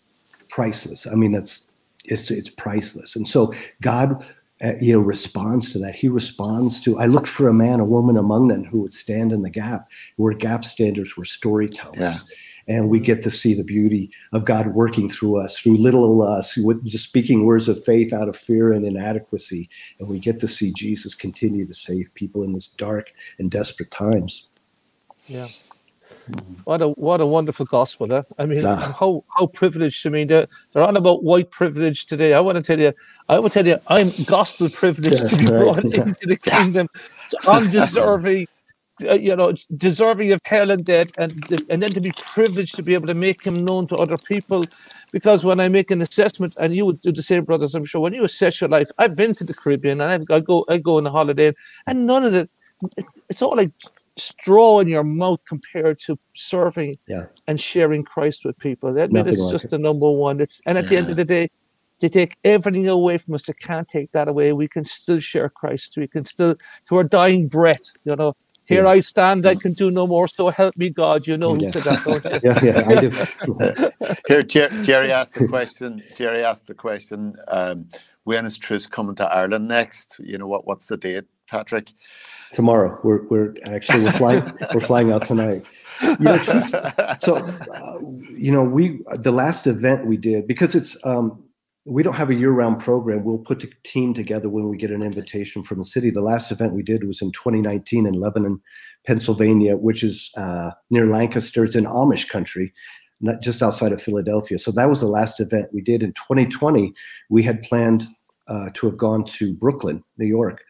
priceless. 0.52 1.08
I 1.08 1.16
mean, 1.16 1.34
it's, 1.34 1.64
it's, 2.06 2.30
it's 2.30 2.50
priceless. 2.50 3.16
And 3.16 3.28
so 3.28 3.54
God, 3.82 4.24
uh, 4.64 4.74
you 4.80 4.94
know, 4.94 5.00
responds 5.00 5.72
to 5.72 5.80
that. 5.80 5.96
He 5.96 6.08
responds 6.08 6.80
to, 6.82 6.98
I 7.00 7.08
looked 7.08 7.28
for 7.28 7.48
a 7.48 7.54
man, 7.54 7.80
a 7.80 7.86
woman 7.86 8.18
among 8.18 8.50
them 8.50 8.64
who 8.64 8.82
would 8.82 8.94
stand 8.94 9.32
in 9.32 9.42
the 9.42 9.50
gap. 9.50 9.90
Where 10.18 10.34
gap 10.34 10.64
standers 10.64 11.18
were 11.18 11.26
storytellers. 11.26 12.00
Yeah 12.00 12.20
and 12.68 12.90
we 12.90 13.00
get 13.00 13.22
to 13.24 13.32
see 13.32 13.54
the 13.54 13.64
beauty 13.64 14.10
of 14.34 14.46
God 14.46 14.68
working 14.68 15.10
through 15.10 15.38
us, 15.38 15.60
through 15.60 15.78
little 15.78 16.22
us, 16.22 16.56
with 16.58 16.86
just 16.86 17.04
speaking 17.04 17.46
words 17.46 17.68
of 17.68 17.84
faith 17.84 18.14
out 18.14 18.30
of 18.30 18.38
fear 18.38 18.72
and 18.72 18.86
inadequacy, 18.86 19.70
and 20.00 20.08
we 20.08 20.20
get 20.20 20.40
to 20.40 20.48
see 20.48 20.72
Jesus 20.72 21.16
continue 21.16 21.66
to 21.66 21.74
save 21.74 22.14
people 22.14 22.44
in 22.44 22.54
this 22.54 22.68
dark 22.68 23.12
and 23.40 23.50
desperate 23.50 23.92
times. 23.92 24.48
Yeah. 25.28 25.48
What 26.66 26.82
a 26.82 26.90
what 26.90 27.22
a 27.22 27.26
wonderful 27.26 27.66
gospel! 27.66 28.08
There, 28.08 28.26
I 28.38 28.46
mean, 28.46 28.66
ah. 28.66 28.96
how 28.98 29.24
how 29.38 29.48
privileged. 29.48 30.06
I 30.06 30.10
mean, 30.10 30.28
they're, 30.28 30.48
they're 30.72 30.84
on 30.84 30.96
about 30.96 31.24
white 31.24 31.52
privilege 31.52 32.06
today. 32.06 32.34
I 32.34 32.40
want 32.40 32.58
to 32.58 32.62
tell 32.62 32.80
you, 32.80 32.94
I 33.30 33.40
will 33.40 33.50
tell 33.50 33.68
you, 33.68 33.78
I'm 33.88 34.12
gospel 34.26 34.70
privileged 34.70 35.22
yeah, 35.22 35.28
to 35.28 35.38
be 35.38 35.46
brought 35.46 35.84
yeah. 35.84 36.04
into 36.06 36.28
the 36.28 36.38
kingdom. 36.38 36.88
Undeserving 37.48 38.48
uh, 39.04 39.14
you 39.14 39.36
know, 39.36 39.54
deserving 39.78 40.32
of 40.32 40.40
hell 40.46 40.70
and 40.70 40.86
death, 40.86 41.08
and 41.18 41.34
and 41.70 41.82
then 41.82 41.92
to 41.92 42.02
be 42.02 42.12
privileged 42.12 42.76
to 42.76 42.84
be 42.84 42.94
able 42.94 43.08
to 43.08 43.14
make 43.14 43.44
him 43.44 43.54
known 43.54 43.88
to 43.88 43.96
other 43.96 44.18
people. 44.18 44.64
Because 45.12 45.44
when 45.44 45.60
I 45.60 45.68
make 45.68 45.92
an 45.92 46.02
assessment, 46.02 46.54
and 46.58 46.76
you 46.76 46.86
would 46.86 47.02
do 47.02 47.12
the 47.12 47.24
same, 47.24 47.44
brothers, 47.44 47.76
I'm 47.76 47.86
sure. 47.86 48.02
When 48.02 48.14
you 48.14 48.24
assess 48.24 48.62
your 48.62 48.70
life, 48.70 48.90
I've 48.98 49.16
been 49.16 49.36
to 49.36 49.44
the 49.44 49.54
Caribbean, 49.54 50.02
and 50.02 50.12
I've, 50.12 50.26
I 50.30 50.40
go, 50.40 50.66
I 50.70 50.78
go 50.78 50.98
on 50.98 51.08
a 51.08 51.12
holiday, 51.12 51.54
and 51.88 52.06
none 52.06 52.24
of 52.24 52.34
it. 52.34 52.50
It's 53.30 53.42
all 53.42 53.56
like 53.56 53.72
straw 54.18 54.80
in 54.80 54.88
your 54.88 55.04
mouth 55.04 55.44
compared 55.46 56.00
to 56.00 56.18
serving 56.34 56.96
yeah. 57.08 57.26
and 57.48 57.60
sharing 57.60 58.04
Christ 58.04 58.46
with 58.46 58.58
people. 58.60 58.94
That 58.94 59.12
mean, 59.12 59.28
it's 59.28 59.40
like 59.40 59.52
just 59.52 59.66
it. 59.66 59.72
the 59.72 59.78
number 59.78 60.10
one. 60.10 60.40
It's 60.40 60.62
and 60.68 60.78
at 60.78 60.90
the 60.90 60.98
end 60.98 61.10
of 61.10 61.16
the 61.16 61.26
day, 61.26 61.50
they 62.00 62.10
take 62.10 62.36
everything 62.44 62.88
away 62.88 63.18
from 63.18 63.36
us. 63.36 63.44
They 63.44 63.54
can't 63.54 63.88
take 63.88 64.12
that 64.12 64.28
away. 64.28 64.54
We 64.54 64.68
can 64.68 64.84
still 64.84 65.20
share 65.20 65.50
Christ. 65.50 65.96
We 65.98 66.08
can 66.08 66.26
still, 66.26 66.56
to 66.90 66.96
our 66.96 67.04
dying 67.04 67.48
breath, 67.48 67.84
you 68.04 68.16
know, 68.16 68.36
here 68.66 68.84
yeah. 68.84 68.90
I 68.90 69.00
stand, 69.02 69.46
I 69.46 69.56
can 69.56 69.74
do 69.74 69.92
no 69.92 70.08
more, 70.08 70.28
so 70.28 70.50
help 70.50 70.78
me 70.78 70.90
God. 70.90 71.28
You 71.28 71.36
know 71.36 71.56
who 71.56 71.64
yeah. 71.64 71.70
said 71.70 71.84
that, 71.84 72.04
don't 72.06 72.24
you? 72.24 72.40
yeah, 72.44 72.60
yeah, 72.64 72.88
I 72.88 73.02
do. 73.02 74.16
Here, 74.28 74.44
Jer- 74.44 74.84
Jerry 74.84 75.12
asked 75.12 75.36
the 75.36 75.48
question. 75.48 76.02
Jerry 76.16 76.44
asked 76.44 76.68
the 76.68 76.74
question. 76.74 77.36
Um, 77.50 77.90
when 78.24 78.46
is 78.46 78.58
Truce 78.58 78.88
coming 78.88 79.16
to 79.16 79.26
Ireland 79.26 79.68
next? 79.68 80.22
You 80.24 80.38
know 80.38 80.48
what? 80.48 80.66
What's 80.66 80.86
the 80.86 80.96
date, 80.96 81.26
Patrick? 81.52 81.92
Tomorrow. 82.54 83.00
We're 83.04 83.28
we're 83.28 83.54
actually 83.66 84.06
we're 84.06 84.14
flying 84.14 84.54
we're 84.74 84.82
flying 84.82 85.12
out 85.12 85.28
tonight. 85.28 85.66
You 86.02 86.18
know, 86.20 86.38
so 87.20 87.36
uh, 87.36 88.00
you 88.36 88.52
know 88.52 88.64
we 88.64 89.02
the 89.14 89.32
last 89.32 89.68
event 89.68 90.08
we 90.08 90.18
did 90.18 90.48
because 90.48 90.74
it's 90.76 90.98
um, 91.04 91.44
we 91.86 92.04
don't 92.04 92.16
have 92.16 92.30
a 92.30 92.36
year-round 92.36 92.80
program. 92.80 93.24
We'll 93.24 93.40
put 93.40 93.64
a 93.64 93.70
team 93.84 94.14
together 94.14 94.50
when 94.50 94.70
we 94.70 94.78
get 94.78 94.92
an 94.92 95.02
invitation 95.02 95.64
from 95.64 95.80
the 95.80 95.84
city. 95.84 96.10
The 96.10 96.22
last 96.22 96.52
event 96.52 96.74
we 96.74 96.84
did 96.84 97.04
was 97.06 97.22
in 97.22 97.32
2019 97.32 98.06
in 98.06 98.14
Lebanon, 98.14 98.62
Pennsylvania, 99.06 99.76
which 99.78 100.04
is 100.04 100.32
uh, 100.38 100.72
near 100.90 101.06
Lancaster. 101.06 101.64
It's 101.64 101.76
in 101.76 101.86
Amish 101.86 102.30
country, 102.30 102.72
not 103.20 103.42
just 103.42 103.64
outside 103.64 103.94
of 103.94 104.02
Philadelphia. 104.02 104.60
So 104.60 104.72
that 104.72 104.90
was 104.90 105.02
the 105.02 105.08
last 105.08 105.40
event 105.40 105.74
we 105.74 105.82
did. 105.82 106.04
In 106.04 106.14
2020, 106.14 106.94
we 107.30 107.42
had 107.42 107.64
planned 107.64 108.08
uh, 108.48 108.70
to 108.74 108.86
have 108.88 108.98
gone 108.98 109.24
to 109.24 109.54
Brooklyn, 109.54 110.04
New 110.18 110.28
York, 110.28 110.64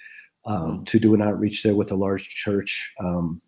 um, 0.45 0.83
to 0.85 0.99
do 0.99 1.13
an 1.13 1.21
outreach 1.21 1.63
there 1.63 1.75
with 1.75 1.91
a 1.91 1.95
large 1.95 2.29
church. 2.29 2.91
Um, 2.99 3.41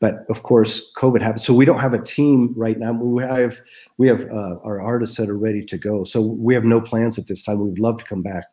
but 0.00 0.24
of 0.28 0.42
course 0.42 0.90
covid 0.96 1.22
happened 1.22 1.40
so 1.40 1.54
we 1.54 1.64
don't 1.64 1.78
have 1.78 1.94
a 1.94 2.02
team 2.02 2.52
right 2.56 2.78
now 2.78 2.92
we 2.92 3.22
have 3.22 3.60
we 3.96 4.06
have 4.08 4.24
uh, 4.30 4.56
our 4.62 4.80
artists 4.80 5.16
that 5.16 5.30
are 5.30 5.38
ready 5.38 5.64
to 5.64 5.78
go 5.78 6.04
so 6.04 6.20
we 6.20 6.52
have 6.52 6.64
no 6.64 6.80
plans 6.80 7.18
at 7.18 7.26
this 7.28 7.42
time 7.42 7.58
we'd 7.60 7.78
love 7.78 7.96
to 7.96 8.04
come 8.04 8.20
back 8.20 8.44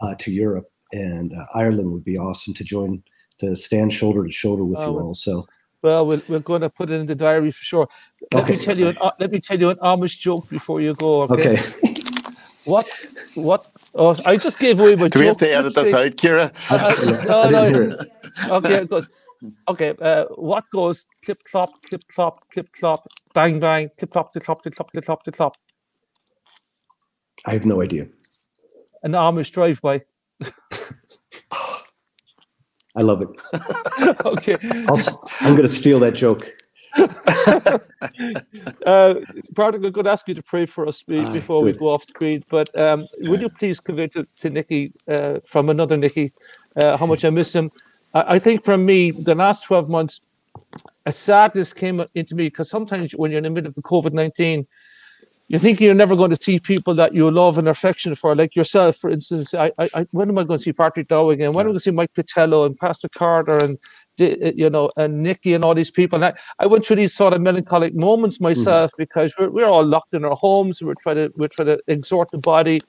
uh, 0.00 0.14
to 0.16 0.30
europe 0.30 0.70
and 0.92 1.32
uh, 1.32 1.44
ireland 1.54 1.90
would 1.90 2.04
be 2.04 2.16
awesome 2.16 2.54
to 2.54 2.62
join 2.62 3.02
to 3.38 3.56
stand 3.56 3.92
shoulder 3.92 4.24
to 4.24 4.30
shoulder 4.30 4.64
with 4.64 4.78
oh, 4.78 4.92
you 4.92 5.00
all 5.00 5.14
so 5.14 5.44
well, 5.82 6.06
we're, 6.06 6.20
we're 6.28 6.40
going 6.40 6.60
to 6.60 6.68
put 6.68 6.90
it 6.90 7.00
in 7.00 7.06
the 7.06 7.14
diary 7.14 7.50
for 7.50 7.64
sure. 7.64 7.88
Let 8.34 8.44
okay. 8.44 8.52
me 8.52 8.58
tell 8.58 8.78
you 8.78 8.88
an 8.88 8.98
uh, 9.00 9.12
let 9.18 9.30
me 9.30 9.40
tell 9.40 9.58
you 9.58 9.70
an 9.70 9.76
Amish 9.76 10.18
joke 10.18 10.46
before 10.50 10.82
you 10.82 10.94
go. 10.94 11.22
Okay. 11.22 11.58
okay. 11.58 11.94
what 12.64 12.86
what 13.34 13.72
Oh, 13.94 14.16
I 14.24 14.36
just 14.36 14.58
gave 14.58 14.78
away 14.78 14.96
my. 14.96 15.08
Do 15.08 15.18
we 15.18 15.26
have 15.26 15.36
to 15.38 15.52
edit 15.52 15.74
this 15.74 15.92
out, 15.92 16.12
Kira? 16.12 16.52
No, 17.26 17.50
no. 17.50 17.98
Okay, 18.56 18.74
it 18.74 18.90
goes. 18.90 19.08
Okay, 19.68 19.94
uh, 20.00 20.26
what 20.36 20.64
goes 20.70 21.06
clip 21.24 21.42
clop, 21.44 21.82
clip 21.82 22.06
clop, 22.08 22.50
clip 22.50 22.70
clop, 22.72 23.08
bang 23.34 23.58
bang, 23.58 23.90
clip 23.98 24.12
clop, 24.12 24.32
clip 24.32 24.44
clop, 24.44 24.62
clip 24.62 24.74
clop, 24.74 24.90
clip 24.92 25.04
clop, 25.04 25.24
clip 25.24 25.34
clop? 25.34 25.56
I 27.46 27.52
have 27.52 27.64
no 27.64 27.80
idea. 27.80 28.06
An 29.02 29.12
Amish 29.12 29.50
drive 29.50 29.80
by. 29.80 30.02
I 32.96 33.02
love 33.02 33.22
it. 33.22 33.28
okay. 34.26 34.56
i 34.62 35.46
am 35.46 35.54
going 35.54 35.62
to 35.62 35.68
steal 35.68 36.00
that 36.00 36.14
joke. 36.14 36.46
Uh, 36.96 37.78
I'm 38.86 39.80
going 39.80 39.92
to 39.92 40.10
ask 40.10 40.28
you 40.28 40.34
to 40.34 40.42
pray 40.42 40.66
for 40.66 40.86
us 40.86 41.02
before 41.02 41.62
we 41.62 41.72
go 41.72 41.90
off 41.90 42.04
screen. 42.04 42.44
But 42.48 42.76
um, 42.78 43.06
would 43.18 43.40
you 43.40 43.48
please 43.48 43.80
convey 43.80 44.08
to, 44.08 44.26
to 44.38 44.50
Nicky 44.50 44.92
uh, 45.08 45.40
from 45.44 45.68
another 45.68 45.96
Nicky 45.96 46.32
uh, 46.82 46.96
how 46.96 47.06
much 47.06 47.24
I 47.24 47.30
miss 47.30 47.54
him? 47.54 47.70
I, 48.12 48.38
think 48.40 48.64
for 48.64 48.76
me, 48.76 49.12
the 49.12 49.34
last 49.36 49.62
12 49.64 49.88
months, 49.88 50.20
a 51.06 51.12
sadness 51.12 51.72
came 51.72 52.04
into 52.14 52.34
me 52.34 52.46
because 52.48 52.68
sometimes 52.68 53.12
when 53.12 53.30
you're 53.30 53.38
in 53.38 53.44
the 53.44 53.50
middle 53.50 53.68
of 53.68 53.74
the 53.76 53.82
COVID 53.82 54.12
19, 54.12 54.66
you're 55.48 55.58
thinking 55.58 55.84
you're 55.84 55.94
never 55.94 56.14
going 56.14 56.30
to 56.30 56.38
see 56.40 56.60
people 56.60 56.94
that 56.94 57.12
you 57.12 57.28
love 57.28 57.58
and 57.58 57.68
affection 57.68 58.14
for, 58.14 58.36
like 58.36 58.54
yourself, 58.54 58.96
for 58.96 59.10
instance. 59.10 59.52
I, 59.52 59.72
I, 59.78 60.06
when 60.12 60.28
am 60.28 60.38
I 60.38 60.44
going 60.44 60.58
to 60.58 60.62
see 60.62 60.72
Patrick 60.72 61.08
Dow 61.08 61.30
again? 61.30 61.52
When 61.52 61.62
am 61.62 61.68
I 61.68 61.70
going 61.70 61.74
to 61.74 61.80
see 61.80 61.90
Mike 61.90 62.14
Patello 62.14 62.66
and 62.66 62.78
Pastor 62.78 63.08
Carter 63.08 63.58
and 63.64 63.76
you 64.20 64.70
know 64.70 64.90
and 64.96 65.22
Nicky 65.22 65.54
and 65.54 65.64
all 65.64 65.74
these 65.74 65.90
people? 65.90 66.22
And 66.22 66.26
I, 66.26 66.40
I 66.58 66.66
went 66.66 66.86
through 66.86 66.96
these 66.96 67.14
sort 67.14 67.32
of 67.32 67.40
melancholic 67.40 67.94
moments 67.94 68.40
myself 68.40 68.90
mm-hmm. 68.92 69.02
because 69.02 69.34
we're, 69.38 69.50
we're 69.50 69.66
all 69.66 69.84
locked 69.84 70.14
in 70.14 70.24
our 70.24 70.36
homes. 70.36 70.82
We're 70.82 70.94
trying 70.94 71.16
to 71.16 71.32
we're 71.36 71.48
trying 71.48 71.68
to 71.68 71.80
exhort 71.86 72.30
the 72.30 72.38
body, 72.38 72.82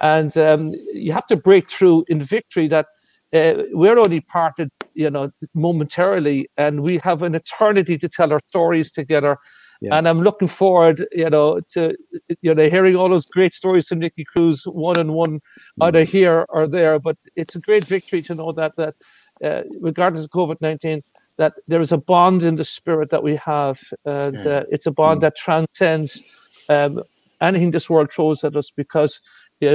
and 0.00 0.36
um, 0.36 0.72
you 0.92 1.12
have 1.12 1.26
to 1.28 1.36
break 1.36 1.70
through 1.70 2.04
in 2.08 2.22
victory 2.22 2.68
that. 2.68 2.86
Uh, 3.34 3.62
we're 3.72 3.98
only 3.98 4.20
parted, 4.20 4.70
you 4.92 5.08
know, 5.08 5.30
momentarily, 5.54 6.50
and 6.58 6.82
we 6.82 6.98
have 6.98 7.22
an 7.22 7.34
eternity 7.34 7.96
to 7.96 8.06
tell 8.06 8.30
our 8.30 8.40
stories 8.50 8.92
together 8.92 9.38
yeah. 9.82 9.96
And 9.98 10.08
I'm 10.08 10.20
looking 10.20 10.46
forward, 10.46 11.04
you 11.10 11.28
know, 11.28 11.60
to 11.72 11.96
you 12.40 12.54
know 12.54 12.70
hearing 12.70 12.94
all 12.94 13.08
those 13.08 13.26
great 13.26 13.52
stories 13.52 13.88
from 13.88 13.98
Nicky 13.98 14.24
Cruz 14.24 14.62
one 14.64 14.96
on 14.96 15.12
one, 15.12 15.40
either 15.80 16.04
mm-hmm. 16.04 16.16
here 16.18 16.46
or 16.50 16.68
there. 16.68 17.00
But 17.00 17.16
it's 17.34 17.56
a 17.56 17.58
great 17.58 17.84
victory 17.84 18.22
to 18.22 18.34
know 18.36 18.52
that 18.52 18.76
that 18.76 18.94
uh, 19.42 19.62
regardless 19.80 20.24
of 20.24 20.30
COVID 20.30 20.56
nineteen, 20.60 21.02
that 21.36 21.54
there 21.68 21.80
is 21.80 21.92
a 21.92 21.98
bond 21.98 22.42
in 22.42 22.56
the 22.56 22.64
spirit 22.64 23.10
that 23.10 23.22
we 23.22 23.36
have, 23.36 23.80
and 24.04 24.46
uh, 24.46 24.64
it's 24.70 24.86
a 24.86 24.92
bond 24.92 25.18
mm. 25.18 25.22
that 25.22 25.36
transcends 25.36 26.22
um, 26.68 27.02
anything 27.40 27.70
this 27.70 27.90
world 27.90 28.12
throws 28.12 28.44
at 28.44 28.56
us 28.56 28.70
because 28.70 29.20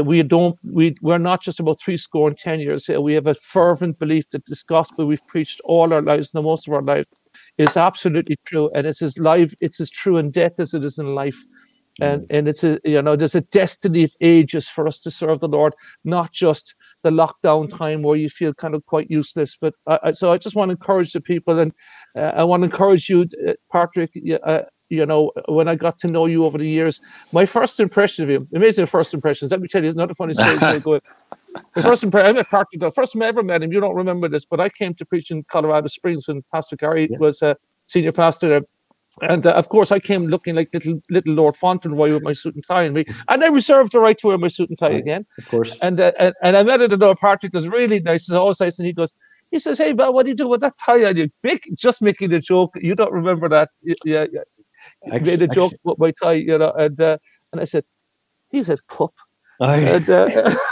we 0.03 0.21
don't 0.21 0.57
we 0.63 0.95
we're 1.01 1.17
not 1.17 1.41
just 1.41 1.59
about 1.59 1.79
three 1.79 1.97
score 1.97 2.27
and 2.27 2.37
ten 2.37 2.59
years 2.59 2.85
here. 2.85 2.99
We 2.99 3.13
have 3.13 3.27
a 3.27 3.33
fervent 3.33 3.99
belief 3.99 4.29
that 4.31 4.45
this 4.45 4.63
gospel 4.63 5.05
we've 5.05 5.25
preached 5.27 5.61
all 5.63 5.93
our 5.93 6.01
lives, 6.01 6.31
the 6.31 6.41
most 6.41 6.67
of 6.67 6.73
our 6.73 6.81
lives, 6.81 7.07
is 7.57 7.77
absolutely 7.77 8.37
true, 8.45 8.69
and 8.75 8.85
it's 8.85 9.01
as 9.01 9.17
live, 9.17 9.53
it's 9.61 9.79
as 9.79 9.89
true 9.89 10.17
in 10.17 10.31
death 10.31 10.59
as 10.59 10.73
it 10.73 10.83
is 10.83 10.97
in 10.97 11.15
life. 11.15 11.37
And 12.01 12.21
mm. 12.23 12.27
and 12.29 12.47
it's 12.47 12.63
a 12.63 12.79
you 12.83 13.01
know 13.01 13.15
there's 13.15 13.35
a 13.35 13.41
destiny 13.41 14.03
of 14.03 14.11
ages 14.21 14.69
for 14.69 14.87
us 14.87 14.99
to 14.99 15.11
serve 15.11 15.39
the 15.39 15.47
Lord, 15.47 15.73
not 16.03 16.31
just 16.31 16.75
the 17.03 17.09
lockdown 17.09 17.69
time 17.69 18.03
where 18.03 18.17
you 18.17 18.29
feel 18.29 18.53
kind 18.53 18.75
of 18.75 18.85
quite 18.85 19.09
useless. 19.09 19.57
But 19.59 19.73
I, 19.87 20.11
so 20.11 20.31
I 20.31 20.37
just 20.37 20.55
want 20.55 20.69
to 20.69 20.73
encourage 20.73 21.13
the 21.13 21.21
people, 21.21 21.59
and 21.59 21.71
uh, 22.17 22.33
I 22.35 22.43
want 22.43 22.61
to 22.61 22.65
encourage 22.65 23.09
you, 23.09 23.27
uh, 23.47 23.53
Patrick. 23.71 24.11
Uh, 24.43 24.61
you 24.89 25.05
know, 25.05 25.31
when 25.49 25.67
I 25.67 25.75
got 25.75 25.99
to 25.99 26.07
know 26.07 26.27
you 26.27 26.45
over 26.45 26.57
the 26.57 26.67
years, 26.67 27.01
my 27.33 27.45
first 27.45 27.79
impression 27.79 28.23
of 28.23 28.29
you, 28.29 28.47
amazing 28.53 28.85
first 28.85 29.13
impressions. 29.13 29.51
Let 29.51 29.59
me 29.59 29.67
tell 29.67 29.83
you, 29.83 29.89
it's 29.89 29.97
not 29.97 30.11
a 30.11 30.15
funny 30.15 30.33
story. 30.33 30.79
go 30.79 30.99
the 31.75 31.81
first 31.81 32.03
impression, 32.03 32.29
I 32.29 32.31
met 32.31 32.49
Patrick, 32.49 32.79
the 32.79 32.91
first 32.91 33.13
time 33.13 33.23
I 33.23 33.27
ever 33.27 33.43
met 33.43 33.63
him, 33.63 33.71
you 33.71 33.79
don't 33.79 33.95
remember 33.95 34.29
this, 34.29 34.45
but 34.45 34.59
I 34.59 34.69
came 34.69 34.93
to 34.95 35.05
preach 35.05 35.31
in 35.31 35.43
Colorado 35.43 35.87
Springs 35.87 36.27
and 36.27 36.43
Pastor 36.53 36.75
Gary 36.75 37.07
yeah. 37.11 37.17
was 37.19 37.41
a 37.41 37.57
senior 37.87 38.11
pastor 38.11 38.47
there. 38.47 38.61
And 39.21 39.45
uh, 39.45 39.53
of 39.53 39.69
course, 39.69 39.91
I 39.91 39.99
came 39.99 40.27
looking 40.27 40.55
like 40.55 40.69
little 40.73 40.99
little 41.09 41.33
Lord 41.33 41.55
Fauntleroy 41.55 42.13
with 42.13 42.23
my 42.23 42.33
suit 42.33 42.55
and 42.55 42.63
tie, 42.65 42.83
and 42.83 42.93
me. 42.93 43.05
I 43.27 43.37
never 43.37 43.55
reserved 43.55 43.91
the 43.91 43.99
right 43.99 44.17
to 44.19 44.27
wear 44.27 44.37
my 44.37 44.47
suit 44.47 44.69
and 44.69 44.77
tie 44.77 44.91
again. 44.91 45.25
Of 45.37 45.47
course. 45.49 45.75
And, 45.81 45.99
uh, 45.99 46.11
and 46.19 46.35
and 46.43 46.55
I 46.55 46.63
met 46.63 46.81
at 46.81 46.91
another 46.91 47.15
party. 47.15 47.49
Was 47.51 47.67
really 47.67 47.99
nice. 47.99 48.29
It's 48.29 48.31
always 48.31 48.59
nice. 48.59 48.77
And 48.77 48.85
he 48.85 48.93
goes, 48.93 49.15
he 49.51 49.59
says, 49.59 49.77
"Hey, 49.77 49.93
Bill, 49.93 50.13
what 50.13 50.23
do 50.23 50.29
you 50.29 50.35
do 50.35 50.47
with 50.47 50.61
that 50.61 50.75
tie 50.83 51.03
on 51.05 51.17
you?" 51.17 51.29
Big, 51.41 51.61
just 51.75 52.01
making 52.01 52.31
a 52.33 52.39
joke. 52.39 52.75
You 52.75 52.93
don't 52.93 53.11
remember 53.11 53.49
that? 53.49 53.69
Yeah, 53.81 53.95
yeah. 54.05 54.41
Actually, 55.07 55.19
made 55.21 55.41
a 55.41 55.47
joke 55.47 55.73
with 55.83 55.97
my 55.97 56.11
tie, 56.11 56.33
you 56.33 56.57
know. 56.57 56.71
And 56.71 56.99
uh, 57.01 57.17
and 57.51 57.61
I 57.61 57.65
said, 57.65 57.85
he 58.49 58.61
said, 58.63 58.79
pup." 58.87 59.13
I... 59.59 59.77
And, 59.77 60.09
uh, 60.09 60.55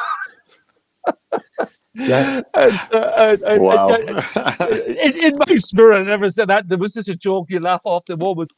Yeah. 1.95 2.41
And, 2.53 2.79
uh, 2.93 3.37
and, 3.45 3.61
wow. 3.61 3.89
And, 3.89 4.69
in, 4.97 5.23
in, 5.23 5.37
my 5.37 5.55
spirit, 5.57 6.01
I 6.01 6.03
never 6.03 6.29
said 6.29 6.49
that. 6.49 6.67
There 6.67 6.77
was 6.77 6.93
just 6.93 7.09
a 7.09 7.15
joke. 7.15 7.49
You 7.49 7.59
laugh 7.59 7.81
off 7.83 8.05
the 8.05 8.17
moment. 8.17 8.51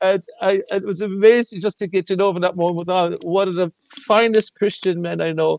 And 0.00 0.22
I, 0.40 0.62
it 0.70 0.84
was 0.84 1.00
amazing 1.00 1.60
just 1.60 1.78
to 1.80 1.86
get 1.86 2.06
to 2.06 2.16
know 2.16 2.30
in 2.30 2.42
that 2.42 2.56
moment 2.56 2.88
uh, 2.88 3.16
one 3.22 3.48
of 3.48 3.54
the 3.54 3.72
finest 3.90 4.54
Christian 4.54 5.00
men 5.02 5.26
I 5.26 5.32
know, 5.32 5.58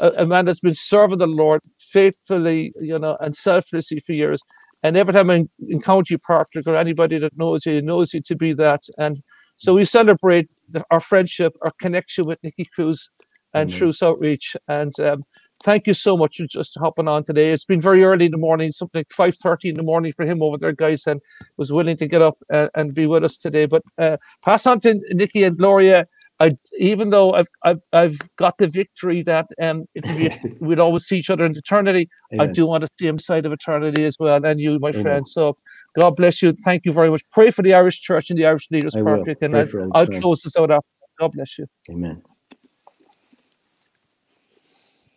a, 0.00 0.10
a, 0.18 0.26
man 0.26 0.44
that's 0.44 0.60
been 0.60 0.74
serving 0.74 1.18
the 1.18 1.26
Lord 1.26 1.62
faithfully, 1.80 2.72
you 2.80 2.98
know, 2.98 3.16
and 3.20 3.34
selflessly 3.34 4.00
for 4.00 4.12
years. 4.12 4.40
And 4.82 4.96
every 4.96 5.14
time 5.14 5.30
I 5.30 5.44
encounter 5.68 6.14
you, 6.14 6.18
Patrick, 6.18 6.66
or 6.66 6.76
anybody 6.76 7.18
that 7.18 7.36
knows 7.36 7.66
you, 7.66 7.82
knows 7.82 8.14
you 8.14 8.20
to 8.22 8.36
be 8.36 8.52
that. 8.54 8.82
And 8.98 9.20
so 9.56 9.74
we 9.74 9.84
celebrate 9.84 10.52
the, 10.68 10.84
our 10.90 11.00
friendship, 11.00 11.56
our 11.62 11.72
connection 11.80 12.24
with 12.26 12.38
Nicky 12.42 12.64
Cruz 12.74 13.10
and 13.54 13.68
mm-hmm. 13.68 13.78
Truce 13.78 14.02
Outreach. 14.02 14.56
And 14.68 14.92
um, 15.00 15.24
thank 15.62 15.86
you 15.86 15.94
so 15.94 16.16
much 16.16 16.36
for 16.36 16.46
just 16.46 16.76
hopping 16.78 17.08
on 17.08 17.24
today. 17.24 17.52
It's 17.52 17.64
been 17.64 17.80
very 17.80 18.04
early 18.04 18.26
in 18.26 18.32
the 18.32 18.38
morning, 18.38 18.72
something 18.72 19.00
like 19.00 19.10
five 19.10 19.36
thirty 19.36 19.68
in 19.68 19.76
the 19.76 19.82
morning 19.82 20.12
for 20.12 20.24
him 20.24 20.42
over 20.42 20.58
there, 20.58 20.72
guys, 20.72 21.06
and 21.06 21.20
was 21.56 21.72
willing 21.72 21.96
to 21.98 22.06
get 22.06 22.22
up 22.22 22.38
uh, 22.52 22.68
and 22.74 22.94
be 22.94 23.06
with 23.06 23.24
us 23.24 23.38
today. 23.38 23.66
But 23.66 23.82
uh, 23.98 24.16
pass 24.44 24.66
on 24.66 24.80
to 24.80 25.00
Nicky 25.10 25.44
and 25.44 25.56
Gloria. 25.56 26.06
I, 26.40 26.56
even 26.78 27.10
though 27.10 27.32
I've 27.34 27.48
I've 27.64 27.80
I've 27.92 28.18
got 28.36 28.58
the 28.58 28.68
victory 28.68 29.22
that 29.24 29.46
um 29.60 29.84
be, 30.14 30.30
we'd 30.60 30.78
always 30.78 31.04
see 31.06 31.18
each 31.18 31.30
other 31.30 31.44
in 31.44 31.56
eternity, 31.56 32.08
Amen. 32.32 32.48
I 32.48 32.52
do 32.52 32.66
want 32.66 32.82
to 32.84 32.88
see 32.98 33.08
him 33.08 33.18
side 33.18 33.46
of 33.46 33.52
eternity 33.52 34.04
as 34.04 34.16
well, 34.20 34.44
and 34.44 34.60
you, 34.60 34.78
my 34.78 34.90
Amen. 34.90 35.02
friend. 35.02 35.28
So 35.28 35.56
God 35.98 36.16
bless 36.16 36.42
you. 36.42 36.52
Thank 36.64 36.86
you 36.86 36.92
very 36.92 37.10
much. 37.10 37.22
Pray 37.32 37.50
for 37.50 37.62
the 37.62 37.74
Irish 37.74 38.00
Church 38.00 38.30
and 38.30 38.38
the 38.38 38.46
Irish 38.46 38.70
leaders, 38.70 38.94
Patrick, 39.04 39.38
and 39.42 39.56
I'll, 39.56 39.66
I'll 39.94 40.06
close 40.06 40.42
this 40.42 40.56
out 40.56 40.70
after. 40.70 40.86
God 41.18 41.32
bless 41.32 41.58
you. 41.58 41.66
Amen. 41.90 42.22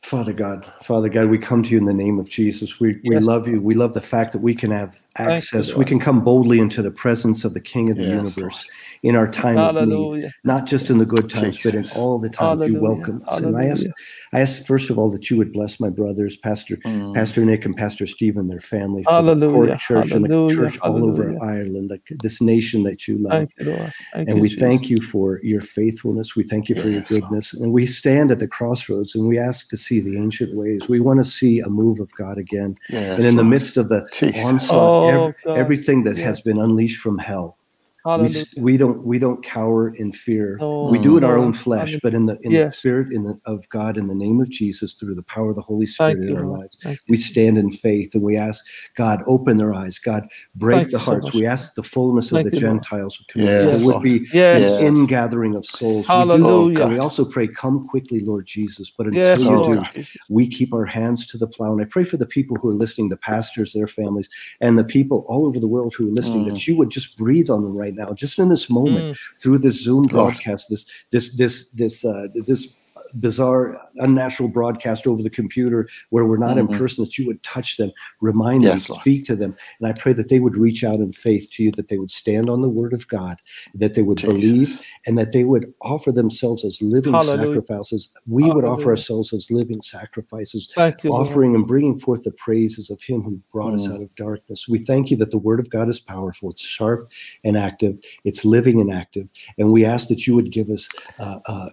Father 0.03 0.33
God, 0.33 0.71
Father 0.83 1.09
God, 1.09 1.27
we 1.27 1.37
come 1.37 1.63
to 1.63 1.69
you 1.69 1.77
in 1.77 1.83
the 1.83 1.93
name 1.93 2.19
of 2.19 2.27
Jesus. 2.27 2.79
We, 2.79 2.99
we 3.03 3.15
yes. 3.15 3.23
love 3.23 3.47
you. 3.47 3.61
We 3.61 3.75
love 3.75 3.93
the 3.93 4.01
fact 4.01 4.33
that 4.33 4.39
we 4.39 4.55
can 4.55 4.71
have 4.71 4.99
access. 5.18 5.74
We 5.74 5.86
can 5.86 5.99
come 5.99 6.24
boldly 6.24 6.59
into 6.59 6.82
the 6.82 6.91
presence 6.91 7.43
of 7.43 7.53
the 7.53 7.59
King 7.59 7.89
of 7.89 7.97
the 7.97 8.03
yes. 8.03 8.38
universe 8.38 8.66
in 9.03 9.16
our 9.16 9.30
time 9.30 9.57
Hallelujah. 9.57 10.18
of 10.18 10.24
need, 10.24 10.32
not 10.43 10.66
just 10.66 10.89
in 10.89 10.97
the 10.99 11.05
good 11.05 11.30
times, 11.30 11.57
Jesus. 11.57 11.72
but 11.72 11.97
in 11.97 12.01
all 12.01 12.20
the 12.20 12.30
times 12.30 12.62
Hallelujah. 12.62 12.74
you 12.74 12.80
welcome 12.80 13.24
us. 13.28 13.39
Hallelujah. 13.39 13.47
And 13.47 13.57
I 13.57 13.72
ask, 13.72 13.86
I 14.34 14.39
ask 14.39 14.66
first 14.66 14.89
of 14.89 14.99
all 14.99 15.09
that 15.12 15.30
you 15.30 15.38
would 15.38 15.51
bless 15.51 15.80
my 15.80 15.89
brothers, 15.89 16.38
Pastor 16.38 16.78
mm. 16.78 17.14
Pastor 17.16 17.43
Nick 17.43 17.66
and 17.66 17.76
Pastor 17.76 18.05
Stephen, 18.05 18.47
their 18.47 18.59
family, 18.59 19.03
the 19.03 19.49
Cork 19.51 19.78
Church 19.80 20.12
and 20.12 20.26
the 20.26 20.53
church 20.53 20.80
all 20.82 21.03
over 21.05 21.36
Ireland, 21.41 21.89
like 21.89 22.07
this 22.22 22.39
nation 22.41 22.84
that 22.84 23.07
you 23.07 23.18
love. 23.18 23.49
You, 23.57 23.91
and 24.14 24.28
you, 24.30 24.36
we 24.36 24.49
Jesus. 24.49 24.62
thank 24.62 24.89
you 24.89 25.01
for 25.01 25.39
your 25.43 25.62
faithfulness. 25.62 26.36
We 26.36 26.43
thank 26.43 26.70
you 26.70 26.76
for 26.76 26.88
yes. 26.88 27.09
your 27.09 27.22
goodness. 27.22 27.53
And 27.53 27.74
we 27.74 27.86
stand 27.86 28.32
at 28.32 28.39
the 28.39 28.47
crossroads 28.47 29.16
and 29.16 29.28
we 29.28 29.38
ask 29.39 29.68
to 29.70 29.78
see 29.78 29.99
the 29.99 30.18
ancient 30.18 30.55
ways. 30.55 30.88
We 30.88 30.99
want 30.99 31.20
to 31.20 31.24
see 31.24 31.59
a 31.59 31.68
move 31.70 31.99
of 31.99 32.14
God 32.14 32.38
again. 32.38 32.78
Yes. 32.89 33.18
And 33.18 33.26
in 33.26 33.36
the 33.36 33.43
midst 33.43 33.78
of 33.78 33.89
the 33.89 34.07
Jesus. 34.14 34.45
onslaught, 34.45 34.89
oh, 34.89 35.00
every, 35.09 35.33
oh, 35.45 35.53
everything 35.53 36.03
that 36.03 36.17
has 36.17 36.41
been 36.41 36.59
unleashed 36.59 37.01
from 37.01 37.17
hell, 37.17 37.57
we, 38.05 38.43
we, 38.57 38.77
don't 38.77 39.03
we 39.03 39.19
don't 39.19 39.43
cower 39.43 39.95
in 39.95 40.11
fear. 40.11 40.57
No, 40.59 40.85
we 40.85 40.99
do 40.99 41.17
in 41.17 41.23
our 41.23 41.37
own 41.37 41.53
flesh, 41.53 41.95
but 42.01 42.13
in 42.13 42.25
the 42.25 42.39
in 42.41 42.51
yes. 42.51 42.71
the 42.71 42.77
spirit 42.77 43.13
in 43.13 43.23
the, 43.23 43.39
of 43.45 43.67
God, 43.69 43.97
in 43.97 44.07
the 44.07 44.15
name 44.15 44.41
of 44.41 44.49
Jesus, 44.49 44.93
through 44.93 45.15
the 45.15 45.23
power 45.23 45.49
of 45.49 45.55
the 45.55 45.61
Holy 45.61 45.85
Spirit 45.85 46.17
Thank 46.17 46.23
in 46.23 46.29
you, 46.29 46.37
our 46.37 46.45
lives, 46.45 46.77
we 47.07 47.17
stand 47.17 47.57
in 47.57 47.69
faith 47.69 48.13
and 48.13 48.23
we 48.23 48.37
ask 48.37 48.65
God 48.95 49.21
open 49.27 49.57
their 49.57 49.73
eyes. 49.73 49.99
God 49.99 50.27
break 50.55 50.77
Thank 50.77 50.91
the 50.91 50.99
hearts. 50.99 51.31
So 51.31 51.39
we 51.39 51.45
ask 51.45 51.75
the 51.75 51.83
fullness 51.83 52.29
Thank 52.29 52.45
of 52.45 52.51
the 52.51 52.59
Gentiles 52.59 53.19
would 53.19 53.27
come. 53.27 53.43
Yes, 53.43 53.77
there 53.77 53.87
would 53.87 54.03
be 54.03 54.27
yes. 54.33 54.81
an 54.81 54.85
ingathering 54.85 55.55
of 55.55 55.65
souls. 55.65 56.07
Hallelujah. 56.07 56.69
We, 56.69 56.75
do, 56.75 56.87
we 56.87 56.99
also 56.99 57.25
pray, 57.25 57.47
come 57.47 57.87
quickly, 57.87 58.21
Lord 58.21 58.45
Jesus. 58.45 58.89
But 58.89 59.07
until 59.07 59.21
yes, 59.21 59.41
you 59.41 59.51
Lord. 59.51 59.89
do, 59.93 60.03
we 60.29 60.47
keep 60.47 60.73
our 60.73 60.85
hands 60.85 61.25
to 61.27 61.37
the 61.37 61.47
plow. 61.47 61.73
And 61.73 61.81
I 61.81 61.85
pray 61.85 62.03
for 62.03 62.17
the 62.17 62.25
people 62.25 62.57
who 62.57 62.69
are 62.69 62.73
listening, 62.73 63.07
the 63.07 63.17
pastors, 63.17 63.73
their 63.73 63.87
families, 63.87 64.29
and 64.59 64.77
the 64.77 64.83
people 64.83 65.25
all 65.27 65.45
over 65.45 65.59
the 65.59 65.67
world 65.67 65.93
who 65.93 66.07
are 66.07 66.11
listening, 66.11 66.45
mm. 66.45 66.49
that 66.49 66.67
you 66.67 66.75
would 66.75 66.89
just 66.89 67.17
breathe 67.17 67.49
on 67.49 67.63
them 67.63 67.75
right 67.75 67.90
right 67.97 68.07
now, 68.07 68.13
just 68.13 68.39
in 68.39 68.49
this 68.49 68.69
moment, 68.69 69.15
mm. 69.15 69.39
through 69.41 69.59
this 69.59 69.83
Zoom 69.83 70.03
broadcast, 70.03 70.69
this 70.69 70.85
this 71.11 71.35
this 71.35 71.69
this 71.69 72.05
uh, 72.05 72.27
this 72.33 72.67
bizarre, 73.15 73.79
unnatural 73.95 74.49
broadcast 74.49 75.07
over 75.07 75.21
the 75.21 75.29
computer 75.29 75.87
where 76.09 76.25
we're 76.25 76.37
not 76.37 76.57
mm-hmm. 76.57 76.71
in 76.71 76.79
person, 76.79 77.03
that 77.03 77.17
you 77.17 77.27
would 77.27 77.41
touch 77.43 77.77
them, 77.77 77.91
remind 78.19 78.63
yes, 78.63 78.87
them, 78.87 78.93
Lord. 78.93 79.01
speak 79.01 79.25
to 79.25 79.35
them. 79.35 79.55
And 79.79 79.87
I 79.87 79.93
pray 79.93 80.13
that 80.13 80.29
they 80.29 80.39
would 80.39 80.57
reach 80.57 80.83
out 80.83 80.99
in 80.99 81.11
faith 81.11 81.49
to 81.53 81.63
you, 81.63 81.71
that 81.71 81.87
they 81.87 81.97
would 81.97 82.11
stand 82.11 82.49
on 82.49 82.61
the 82.61 82.69
word 82.69 82.93
of 82.93 83.07
God, 83.07 83.41
that 83.75 83.93
they 83.93 84.01
would 84.01 84.19
Jesus. 84.19 84.51
believe, 84.51 84.81
and 85.05 85.17
that 85.17 85.31
they 85.31 85.43
would 85.43 85.73
offer 85.81 86.11
themselves 86.11 86.63
as 86.63 86.81
living 86.81 87.13
Hallelujah. 87.13 87.47
sacrifices. 87.47 88.09
We 88.27 88.43
Hallelujah. 88.43 88.55
would 88.55 88.65
offer 88.65 88.89
ourselves 88.89 89.33
as 89.33 89.49
living 89.51 89.81
sacrifices, 89.81 90.71
you, 90.77 91.11
offering 91.11 91.51
Lord. 91.51 91.59
and 91.59 91.67
bringing 91.67 91.99
forth 91.99 92.23
the 92.23 92.31
praises 92.31 92.89
of 92.89 93.01
Him 93.01 93.21
who 93.21 93.39
brought 93.51 93.71
mm. 93.71 93.75
us 93.75 93.89
out 93.89 94.01
of 94.01 94.13
darkness. 94.15 94.67
We 94.67 94.79
thank 94.79 95.11
you 95.11 95.17
that 95.17 95.31
the 95.31 95.37
word 95.37 95.59
of 95.59 95.69
God 95.69 95.89
is 95.89 95.99
powerful, 95.99 96.49
it's 96.49 96.61
sharp 96.61 97.11
and 97.43 97.57
active, 97.57 97.97
it's 98.23 98.45
living 98.45 98.79
and 98.79 98.91
active. 98.91 99.27
And 99.57 99.71
we 99.71 99.85
ask 99.85 100.07
that 100.09 100.27
you 100.27 100.35
would 100.35 100.51
give 100.51 100.69
us 100.69 100.89
uh, 101.19 101.39
uh, 101.45 101.69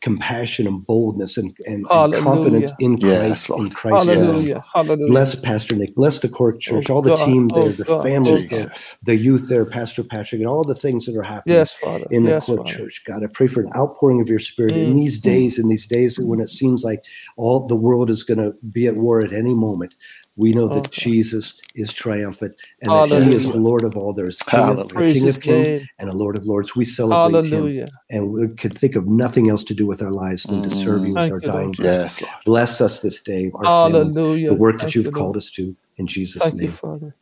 compassion 0.00 0.65
conviction 0.66 0.76
and 0.76 0.86
boldness 0.86 1.36
and, 1.36 1.56
and, 1.66 1.86
and 1.90 2.14
confidence 2.14 2.72
in 2.80 2.98
Christ. 2.98 3.48
Yes, 3.48 3.50
in 3.50 3.70
Christ. 3.70 4.08
Hallelujah. 4.08 4.64
Hallelujah. 4.74 5.10
Bless 5.10 5.34
Pastor 5.34 5.76
Nick. 5.76 5.94
Bless 5.94 6.18
the 6.18 6.28
Cork 6.28 6.60
Church. 6.60 6.90
Oh, 6.90 6.94
all 6.94 7.02
the 7.02 7.14
God. 7.14 7.26
team 7.26 7.48
there, 7.48 7.64
oh, 7.64 7.72
the 7.72 7.84
God. 7.84 8.02
families, 8.02 8.48
the, 8.48 8.96
the, 9.04 9.16
youth 9.16 9.48
there, 9.48 9.64
Pastor 9.64 10.02
Patrick, 10.02 10.40
and 10.40 10.48
all 10.48 10.64
the 10.64 10.74
things 10.74 11.06
that 11.06 11.16
are 11.16 11.22
happening 11.22 11.56
yes, 11.56 11.72
Father. 11.74 12.06
in 12.10 12.24
the 12.24 12.32
yes, 12.32 12.46
Cork 12.46 12.66
Church. 12.66 13.02
God, 13.04 13.22
I 13.24 13.28
pray 13.28 13.46
for 13.46 13.60
an 13.60 13.70
outpouring 13.76 14.20
of 14.20 14.28
your 14.28 14.38
spirit 14.38 14.72
mm. 14.72 14.84
in 14.84 14.94
these 14.94 15.18
days, 15.18 15.58
in 15.58 15.68
these 15.68 15.86
days 15.86 16.18
when 16.18 16.40
it 16.40 16.48
seems 16.48 16.84
like 16.84 17.04
all 17.36 17.66
the 17.66 17.76
world 17.76 18.10
is 18.10 18.22
going 18.22 18.38
to 18.38 18.54
be 18.70 18.86
at 18.86 18.96
war 18.96 19.20
at 19.20 19.32
any 19.32 19.54
moment. 19.54 19.94
We 20.36 20.52
know 20.52 20.68
that 20.68 20.86
okay. 20.86 21.02
Jesus 21.02 21.54
is 21.74 21.92
triumphant 21.92 22.54
and 22.82 22.90
Hallelujah. 22.92 23.24
that 23.24 23.30
He 23.30 23.34
is 23.34 23.50
the 23.50 23.58
Lord 23.58 23.84
of 23.84 23.96
all. 23.96 24.12
There 24.12 24.28
is 24.28 24.38
King, 24.40 24.78
of, 24.78 24.88
King 24.94 25.28
of 25.28 25.40
Kings 25.40 25.86
and 25.98 26.10
a 26.10 26.12
Lord 26.12 26.36
of 26.36 26.46
Lords. 26.46 26.76
We 26.76 26.84
celebrate 26.84 27.32
Hallelujah. 27.32 27.84
Him, 27.84 27.90
and 28.10 28.32
we 28.32 28.48
could 28.48 28.76
think 28.76 28.96
of 28.96 29.06
nothing 29.06 29.48
else 29.48 29.64
to 29.64 29.74
do 29.74 29.86
with 29.86 30.02
our 30.02 30.10
lives 30.10 30.44
than 30.44 30.62
to 30.62 30.70
serve 30.70 31.06
You 31.06 31.14
with 31.14 31.30
our 31.30 31.40
dying 31.40 31.72
breath. 31.72 32.20
Yes, 32.20 32.22
Bless 32.44 32.80
us 32.80 33.00
this 33.00 33.20
day, 33.20 33.50
our 33.54 33.64
Hallelujah. 33.64 34.14
families, 34.14 34.46
the 34.48 34.54
work 34.54 34.80
that 34.80 34.94
You've 34.94 35.12
called 35.12 35.36
us 35.36 35.50
to. 35.50 35.74
In 35.96 36.06
Jesus' 36.06 36.42
Thank 36.42 36.56
name. 36.56 36.64
You, 36.64 36.68
Father. 36.68 37.16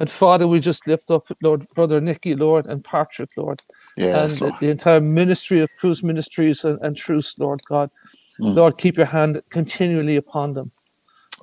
And 0.00 0.10
Father, 0.10 0.46
we 0.46 0.60
just 0.60 0.86
lift 0.86 1.10
up, 1.10 1.26
Lord, 1.42 1.66
Brother 1.74 2.00
Nicky, 2.00 2.34
Lord, 2.34 2.66
and 2.66 2.84
Patrick, 2.84 3.30
Lord, 3.36 3.60
yes, 3.96 4.40
and 4.40 4.52
the, 4.52 4.56
the, 4.60 4.70
entire 4.70 5.00
ministry 5.00 5.60
of 5.60 5.70
Cruz 5.78 6.02
Ministries 6.02 6.64
and, 6.64 6.78
and 6.82 6.96
Truce, 6.96 7.36
Lord 7.38 7.60
God. 7.68 7.90
Mm. 8.40 8.54
Lord, 8.54 8.78
keep 8.78 8.96
your 8.96 9.06
hand 9.06 9.42
continually 9.50 10.16
upon 10.16 10.54
them. 10.54 10.70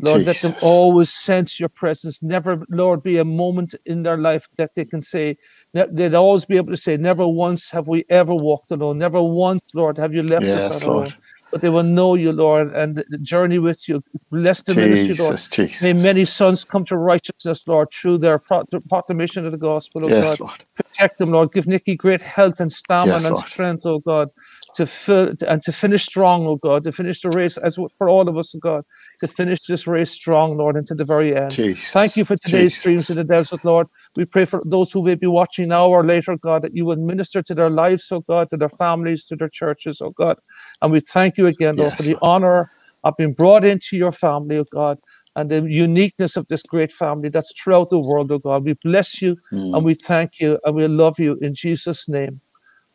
Lord, 0.01 0.25
Jesus. 0.25 0.43
let 0.43 0.51
them 0.51 0.59
always 0.61 1.13
sense 1.13 1.59
your 1.59 1.69
presence. 1.69 2.21
Never, 2.21 2.63
Lord, 2.69 3.01
be 3.01 3.17
a 3.17 3.25
moment 3.25 3.75
in 3.85 4.03
their 4.03 4.17
life 4.17 4.47
that 4.57 4.71
they 4.75 4.85
can 4.85 5.01
say, 5.01 5.37
they'd 5.73 6.13
always 6.13 6.45
be 6.45 6.57
able 6.57 6.71
to 6.71 6.77
say, 6.77 6.97
Never 6.97 7.27
once 7.27 7.69
have 7.69 7.87
we 7.87 8.05
ever 8.09 8.33
walked 8.33 8.71
alone. 8.71 8.97
Never 8.97 9.21
once, 9.21 9.61
Lord, 9.73 9.97
have 9.97 10.13
you 10.13 10.23
left 10.23 10.45
yes, 10.45 10.75
us 10.75 10.83
alone. 10.83 10.95
Lord. 10.95 11.15
But 11.51 11.61
they 11.61 11.69
will 11.69 11.83
know 11.83 12.15
you, 12.15 12.33
Lord, 12.33 12.73
and 12.75 13.03
the 13.09 13.17
journey 13.19 13.59
with 13.59 13.87
you. 13.87 14.03
Bless 14.31 14.63
the 14.63 14.73
Jesus, 14.73 15.07
ministry, 15.07 15.23
Lord. 15.23 15.39
Jesus. 15.51 15.81
May 15.81 15.93
many 15.93 16.25
sons 16.25 16.65
come 16.65 16.83
to 16.85 16.97
righteousness, 16.97 17.65
Lord, 17.67 17.89
through 17.93 18.17
their 18.17 18.41
proclamation 18.89 19.45
of 19.45 19.53
the 19.53 19.57
gospel, 19.57 20.05
oh 20.05 20.09
yes, 20.09 20.31
God. 20.31 20.39
Lord. 20.41 20.65
Protect 20.75 21.19
them, 21.19 21.31
Lord. 21.31 21.53
Give 21.53 21.67
Nicky 21.67 21.95
great 21.95 22.21
health 22.21 22.59
and 22.59 22.71
stamina 22.71 23.13
yes, 23.13 23.25
and 23.25 23.37
strength, 23.37 23.85
oh 23.85 23.99
God 23.99 24.29
to 24.75 24.85
fill 24.85 25.33
and 25.47 25.61
to 25.63 25.71
finish 25.71 26.05
strong, 26.05 26.45
oh 26.45 26.57
God, 26.57 26.83
to 26.83 26.91
finish 26.91 27.21
the 27.21 27.29
race 27.29 27.57
as 27.57 27.77
for 27.97 28.09
all 28.09 28.27
of 28.27 28.37
us, 28.37 28.53
oh 28.55 28.59
God, 28.59 28.83
to 29.19 29.27
finish 29.27 29.59
this 29.67 29.87
race 29.87 30.11
strong, 30.11 30.57
Lord, 30.57 30.75
into 30.75 30.93
the 30.93 31.05
very 31.05 31.35
end. 31.35 31.51
Jesus, 31.51 31.91
Thank 31.91 32.17
you 32.17 32.25
for 32.25 32.35
today's 32.35 32.71
Jesus. 32.71 32.79
streams 32.79 33.09
in 33.09 33.15
the 33.15 33.23
desert, 33.23 33.63
Lord. 33.63 33.87
We 34.15 34.25
pray 34.25 34.45
for 34.45 34.61
those 34.65 34.91
who 34.91 35.01
may 35.03 35.15
be 35.15 35.27
watching 35.27 35.69
now 35.69 35.87
or 35.87 36.03
later, 36.03 36.37
God, 36.37 36.61
that 36.63 36.75
you 36.75 36.85
would 36.85 36.99
minister 36.99 37.41
to 37.41 37.55
their 37.55 37.69
lives, 37.69 38.11
oh 38.11 38.21
God, 38.21 38.49
to 38.49 38.57
their 38.57 38.69
families, 38.69 39.25
to 39.25 39.35
their 39.35 39.49
churches, 39.49 40.01
oh 40.01 40.11
God. 40.11 40.37
And 40.81 40.91
we 40.91 40.99
thank 40.99 41.37
you 41.37 41.47
again, 41.47 41.77
Lord, 41.77 41.91
yes, 41.91 41.97
for 41.97 42.03
the 42.03 42.17
honor 42.21 42.69
of 43.03 43.15
being 43.17 43.33
brought 43.33 43.63
into 43.63 43.97
your 43.97 44.11
family, 44.11 44.57
oh 44.57 44.65
God 44.71 44.99
and 45.35 45.51
the 45.51 45.69
uniqueness 45.69 46.37
of 46.37 46.47
this 46.47 46.63
great 46.63 46.91
family 46.91 47.27
that's 47.27 47.51
throughout 47.61 47.89
the 47.89 47.99
world, 47.99 48.31
oh 48.31 48.39
God. 48.39 48.63
We 48.63 48.73
bless 48.83 49.21
you 49.21 49.35
mm. 49.51 49.75
and 49.75 49.83
we 49.83 49.93
thank 49.93 50.39
you 50.39 50.57
and 50.63 50.75
we 50.75 50.87
love 50.87 51.19
you 51.19 51.37
in 51.41 51.53
Jesus' 51.53 52.07
name. 52.07 52.39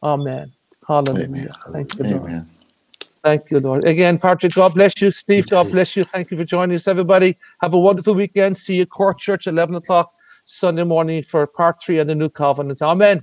Amen. 0.03 0.53
Hallelujah. 0.91 1.25
Amen. 1.25 1.49
Thank 1.73 1.95
you, 1.95 2.05
Lord. 2.05 2.23
Amen. 2.23 2.51
Thank 3.23 3.51
you, 3.53 3.61
Lord. 3.61 3.85
Again, 3.85 4.19
Patrick, 4.19 4.55
God 4.55 4.75
bless 4.75 5.01
you. 5.01 5.13
Steve, 5.13 5.47
God 5.47 5.71
bless 5.71 5.95
you. 5.95 6.03
Thank 6.03 6.33
you 6.33 6.37
for 6.37 6.45
joining 6.45 6.75
us, 6.75 6.89
everybody. 6.89 7.39
Have 7.61 7.75
a 7.75 7.79
wonderful 7.79 8.15
weekend. 8.15 8.59
See 8.59 8.75
you 8.75 8.83
at 8.83 8.91
Cork 8.91 9.21
Church, 9.21 9.47
11 9.47 9.77
o'clock 9.77 10.13
Sunday 10.47 10.83
morning 10.83 11.23
for 11.23 11.47
part 11.47 11.81
three 11.81 11.99
of 11.99 12.09
the 12.09 12.15
New 12.17 12.29
Covenant. 12.29 12.83
Amen. 12.83 13.23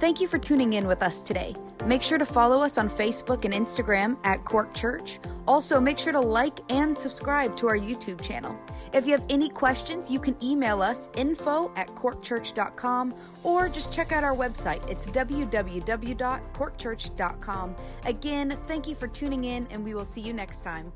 Thank 0.00 0.20
you 0.20 0.26
for 0.26 0.38
tuning 0.38 0.72
in 0.72 0.88
with 0.88 1.02
us 1.02 1.22
today. 1.22 1.54
Make 1.86 2.02
sure 2.02 2.18
to 2.18 2.26
follow 2.26 2.62
us 2.62 2.78
on 2.78 2.90
Facebook 2.90 3.44
and 3.44 3.54
Instagram 3.54 4.16
at 4.24 4.44
Cork 4.44 4.74
Church. 4.74 5.20
Also, 5.46 5.80
make 5.80 5.98
sure 5.98 6.12
to 6.12 6.20
like 6.20 6.58
and 6.68 6.98
subscribe 6.98 7.56
to 7.58 7.68
our 7.68 7.78
YouTube 7.78 8.20
channel. 8.20 8.58
If 8.94 9.06
you 9.06 9.12
have 9.12 9.24
any 9.28 9.48
questions, 9.48 10.08
you 10.08 10.20
can 10.20 10.36
email 10.40 10.80
us 10.80 11.10
info 11.16 11.72
at 11.74 11.88
corkchurch.com 11.88 13.12
or 13.42 13.68
just 13.68 13.92
check 13.92 14.12
out 14.12 14.22
our 14.22 14.36
website. 14.36 14.88
It's 14.88 15.08
www.corkchurch.com. 15.08 17.76
Again, 18.04 18.56
thank 18.68 18.86
you 18.86 18.94
for 18.94 19.08
tuning 19.08 19.42
in, 19.44 19.66
and 19.70 19.84
we 19.84 19.94
will 19.94 20.04
see 20.04 20.20
you 20.20 20.32
next 20.32 20.60
time. 20.60 20.92